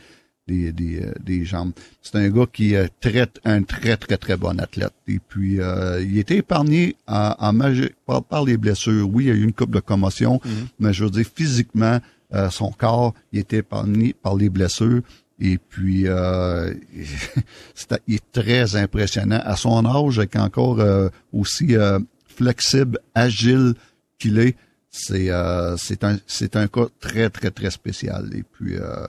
des, 0.47 0.73
des, 0.73 1.03
euh, 1.03 1.13
des 1.21 1.45
jambes. 1.45 1.73
C'est 2.03 2.17
un 2.17 2.29
gars 2.29 2.47
qui 2.53 2.75
est 2.75 2.91
très, 3.01 3.27
un 3.45 3.63
très, 3.63 3.97
très, 3.97 4.17
très 4.17 4.37
bon 4.37 4.59
athlète. 4.59 4.93
Et 5.07 5.19
puis, 5.19 5.61
euh, 5.61 6.03
il 6.03 6.19
était 6.19 6.39
épargné 6.39 6.97
en, 7.07 7.35
en 7.39 8.23
par, 8.23 8.45
les 8.45 8.57
blessures. 8.57 9.09
Oui, 9.13 9.25
il 9.25 9.29
y 9.29 9.31
a 9.31 9.35
eu 9.35 9.45
une 9.45 9.53
coupe 9.53 9.71
de 9.71 9.81
commotion, 9.81 10.41
mhm. 10.45 10.67
mais 10.79 10.93
je 10.93 11.05
veux 11.05 11.11
dire, 11.11 11.27
physiquement, 11.35 12.01
euh, 12.35 12.51
son 12.51 12.71
corps, 12.71 13.15
il 13.33 13.41
était 13.41 13.59
épargné 13.59 14.15
par 14.15 14.37
les 14.37 14.49
blessures. 14.49 15.03
Et 15.39 15.59
puis, 15.59 16.07
euh, 16.07 16.75
il 18.07 18.15
est 18.17 18.33
très 18.33 18.77
impressionnant. 18.77 19.41
À 19.43 19.57
son 19.57 19.85
âge, 19.87 20.19
avec 20.19 20.37
encore 20.37 20.81
aussi 21.33 21.75
flexible, 22.27 22.99
agile 23.15 23.75
qu'il 24.19 24.39
est, 24.39 24.57
c'est 24.91 25.31
c'est 25.79 26.05
un 26.05 26.19
c'est 26.27 26.57
un 26.57 26.67
cas 26.67 26.87
très 27.01 27.31
très 27.31 27.51
très 27.51 27.71
spécial. 27.71 28.29
Et 28.35 28.43
puis 28.43 28.77
euh, 28.77 29.07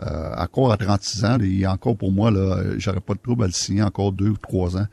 encore 0.00 0.72
à 0.72 0.76
36 0.76 1.24
ans, 1.24 1.38
il 1.40 1.62
est 1.62 1.66
encore 1.66 1.96
pour 1.96 2.12
moi, 2.12 2.30
là, 2.30 2.62
j'aurais 2.78 3.00
pas 3.00 3.14
de 3.14 3.20
trouble 3.20 3.44
à 3.44 3.46
le 3.46 3.52
signer 3.52 3.82
encore 3.82 4.12
deux 4.12 4.30
ou 4.30 4.36
trois 4.36 4.76
ans 4.76 4.86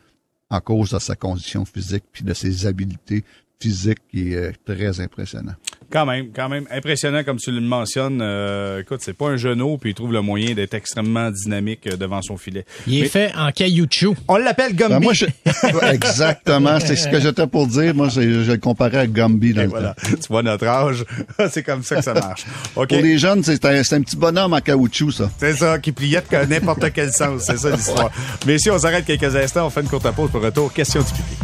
à 0.49 0.59
cause 0.59 0.91
de 0.91 0.99
sa 0.99 1.15
condition 1.15 1.65
physique 1.65 2.03
puis 2.11 2.23
de 2.23 2.33
ses 2.33 2.65
habiletés 2.65 3.23
physique 3.61 3.99
qui 4.09 4.33
est 4.33 4.53
très 4.65 4.99
impressionnant. 4.99 5.53
Quand 5.91 6.05
même, 6.05 6.27
quand 6.33 6.47
même 6.47 6.65
impressionnant 6.71 7.23
comme 7.23 7.37
tu 7.37 7.51
le 7.51 7.59
mentionnes. 7.59 8.21
Euh, 8.21 8.81
écoute, 8.81 9.01
c'est 9.03 9.13
pas 9.13 9.27
un 9.27 9.37
genou 9.37 9.77
puis 9.77 9.91
il 9.91 9.93
trouve 9.93 10.13
le 10.13 10.21
moyen 10.21 10.53
d'être 10.53 10.73
extrêmement 10.73 11.29
dynamique 11.29 11.87
euh, 11.87 11.97
devant 11.97 12.21
son 12.21 12.37
filet. 12.37 12.65
Il 12.87 13.03
est 13.03 13.09
fait 13.09 13.33
en 13.35 13.51
caoutchouc. 13.51 14.15
On 14.27 14.37
l'appelle 14.37 14.73
Gumby. 14.73 14.93
Ben, 14.93 15.73
moi, 15.73 15.93
exactement, 15.93 16.79
c'est 16.79 16.95
ce 16.95 17.07
que 17.09 17.19
j'étais 17.19 17.47
pour 17.47 17.67
dire. 17.67 17.93
Moi, 17.93 18.09
je, 18.09 18.21
le 18.21 18.57
comparais 18.57 18.99
à 18.99 19.07
Gumby 19.07 19.53
dans 19.53 19.63
le 19.63 19.67
voilà. 19.67 19.95
Tu 20.03 20.27
vois 20.29 20.43
notre 20.43 20.67
âge, 20.67 21.05
c'est 21.49 21.63
comme 21.63 21.83
ça 21.83 21.97
que 21.97 22.03
ça 22.03 22.13
marche. 22.13 22.45
Pour 22.73 22.85
les 22.85 23.17
jeunes, 23.17 23.43
c'est 23.43 23.63
un, 23.65 23.79
un, 23.79 24.01
petit 24.01 24.15
bonhomme 24.15 24.53
en 24.53 24.61
caoutchouc, 24.61 25.11
ça. 25.11 25.29
C'est 25.37 25.55
ça, 25.55 25.79
qui 25.79 25.91
pliait 25.91 26.21
de 26.21 26.45
n'importe 26.45 26.91
quel 26.93 27.11
sens. 27.11 27.43
C'est 27.43 27.57
ça 27.57 27.69
l'histoire. 27.69 28.11
Mais 28.45 28.57
si 28.57 28.69
on 28.69 28.77
s'arrête 28.77 29.05
quelques 29.05 29.35
instants, 29.35 29.67
on 29.67 29.69
fait 29.69 29.81
une 29.81 29.89
courte 29.89 30.09
pause 30.11 30.31
pour 30.31 30.41
retour. 30.41 30.71
Question 30.73 31.01
du 31.01 31.11
public. 31.11 31.39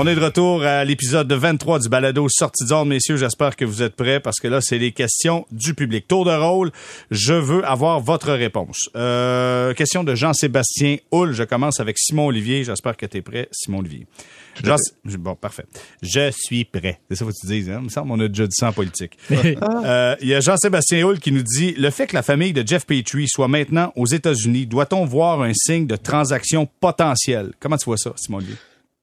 On 0.00 0.06
est 0.06 0.14
de 0.14 0.20
retour 0.20 0.62
à 0.62 0.84
l'épisode 0.84 1.32
23 1.32 1.80
du 1.80 1.88
balado 1.88 2.28
Sortie 2.28 2.64
d'ordre, 2.64 2.86
messieurs. 2.86 3.16
J'espère 3.16 3.56
que 3.56 3.64
vous 3.64 3.82
êtes 3.82 3.96
prêts 3.96 4.20
parce 4.20 4.38
que 4.38 4.46
là, 4.46 4.60
c'est 4.60 4.78
les 4.78 4.92
questions 4.92 5.44
du 5.50 5.74
public. 5.74 6.06
Tour 6.06 6.24
de 6.24 6.30
rôle, 6.30 6.70
je 7.10 7.34
veux 7.34 7.64
avoir 7.64 7.98
votre 7.98 8.30
réponse. 8.32 8.90
Euh, 8.94 9.74
question 9.74 10.04
de 10.04 10.14
Jean-Sébastien 10.14 10.98
Houle. 11.10 11.32
Je 11.32 11.42
commence 11.42 11.80
avec 11.80 11.98
Simon 11.98 12.26
Olivier. 12.26 12.62
J'espère 12.62 12.96
que 12.96 13.06
tu 13.06 13.16
es 13.16 13.22
prêt, 13.22 13.48
Simon 13.50 13.80
Olivier. 13.80 14.06
bon, 15.18 15.34
parfait. 15.34 15.64
Je 16.00 16.30
suis 16.30 16.64
prêt. 16.64 17.00
C'est 17.10 17.16
ça 17.16 17.24
que 17.24 17.32
tu 17.32 17.46
dis. 17.48 17.68
Hein? 17.68 17.78
Il 17.80 17.86
me 17.86 17.88
semble 17.88 18.10
qu'on 18.10 18.20
a 18.20 18.28
déjà 18.28 18.46
dit 18.46 18.56
ça 18.56 18.68
en 18.68 18.72
politique. 18.72 19.18
Euh, 19.84 20.14
il 20.20 20.28
y 20.28 20.34
a 20.34 20.40
Jean-Sébastien 20.40 21.04
Houle 21.04 21.18
qui 21.18 21.32
nous 21.32 21.42
dit 21.42 21.72
le 21.72 21.90
fait 21.90 22.06
que 22.06 22.14
la 22.14 22.22
famille 22.22 22.52
de 22.52 22.64
Jeff 22.64 22.86
Petrie 22.86 23.26
soit 23.26 23.48
maintenant 23.48 23.92
aux 23.96 24.06
États-Unis, 24.06 24.66
doit-on 24.66 25.04
voir 25.06 25.42
un 25.42 25.52
signe 25.54 25.86
de 25.88 25.96
transaction 25.96 26.68
potentielle? 26.80 27.52
Comment 27.58 27.76
tu 27.76 27.86
vois 27.86 27.96
ça, 27.96 28.12
Simon 28.16 28.38
Olivier? 28.38 28.56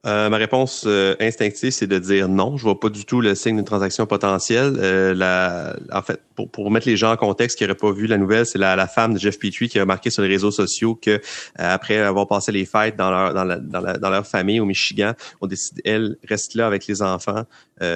Euh, 0.06 0.28
ma 0.28 0.36
réponse 0.36 0.84
euh, 0.86 1.16
instinctive, 1.18 1.70
c'est 1.70 1.86
de 1.88 1.98
dire 1.98 2.28
non. 2.28 2.56
Je 2.56 2.62
vois 2.62 2.78
pas 2.78 2.88
du 2.88 3.04
tout 3.04 3.20
le 3.20 3.34
signe 3.34 3.56
d'une 3.56 3.64
transaction 3.64 4.06
potentielle. 4.06 4.76
Euh, 4.78 5.14
la, 5.14 5.76
en 5.92 6.02
fait, 6.02 6.20
pour, 6.36 6.50
pour 6.50 6.70
mettre 6.70 6.86
les 6.86 6.96
gens 6.96 7.12
en 7.12 7.16
contexte 7.16 7.58
qui 7.58 7.64
n'auraient 7.64 7.76
pas 7.76 7.92
vu 7.92 8.06
la 8.06 8.18
nouvelle, 8.18 8.46
c'est 8.46 8.58
la, 8.58 8.76
la, 8.76 8.86
femme 8.86 9.14
de 9.14 9.18
Jeff 9.18 9.38
Petrie 9.38 9.68
qui 9.68 9.78
a 9.78 9.82
remarqué 9.82 10.10
sur 10.10 10.22
les 10.22 10.28
réseaux 10.28 10.50
sociaux 10.50 10.94
que 10.94 11.20
après 11.56 11.98
avoir 11.98 12.28
passé 12.28 12.52
les 12.52 12.66
fêtes 12.66 12.96
dans 12.96 13.10
leur 13.10 13.34
dans, 13.34 13.44
la, 13.44 13.98
dans, 13.98 14.10
leur 14.10 14.26
famille 14.26 14.60
au 14.60 14.64
Michigan, 14.64 15.12
on 15.40 15.46
décide 15.46 15.80
elle 15.84 16.16
reste 16.28 16.54
là 16.54 16.66
avec 16.66 16.86
les 16.86 17.02
enfants 17.02 17.44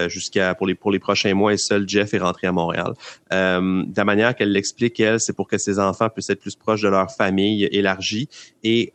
jusqu'à 0.08 0.54
pour 0.54 0.66
les 0.66 0.74
pour 0.74 0.90
les 0.90 0.98
prochains 0.98 1.34
mois 1.34 1.52
et 1.52 1.56
seul 1.56 1.88
Jeff 1.88 2.12
est 2.12 2.18
rentré 2.18 2.46
à 2.46 2.52
Montréal. 2.52 2.94
de 3.30 3.96
la 3.96 4.04
manière 4.04 4.34
qu'elle 4.34 4.52
l'explique 4.52 4.98
elle, 5.00 5.20
c'est 5.20 5.32
pour 5.32 5.46
que 5.46 5.58
ses 5.58 5.78
enfants 5.78 6.08
puissent 6.08 6.30
être 6.30 6.40
plus 6.40 6.56
proches 6.56 6.82
de 6.82 6.88
leur 6.88 7.10
famille 7.10 7.64
élargie 7.64 8.28
et 8.64 8.90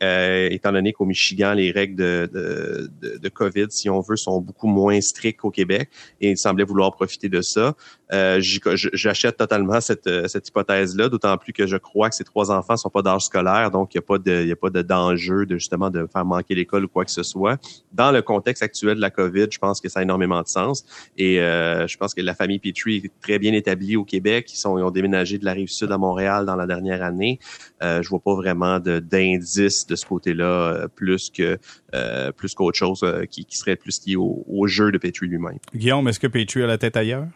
étant 0.50 0.72
donné 0.72 0.92
qu'au 0.92 1.04
Michigan 1.04 1.54
les 1.54 1.70
règles 1.70 1.96
de, 1.96 2.30
de 2.32 2.90
de, 3.00 3.28
COVID, 3.28 3.66
si 3.70 3.90
on 3.90 4.00
veut, 4.00 4.16
sont 4.16 4.40
beaucoup 4.40 4.66
moins 4.66 5.00
stricts 5.00 5.40
qu'au 5.40 5.50
Québec 5.50 5.90
et 6.20 6.30
il 6.30 6.38
semblait 6.38 6.64
vouloir 6.64 6.92
profiter 6.92 7.28
de 7.28 7.40
ça. 7.40 7.74
Euh, 8.12 8.40
J'achète 8.40 9.35
totalement 9.36 9.80
cette, 9.80 10.06
euh, 10.06 10.28
cette 10.28 10.48
hypothèse-là, 10.48 11.08
d'autant 11.08 11.36
plus 11.38 11.52
que 11.52 11.66
je 11.66 11.76
crois 11.76 12.08
que 12.08 12.14
ces 12.14 12.24
trois 12.24 12.50
enfants 12.50 12.76
sont 12.76 12.90
pas 12.90 13.02
d'âge 13.02 13.22
scolaire, 13.22 13.70
donc 13.70 13.94
il 13.94 13.98
n'y 13.98 14.04
a 14.04 14.06
pas 14.06 14.18
de, 14.18 14.52
a 14.52 14.56
pas 14.56 14.70
de 14.70 14.82
d'enjeu 14.82 15.46
de 15.46 15.56
justement 15.58 15.90
de 15.90 16.06
faire 16.12 16.24
manquer 16.24 16.54
l'école 16.54 16.84
ou 16.84 16.88
quoi 16.88 17.04
que 17.04 17.10
ce 17.10 17.22
soit. 17.22 17.58
Dans 17.92 18.10
le 18.10 18.22
contexte 18.22 18.62
actuel 18.62 18.96
de 18.96 19.00
la 19.00 19.10
COVID, 19.10 19.46
je 19.50 19.58
pense 19.58 19.80
que 19.80 19.88
ça 19.88 20.00
a 20.00 20.02
énormément 20.02 20.42
de 20.42 20.48
sens 20.48 20.84
et 21.16 21.40
euh, 21.40 21.86
je 21.86 21.96
pense 21.96 22.14
que 22.14 22.20
la 22.20 22.34
famille 22.34 22.58
Petrie 22.58 22.96
est 22.96 23.12
très 23.20 23.38
bien 23.38 23.52
établie 23.52 23.96
au 23.96 24.04
Québec. 24.04 24.52
Ils 24.52 24.56
sont, 24.56 24.78
ils 24.78 24.82
ont 24.82 24.90
déménagé 24.90 25.38
de 25.38 25.44
la 25.44 25.52
rive 25.52 25.68
sud 25.68 25.90
à 25.92 25.98
Montréal 25.98 26.46
dans 26.46 26.56
la 26.56 26.66
dernière 26.66 27.02
année. 27.02 27.38
Euh, 27.82 28.02
je 28.02 28.08
vois 28.08 28.20
pas 28.20 28.34
vraiment 28.34 28.80
d'indices 28.80 29.86
de, 29.86 29.92
de, 29.92 29.96
ce 29.96 30.06
côté-là 30.06 30.44
euh, 30.44 30.88
plus 30.88 31.30
que 31.30 31.58
euh, 31.96 32.32
plus 32.32 32.54
qu'autre 32.54 32.78
chose 32.78 33.00
euh, 33.02 33.24
qui, 33.24 33.44
qui, 33.44 33.56
serait 33.56 33.76
plus 33.76 34.00
lié 34.06 34.16
au, 34.16 34.44
au 34.46 34.66
jeu 34.66 34.92
de 34.92 34.98
Petrie 34.98 35.26
lui-même. 35.26 35.58
Guillaume, 35.74 36.06
est-ce 36.08 36.20
que 36.20 36.26
Petrie 36.26 36.62
a 36.62 36.66
la 36.66 36.78
tête 36.78 36.96
ailleurs? 36.96 37.26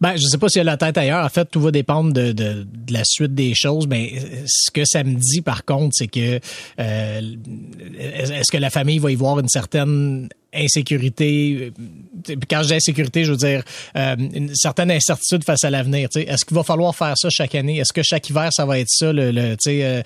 Ben, 0.00 0.16
je 0.16 0.26
sais 0.26 0.38
pas 0.38 0.48
s'il 0.48 0.62
a 0.62 0.64
la 0.64 0.76
tête 0.76 0.98
ailleurs. 0.98 1.24
En 1.24 1.28
fait, 1.28 1.44
tout 1.46 1.60
va 1.60 1.70
dépendre 1.70 2.12
de, 2.12 2.32
de, 2.32 2.64
de 2.64 2.92
la 2.92 3.02
suite 3.04 3.34
des 3.34 3.54
choses. 3.54 3.86
Mais 3.86 4.14
ce 4.46 4.70
que 4.70 4.84
ça 4.84 5.04
me 5.04 5.14
dit, 5.14 5.42
par 5.42 5.64
contre, 5.64 5.94
c'est 5.96 6.08
que 6.08 6.40
euh, 6.80 7.20
est-ce 7.98 8.50
que 8.50 8.58
la 8.58 8.70
famille 8.70 8.98
va 8.98 9.10
y 9.10 9.14
voir 9.14 9.38
une 9.38 9.48
certaine 9.48 10.28
insécurité. 10.54 11.72
Euh, 12.28 12.34
quand 12.48 12.62
je 12.62 12.68
dis 12.68 12.74
insécurité, 12.74 13.24
je 13.24 13.32
veux 13.32 13.36
dire 13.36 13.62
euh, 13.96 14.16
une 14.18 14.54
certaine 14.54 14.90
incertitude 14.90 15.44
face 15.44 15.64
à 15.64 15.70
l'avenir. 15.70 16.08
Est-ce 16.14 16.44
qu'il 16.44 16.56
va 16.56 16.62
falloir 16.62 16.94
faire 16.94 17.14
ça 17.16 17.28
chaque 17.30 17.54
année? 17.54 17.78
Est-ce 17.78 17.92
que 17.92 18.02
chaque 18.02 18.28
hiver, 18.28 18.50
ça 18.52 18.66
va 18.66 18.78
être 18.78 18.88
ça? 18.88 19.12
Le, 19.12 19.30
le 19.30 19.56
euh, 19.66 20.02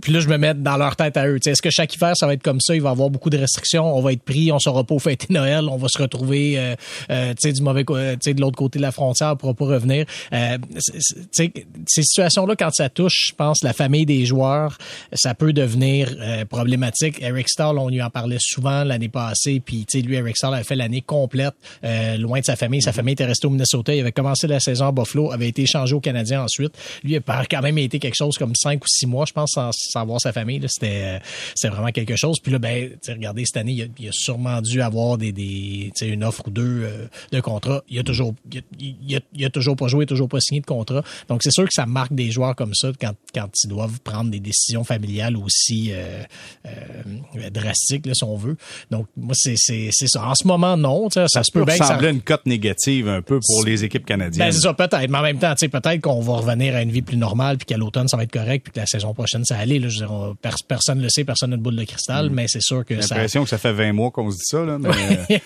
puis 0.00 0.12
là, 0.12 0.20
je 0.20 0.28
me 0.28 0.36
mets 0.36 0.54
dans 0.54 0.76
leur 0.76 0.96
tête 0.96 1.16
à 1.16 1.26
eux. 1.26 1.38
Est-ce 1.44 1.62
que 1.62 1.70
chaque 1.70 1.94
hiver, 1.94 2.12
ça 2.16 2.26
va 2.26 2.34
être 2.34 2.42
comme 2.42 2.60
ça? 2.60 2.74
Il 2.74 2.82
va 2.82 2.90
y 2.90 2.92
avoir 2.92 3.10
beaucoup 3.10 3.30
de 3.30 3.38
restrictions. 3.38 3.96
On 3.96 4.00
va 4.00 4.12
être 4.12 4.22
pris, 4.22 4.52
on 4.52 4.58
sera 4.58 4.84
pas 4.84 4.94
au 4.94 4.98
fêter 4.98 5.26
Noël. 5.30 5.68
On 5.68 5.76
va 5.76 5.88
se 5.88 6.00
retrouver 6.00 6.58
euh, 6.58 6.74
euh 7.10 7.34
du 7.40 7.62
mauvais 7.62 7.84
de 7.84 8.40
l'autre 8.40 8.56
côté 8.56 8.78
de 8.78 8.82
la 8.82 8.92
frontière 8.92 9.36
pour 9.36 9.54
pas 9.56 9.64
revenir. 9.64 10.04
Euh, 10.32 10.58
ces 11.32 11.52
situations-là, 12.02 12.54
quand 12.54 12.70
ça 12.72 12.88
touche, 12.88 13.28
je 13.30 13.34
pense, 13.34 13.62
la 13.62 13.72
famille 13.72 14.06
des 14.06 14.24
joueurs, 14.24 14.78
ça 15.12 15.34
peut 15.34 15.52
devenir 15.52 16.14
problématique. 16.48 17.20
Eric 17.20 17.48
Stahl, 17.48 17.78
on 17.78 17.88
lui 17.88 18.02
en 18.02 18.10
parlait 18.10 18.38
souvent 18.40 18.84
l'année 18.84 19.08
passée 19.08 19.59
puis, 19.60 19.86
tu 19.86 19.98
sais, 19.98 20.06
lui, 20.06 20.16
Eric 20.16 20.36
Stahl 20.36 20.54
avait 20.54 20.64
fait 20.64 20.76
l'année 20.76 21.02
complète 21.02 21.54
euh, 21.84 22.16
loin 22.16 22.40
de 22.40 22.44
sa 22.44 22.56
famille. 22.56 22.82
Sa 22.82 22.92
famille 22.92 23.12
était 23.12 23.24
restée 23.24 23.46
au 23.46 23.50
Minnesota. 23.50 23.94
Il 23.94 24.00
avait 24.00 24.12
commencé 24.12 24.46
la 24.46 24.60
saison 24.60 24.86
à 24.86 24.92
Buffalo, 24.92 25.32
avait 25.32 25.48
été 25.48 25.62
échangé 25.62 25.94
au 25.94 26.00
Canadien 26.00 26.42
ensuite. 26.42 26.76
Lui, 27.02 27.12
il 27.12 27.16
a 27.16 27.44
quand 27.44 27.62
même 27.62 27.78
été 27.78 27.98
quelque 27.98 28.16
chose 28.16 28.36
comme 28.36 28.54
cinq 28.54 28.84
ou 28.84 28.88
six 28.88 29.06
mois, 29.06 29.24
je 29.26 29.32
pense, 29.32 29.52
sans, 29.52 29.70
sans 29.72 30.06
voir 30.06 30.20
sa 30.20 30.32
famille. 30.32 30.60
C'était 30.68 31.20
euh, 31.64 31.70
vraiment 31.70 31.90
quelque 31.90 32.16
chose. 32.16 32.38
Puis 32.42 32.52
là, 32.52 32.58
ben, 32.58 32.90
regardez, 33.08 33.44
cette 33.44 33.56
année, 33.56 33.72
il 33.72 33.82
a, 33.82 33.86
il 33.98 34.08
a, 34.08 34.12
sûrement 34.12 34.60
dû 34.60 34.82
avoir 34.82 35.18
des, 35.18 35.32
des 35.32 35.90
une 36.02 36.24
offre 36.24 36.42
ou 36.46 36.50
deux 36.50 36.82
euh, 36.82 37.06
de 37.32 37.40
contrat. 37.40 37.82
Il 37.88 37.98
a 37.98 38.02
toujours 38.02 38.34
il 38.78 39.16
a, 39.16 39.20
il 39.34 39.44
a, 39.44 39.50
toujours 39.50 39.76
pas 39.76 39.88
joué, 39.88 40.06
toujours 40.06 40.28
pas 40.28 40.40
signé 40.40 40.60
de 40.60 40.66
contrat. 40.66 41.02
Donc, 41.28 41.42
c'est 41.42 41.52
sûr 41.52 41.64
que 41.64 41.72
ça 41.72 41.86
marque 41.86 42.14
des 42.14 42.30
joueurs 42.30 42.56
comme 42.56 42.74
ça 42.74 42.90
quand, 43.00 43.14
quand 43.34 43.48
ils 43.64 43.68
doivent 43.68 44.00
prendre 44.00 44.30
des 44.30 44.40
décisions 44.40 44.84
familiales 44.84 45.36
aussi 45.36 45.90
euh, 45.92 46.22
euh, 46.66 47.50
drastiques, 47.50 48.06
là, 48.06 48.14
si 48.14 48.24
on 48.24 48.36
veut. 48.36 48.56
Donc, 48.90 49.06
moi, 49.16 49.34
c'est 49.34 49.49
c'est 49.56 49.90
ça. 50.06 50.26
En 50.26 50.34
ce 50.34 50.46
moment, 50.46 50.76
non. 50.76 51.08
Ça, 51.10 51.26
ça 51.28 51.42
se 51.42 51.50
peut 51.52 51.64
bien 51.64 51.76
ça 51.76 51.98
une 52.10 52.20
cote 52.20 52.46
négative 52.46 53.08
un 53.08 53.22
peu 53.22 53.40
pour 53.46 53.64
les 53.64 53.84
équipes 53.84 54.06
canadiennes. 54.06 54.48
Ben, 54.48 54.52
c'est 54.52 54.60
ça, 54.60 54.74
peut-être. 54.74 55.08
Mais 55.08 55.18
en 55.18 55.22
même 55.22 55.38
temps, 55.38 55.54
peut-être 55.54 56.00
qu'on 56.00 56.20
va 56.20 56.34
revenir 56.34 56.74
à 56.74 56.82
une 56.82 56.90
vie 56.90 57.02
plus 57.02 57.16
normale, 57.16 57.56
puis 57.58 57.66
qu'à 57.66 57.76
l'automne, 57.76 58.08
ça 58.08 58.16
va 58.16 58.24
être 58.24 58.32
correct, 58.32 58.64
puis 58.64 58.72
que 58.72 58.80
la 58.80 58.86
saison 58.86 59.14
prochaine, 59.14 59.44
ça 59.44 59.56
allait. 59.56 59.78
Là, 59.78 59.88
je 59.88 60.00
veux 60.00 60.06
dire, 60.06 60.34
personne 60.68 60.98
ne 60.98 61.04
le 61.04 61.08
sait, 61.08 61.24
personne 61.24 61.50
n'a 61.50 61.56
de 61.56 61.62
boule 61.62 61.76
de 61.76 61.84
cristal, 61.84 62.30
mm. 62.30 62.34
mais 62.34 62.46
c'est 62.48 62.62
sûr 62.62 62.84
que 62.84 63.00
ça... 63.00 63.08
J'ai 63.08 63.14
l'impression 63.14 63.44
que 63.44 63.50
ça 63.50 63.58
fait 63.58 63.72
20 63.72 63.92
mois 63.92 64.10
qu'on 64.10 64.30
se 64.30 64.36
dit 64.36 64.44
ça, 64.44 64.64
là, 64.64 64.78
mais 64.78 64.88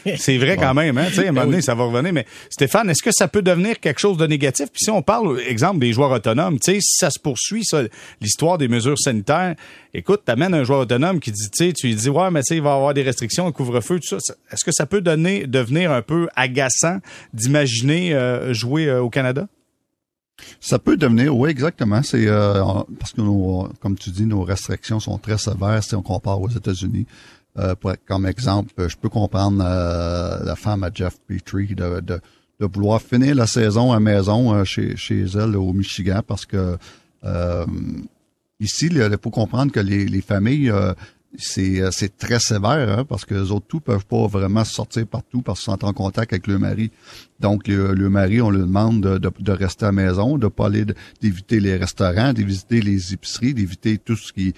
euh, 0.07 0.15
c'est 0.17 0.39
vrai 0.39 0.57
quand 0.57 0.75
même. 0.75 0.97
Hein, 0.99 1.09
à 1.17 1.21
un 1.21 1.33
moment 1.33 1.47
donné, 1.47 1.63
ça 1.63 1.75
va 1.75 1.85
revenir. 1.85 2.13
Mais 2.13 2.27
Stéphane, 2.51 2.91
est-ce 2.91 3.03
que 3.03 3.13
ça 3.13 3.29
peut 3.29 3.43
devenir 3.43 3.81
quelque 3.81 4.01
chose 4.01 4.17
de 4.17 4.27
négatif? 4.27 4.67
Puis 4.73 4.85
si 4.85 4.91
on 4.91 5.03
parle, 5.03 5.41
exemple, 5.41 5.79
des 5.79 5.93
joueurs 5.93 6.11
autonomes, 6.11 6.59
si 6.63 6.79
ça 6.81 7.11
se 7.11 7.19
poursuit, 7.19 7.65
ça, 7.65 7.83
l'histoire 8.21 8.59
des 8.59 8.69
mesures 8.69 8.99
sanitaires, 8.99 9.55
écoute, 9.93 10.23
t'amènes 10.25 10.55
un 10.55 10.65
joueur 10.65 10.81
autonome 10.81 11.21
qui 11.21 11.31
dit, 11.33 11.51
tu 11.51 11.67
sais, 11.67 11.73
tu 11.73 11.87
lui 11.87 11.95
dis, 11.95 12.09
ouais, 12.09 12.31
mais 12.31 12.41
tu 12.41 12.49
sais, 12.49 12.57
il 12.57 12.63
va 12.63 12.71
y 12.71 12.75
avoir 12.75 12.95
des 12.95 13.03
restrictions, 13.03 13.47
un 13.47 13.53
couvre-feu, 13.53 13.94
Est-ce 13.97 14.65
que 14.65 14.73
ça 14.73 14.87
peut 14.87 15.01
devenir 15.01 15.93
un 15.93 16.03
peu 16.03 16.29
agaçant 16.35 16.99
d'imaginer 17.33 18.15
euh, 18.15 18.53
jouer 18.53 18.89
euh, 18.89 19.03
au 19.03 19.11
Canada? 19.11 19.49
Ça 20.61 20.79
peut 20.79 20.97
devenir, 20.97 21.37
oui, 21.37 21.51
exactement. 21.51 22.03
C'est 22.03 22.27
euh, 22.27 22.63
parce 22.99 23.13
que, 23.13 23.21
nos, 23.21 23.69
comme 23.81 23.97
tu 23.97 24.11
dis, 24.11 24.27
nos 24.27 24.43
restrictions 24.43 25.01
sont 25.01 25.19
très 25.19 25.39
sévères 25.39 25.83
si 25.83 25.95
on 25.95 26.03
compare 26.03 26.41
aux 26.41 26.51
États-Unis. 26.51 27.07
Comme 28.09 28.27
exemple, 28.27 28.73
je 28.89 28.97
peux 28.97 29.09
comprendre 29.09 29.59
la 29.63 30.57
femme 30.57 30.83
à 30.83 30.91
Jeff 30.93 31.15
Petrie 31.29 31.77
de, 31.77 32.21
vouloir 32.59 33.01
finir 33.01 33.37
la 33.37 33.47
saison 33.47 33.93
à 33.93 34.01
maison 34.01 34.65
chez, 34.65 34.97
elle 35.11 35.57
au 35.57 35.73
Michigan 35.73 36.21
parce 36.27 36.47
que 36.47 36.77
ici, 38.59 38.89
il 38.91 39.19
faut 39.23 39.31
comprendre 39.31 39.71
que 39.71 39.79
les, 39.79 40.07
les 40.07 40.21
familles 40.21 40.73
c'est 41.37 42.17
très 42.17 42.39
sévère 42.39 42.99
hein, 42.99 43.05
parce 43.05 43.25
que 43.25 43.35
les 43.35 43.51
autres 43.51 43.67
tout 43.67 43.81
peuvent 43.81 44.07
pas 44.07 44.27
vraiment 44.27 44.65
sortir 44.65 45.07
partout 45.07 45.43
parce 45.43 45.61
qu'ils 45.61 45.73
sont 45.73 45.85
en 45.85 45.93
contact 45.93 46.33
avec 46.33 46.47
le 46.47 46.59
mari. 46.59 46.91
Donc 47.41 47.69
le, 47.69 48.09
mari, 48.09 48.41
on 48.41 48.51
lui 48.51 48.61
demande 48.61 49.01
de, 49.01 49.53
rester 49.53 49.85
à 49.85 49.89
la 49.89 49.93
maison, 49.93 50.39
de 50.39 50.49
pas 50.49 50.67
aller 50.67 50.85
d'éviter 51.21 51.61
les 51.61 51.77
restaurants, 51.77 52.33
d'éviter 52.33 52.81
les 52.81 53.13
épiceries, 53.13 53.55
d'éviter 53.55 53.99
tout 53.99 54.17
ce 54.17 54.33
qui 54.33 54.55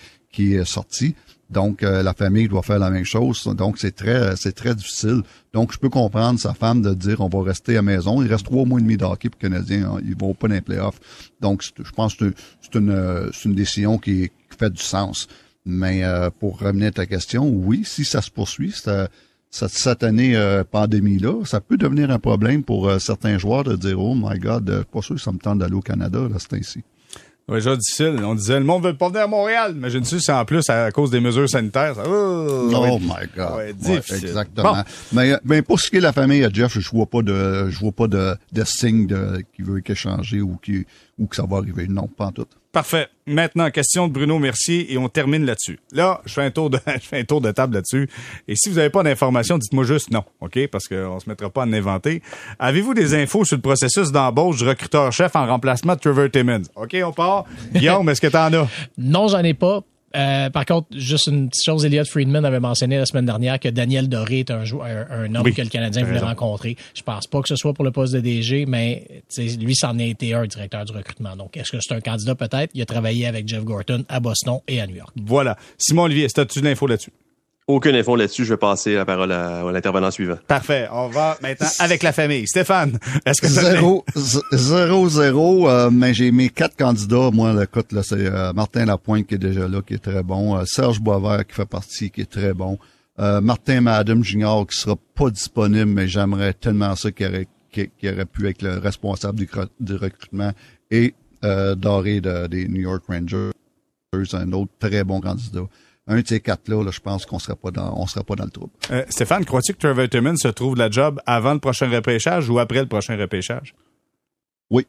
est 0.55 0.65
sorti. 0.65 1.15
Donc 1.49 1.83
euh, 1.83 2.03
la 2.03 2.13
famille 2.13 2.49
doit 2.49 2.63
faire 2.63 2.79
la 2.79 2.91
même 2.91 3.05
chose. 3.05 3.45
Donc 3.57 3.79
c'est 3.79 3.95
très 3.95 4.37
c'est 4.37 4.53
très 4.53 4.75
difficile. 4.75 5.23
Donc 5.53 5.73
je 5.73 5.79
peux 5.79 5.89
comprendre 5.89 6.41
sa 6.41 6.55
femme 6.55 6.83
de 6.83 6.93
dire 6.93 7.21
on 7.21 7.29
va 7.29 7.43
rester 7.43 7.73
à 7.73 7.77
la 7.77 7.83
maison. 7.83 8.23
Il 8.23 8.29
reste 8.29 8.47
trois 8.47 8.65
mois 8.65 8.81
et 8.81 8.83
demi 8.83 8.97
d'hockey 8.97 9.29
pour 9.29 9.39
les 9.43 9.49
Canadiens. 9.49 9.93
Hein, 9.93 10.01
ils 10.05 10.17
vont 10.17 10.35
pas 10.35 10.49
dans 10.49 10.55
les 10.55 10.61
playoffs. 10.61 10.99
Donc 11.41 11.63
je 11.63 11.91
pense 11.93 12.15
que 12.17 12.35
c'est 12.61 12.75
une 12.75 13.31
c'est 13.33 13.49
une 13.49 13.55
décision 13.55 13.99
qui 13.99 14.31
fait 14.59 14.71
du 14.71 14.83
sens. 14.83 15.29
Mais 15.67 16.05
euh, 16.05 16.31
pour 16.31 16.61
revenir 16.61 16.89
à 16.89 16.93
ta 16.93 17.07
question, 17.07 17.49
oui, 17.49 17.83
si 17.85 18.05
ça 18.05 18.23
se 18.23 18.31
poursuit, 18.31 18.73
cette, 18.73 19.11
cette, 19.51 20.05
année 20.05 20.37
euh, 20.37 20.63
pandémie-là, 20.63 21.45
ça 21.45 21.61
peut 21.61 21.77
devenir 21.77 22.13
un 22.13 22.21
problème 22.21 22.63
pour 22.63 22.89
euh, 22.89 23.01
certains 23.01 23.37
joueurs 23.37 23.65
de 23.65 23.75
dire 23.75 24.01
Oh 24.01 24.15
my 24.15 24.39
God, 24.39 24.85
pas 24.85 25.03
sûr 25.03 25.17
que 25.17 25.21
ça 25.21 25.33
me 25.33 25.39
tente 25.39 25.59
d'aller 25.59 25.75
au 25.75 25.81
Canada, 25.81 26.21
là, 26.21 26.37
c'est 26.39 26.57
ainsi. 26.57 26.85
Oui, 27.49 27.57
déjà 27.57 27.77
difficile. 27.77 28.21
On 28.25 28.35
disait, 28.35 28.59
le 28.59 28.65
monde 28.65 28.85
veut 28.85 28.97
pas 28.97 29.09
venir 29.09 29.23
à 29.23 29.27
Montréal. 29.29 29.75
Mais 29.77 29.89
je 29.91 29.99
ne 29.99 30.05
sais 30.05 30.19
si 30.19 30.33
en 30.33 30.45
plus 30.45 30.69
à 30.69 30.91
cause 30.91 31.11
des 31.11 31.21
mesures 31.21 31.49
sanitaires. 31.49 31.95
Ça, 31.95 32.03
oh, 32.05 32.71
oh 32.73 32.99
my 32.99 33.27
God. 33.37 33.57
Ouais, 33.57 33.73
difficile. 33.73 34.29
exactement. 34.29 34.83
Mais, 35.13 35.37
mais, 35.45 35.63
pour 35.63 35.79
ce 35.79 35.89
qui 35.89 35.97
est 35.97 36.01
de 36.01 36.05
la 36.05 36.13
famille 36.13 36.45
à 36.45 36.51
Jeff, 36.51 36.77
je 36.79 36.91
vois 36.91 37.07
pas 37.07 37.23
de, 37.23 37.71
je 37.71 37.79
vois 37.79 37.93
pas 37.93 38.09
de, 38.09 38.35
de 38.53 38.65
signe 38.65 39.07
de, 39.07 39.45
qui 39.55 39.63
veut 39.63 39.81
échanger 39.85 40.41
ou 40.41 40.59
qui, 40.61 40.87
ou 41.19 41.27
que 41.27 41.37
ça 41.37 41.45
va 41.49 41.59
arriver. 41.59 41.87
Non, 41.89 42.09
pas 42.09 42.27
en 42.27 42.33
tout. 42.33 42.47
Parfait. 42.77 43.09
Maintenant, 43.27 43.71
question 43.71 44.07
de 44.07 44.13
Bruno 44.13 44.39
Mercier 44.39 44.93
et 44.93 44.99
on 44.99 45.09
termine 45.09 45.47
là-dessus. 45.47 45.79
Là, 45.93 46.21
je 46.27 46.35
fais 46.35 46.43
un 46.43 46.51
tour 46.51 46.69
de, 46.69 46.79
je 46.87 47.07
fais 47.07 47.21
un 47.21 47.25
tour 47.25 47.41
de 47.41 47.51
table 47.51 47.73
là-dessus. 47.73 48.07
Et 48.49 48.55
si 48.55 48.69
vous 48.69 48.75
n'avez 48.75 48.91
pas 48.91 49.03
d'informations, 49.03 49.57
dites-moi 49.57 49.85
juste 49.85 50.11
non, 50.11 50.25
OK? 50.43 50.59
Parce 50.67 50.87
qu'on 50.87 51.19
se 51.19 51.27
mettra 51.27 51.49
pas 51.49 51.63
à 51.63 51.65
en 51.65 51.73
inventer. 51.73 52.21
Avez-vous 52.59 52.93
des 52.93 53.15
infos 53.15 53.47
sur 53.47 53.57
le 53.57 53.63
processus 53.63 54.13
d'embauche 54.13 54.59
du 54.59 54.69
recruteur-chef 54.69 55.35
en 55.37 55.47
remplacement 55.47 55.95
de 55.95 56.01
Trevor 56.01 56.31
Timmons? 56.31 56.65
OK, 56.75 56.95
on 57.03 57.13
part. 57.13 57.47
Guillaume, 57.73 58.07
est-ce 58.11 58.21
que 58.21 58.27
tu 58.27 58.37
en 58.37 58.53
as? 58.53 58.69
Non, 58.99 59.29
j'en 59.29 59.43
ai 59.43 59.55
pas. 59.55 59.83
Euh, 60.15 60.51
par 60.51 60.65
contre, 60.65 60.89
juste 60.93 61.27
une 61.27 61.49
petite 61.49 61.65
chose, 61.65 61.85
Elliot 61.85 62.05
Friedman 62.05 62.45
avait 62.45 62.61
mentionné 62.61 62.97
la 62.97 63.07
semaine 63.07 63.27
dernière 63.27 63.59
que 63.59 63.69
Daniel 63.69 64.09
Doré 64.09 64.41
est 64.41 64.51
un, 64.51 64.65
joueur, 64.65 65.07
un, 65.11 65.35
homme 65.35 65.53
que 65.53 65.63
le 65.63 65.69
Canadien 65.69 66.05
voulait 66.05 66.21
rencontrer. 66.21 66.77
Je 66.95 67.03
pense 67.03 67.27
pas 67.27 67.43
que 67.43 67.49
ce 67.49 67.57
soit 67.57 67.75
pour 67.75 67.85
le 67.85 67.91
poste 67.91 68.15
de 68.15 68.21
DG, 68.21 68.67
mais 68.67 69.23
lui, 69.39 69.75
c'en 69.75 69.99
a 69.99 70.05
été 70.05 70.33
un 70.35 70.47
directeur 70.47 70.85
du 70.85 70.93
recrutement. 70.93 71.37
Donc, 71.37 71.57
est-ce 71.57 71.73
que 71.73 71.79
c'est 71.81 71.95
un 71.95 72.01
candidat? 72.01 72.35
Peut-être? 72.35 72.71
Il 72.75 72.83
a 72.83 72.87
travaillé 72.87 73.27
avec 73.27 73.49
Jeff 73.49 73.65
Gorton 73.65 74.05
à 74.09 74.21
Boston 74.21 74.61
et 74.69 74.81
à 74.81 74.87
New 74.87 74.97
York. 74.97 75.13
Voilà. 75.17 75.57
Simon 75.79 76.05
Olivier, 76.05 76.25
est-ce 76.25 76.35
que 76.35 76.43
tu 76.43 76.61
l'info 76.61 76.87
là-dessus? 76.87 77.13
Aucune 77.69 77.97
info 77.97 78.15
là-dessus. 78.15 78.45
Je 78.45 78.51
vais 78.55 78.59
passer 78.59 78.95
la 78.95 79.05
parole 79.05 79.33
à, 79.33 79.65
l'intervenant 79.73 80.13
suivant. 80.13 80.39
Parfait. 80.47 80.87
On 80.93 81.09
va 81.09 81.37
maintenant 81.43 81.67
avec 81.81 82.05
la 82.05 82.13
famille. 82.13 82.47
Stéphane, 82.47 82.97
est-ce 83.25 83.41
que 83.41 83.49
zéro, 83.49 84.05
zéro, 84.53 85.09
zéro, 85.09 85.69
euh, 85.69 85.91
mais 85.91 86.15
j'ai 86.15 86.31
mes 86.31 86.49
quatre 86.49 86.77
candidats. 86.77 87.31
Moi, 87.33 87.53
le 87.53 87.67
cote, 87.67 87.91
là, 87.91 88.05
c'est 88.05 88.25
euh, 88.25 88.53
Martin 88.53 88.85
Lapointe 88.85 89.27
qui 89.27 89.35
est 89.35 89.39
déjà 89.39 89.67
là, 89.67 89.83
qui 89.83 89.95
est 89.95 89.99
très 89.99 90.23
bon. 90.23 90.57
Euh, 90.57 90.63
Serge 90.65 91.01
Boisvert 91.01 91.45
qui 91.45 91.55
fait 91.55 91.67
partie, 91.67 92.11
qui 92.11 92.21
est 92.21 92.31
très 92.31 92.55
bon. 92.55 92.79
Martin 93.19 93.81
Madame 93.81 94.23
Junior 94.23 94.67
qui 94.67 94.77
sera 94.77 94.95
pas 95.15 95.31
disponible, 95.31 95.87
mais 95.87 96.07
j'aimerais 96.07 96.53
tellement 96.53 96.95
ça 96.95 97.11
qu'il 97.11 97.27
aurait, 97.27 97.49
aurait 98.05 98.27
pu 98.27 98.47
être 98.47 98.61
le 98.61 98.77
responsable 98.77 99.39
du, 99.39 99.95
recrutement. 99.95 100.53
Et 100.91 101.15
Doré 101.43 102.21
des 102.21 102.69
New 102.69 102.83
York 102.83 103.05
Rangers, 103.09 103.53
un 104.13 104.53
autre 104.53 104.73
très 104.79 105.03
bon 105.03 105.23
candidat 105.23 105.67
un 106.07 106.21
de 106.21 106.27
ces 106.27 106.41
quatre-là, 106.41 106.91
je 106.91 107.01
pense 107.01 107.27
qu'on 107.27 107.39
serait 107.39 107.57
pas 107.57 107.71
dans, 107.71 107.99
on 107.99 108.07
serait 108.07 108.25
pas 108.25 108.37
dans 108.37 108.45
le 108.45 108.51
trouble. 108.51 108.73
Euh, 108.91 109.05
Stéphane, 109.09 109.45
crois-tu 109.45 109.75
que 109.75 109.79
Trevor 109.79 110.09
Timmons 110.09 110.37
se 110.37 110.49
trouve 110.49 110.77
la 110.77 110.91
job 110.91 111.21
avant 111.27 111.55
le 111.55 111.61
prochain 111.61 111.89
repêchage 111.89 112.49
ou 112.49 112.59
après 112.59 112.81
le 112.81 112.87
prochain 112.87 113.17
repêchage? 113.17 113.75
Oui. 114.71 114.87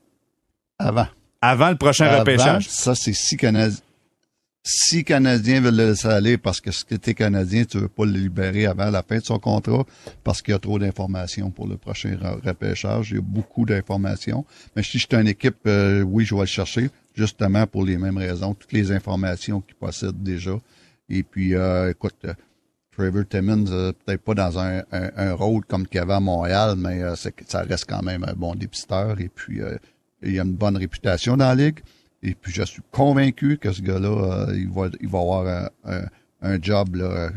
Avant. 0.78 1.08
Avant 1.42 1.70
le 1.70 1.76
prochain 1.76 2.20
repêchage? 2.20 2.68
Ça, 2.70 2.94
c'est 2.96 3.14
si 3.14 3.38
Canadiens. 3.38 3.80
Si 4.70 5.06
Canadiens 5.06 5.62
veulent 5.62 5.78
le 5.78 5.90
laisser 5.92 6.10
aller 6.10 6.38
parce 6.38 6.60
que 6.60 6.72
si 6.72 6.84
tu 6.86 6.96
es 7.10 7.14
Canadien, 7.14 7.64
tu 7.64 7.78
veux 7.78 7.88
pas 7.88 8.06
le 8.06 8.12
libérer 8.12 8.66
avant 8.66 8.90
la 8.90 9.02
fin 9.02 9.18
de 9.18 9.24
son 9.24 9.40
contrat 9.40 9.86
parce 10.26 10.42
qu'il 10.42 10.52
y 10.52 10.56
a 10.56 10.60
trop 10.60 10.78
d'informations 10.78 11.52
pour 11.52 11.68
le 11.68 11.78
prochain 11.78 12.18
repêchage. 12.44 13.12
Il 13.12 13.16
y 13.16 13.20
a 13.20 13.22
beaucoup 13.22 13.66
d'informations. 13.66 14.46
Mais 14.76 14.84
si 14.84 15.00
je 15.00 15.08
suis 15.08 15.16
une 15.16 15.30
équipe, 15.30 15.56
euh, 15.68 16.02
oui, 16.02 16.26
je 16.26 16.36
vais 16.36 16.42
le 16.42 16.48
chercher, 16.48 16.90
justement 17.16 17.66
pour 17.66 17.86
les 17.86 17.98
mêmes 17.98 18.18
raisons. 18.18 18.54
Toutes 18.56 18.74
les 18.74 18.92
informations 18.92 19.62
qu'il 19.62 19.76
possède 19.76 20.22
déjà. 20.22 20.60
Et 21.10 21.24
puis, 21.24 21.56
euh, 21.56 21.92
écoute, 21.92 22.18
euh, 22.26 22.34
Trevor 22.92 23.24
Timmons, 23.30 23.72
euh, 23.72 23.92
peut-être 23.92 24.22
pas 24.22 24.34
dans 24.34 24.60
un, 24.60 24.84
un, 24.92 25.34
rôle 25.34 25.64
comme 25.66 25.88
qu'il 25.88 26.00
avait 26.00 26.14
à 26.14 26.20
Montréal, 26.20 26.76
mais 26.78 27.02
ça 27.16 27.62
reste 27.62 27.86
quand 27.88 28.02
même 28.02 28.24
un 28.24 28.34
bon 28.34 28.56
dépisteur. 28.56 29.20
Et 29.22 29.30
puis, 29.30 29.62
il 30.22 30.40
a 30.40 30.44
une 30.44 30.56
bonne 30.56 30.78
réputation 30.78 31.38
dans 31.38 31.48
la 31.48 31.56
ligue. 31.56 31.80
Et 32.24 32.34
puis, 32.34 32.52
je 32.52 32.64
suis 32.64 32.82
convaincu 32.92 33.58
que 33.58 33.72
ce 33.72 33.82
gars-là, 33.82 34.48
il, 34.54 34.70
va, 34.70 34.90
il 35.00 35.08
va 35.08 35.20
avoir 35.20 35.70
un, 35.86 36.02
un, 36.42 36.62
job 36.62 36.96
là, 36.96 37.30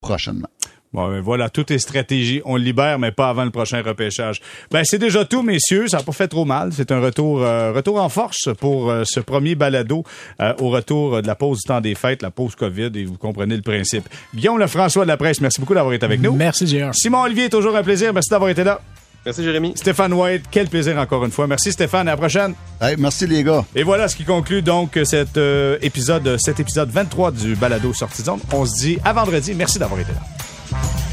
prochainement. 0.00 0.48
Bon, 0.92 1.08
ben 1.08 1.20
voilà, 1.20 1.48
tout 1.50 1.72
est 1.72 1.78
stratégie. 1.78 2.42
On 2.44 2.56
le 2.56 2.64
libère, 2.64 2.98
mais 2.98 3.12
pas 3.12 3.28
avant 3.28 3.44
le 3.44 3.50
prochain 3.50 3.80
repêchage. 3.80 4.40
Ben, 4.72 4.82
c'est 4.82 4.98
déjà 4.98 5.24
tout, 5.24 5.42
messieurs. 5.42 5.86
Ça 5.86 5.98
n'a 5.98 6.02
pas 6.02 6.10
fait 6.10 6.26
trop 6.26 6.44
mal. 6.44 6.72
C'est 6.72 6.90
un 6.90 6.98
retour, 6.98 7.42
euh, 7.42 7.72
retour 7.72 8.02
en 8.02 8.08
force 8.08 8.48
pour 8.58 8.90
euh, 8.90 9.04
ce 9.04 9.20
premier 9.20 9.54
balado 9.54 10.02
euh, 10.40 10.52
au 10.58 10.68
retour 10.70 11.22
de 11.22 11.26
la 11.28 11.36
pause 11.36 11.58
du 11.58 11.68
temps 11.68 11.80
des 11.80 11.94
fêtes, 11.94 12.22
la 12.22 12.32
pause 12.32 12.56
COVID, 12.56 12.90
et 12.96 13.04
vous 13.04 13.16
comprenez 13.16 13.54
le 13.54 13.62
principe. 13.62 14.08
Guillaume 14.34 14.58
Lefrançois 14.58 15.04
de 15.04 15.08
la 15.08 15.16
presse, 15.16 15.40
merci 15.40 15.60
beaucoup 15.60 15.74
d'avoir 15.74 15.94
été 15.94 16.04
avec 16.04 16.20
nous. 16.20 16.32
Merci, 16.32 16.66
Gérard. 16.66 16.92
Simon 16.92 17.22
Olivier, 17.22 17.48
toujours 17.48 17.76
un 17.76 17.84
plaisir. 17.84 18.12
Merci 18.12 18.30
d'avoir 18.30 18.50
été 18.50 18.64
là. 18.64 18.80
Merci 19.24 19.44
Jérémy. 19.44 19.74
Stéphane 19.76 20.12
White, 20.12 20.46
quel 20.50 20.66
plaisir 20.66 20.98
encore 20.98 21.24
une 21.24 21.30
fois. 21.30 21.46
Merci 21.46 21.70
Stéphane, 21.70 22.08
à 22.08 22.12
la 22.12 22.16
prochaine. 22.16 22.54
merci 22.98 23.28
les 23.28 23.44
gars. 23.44 23.64
Et 23.76 23.84
voilà 23.84 24.08
ce 24.08 24.16
qui 24.16 24.24
conclut 24.24 24.62
donc 24.62 24.98
cet 25.04 25.38
épisode, 25.82 26.36
cet 26.38 26.58
épisode 26.58 26.90
23 26.90 27.30
du 27.30 27.54
balado 27.54 27.92
Sortie 27.92 28.24
On 28.52 28.64
se 28.64 28.80
dit 28.80 28.98
à 29.04 29.12
vendredi. 29.12 29.54
Merci 29.54 29.78
d'avoir 29.78 30.00
été 30.00 30.12
là. 30.12 30.49
Bye. 30.70 31.09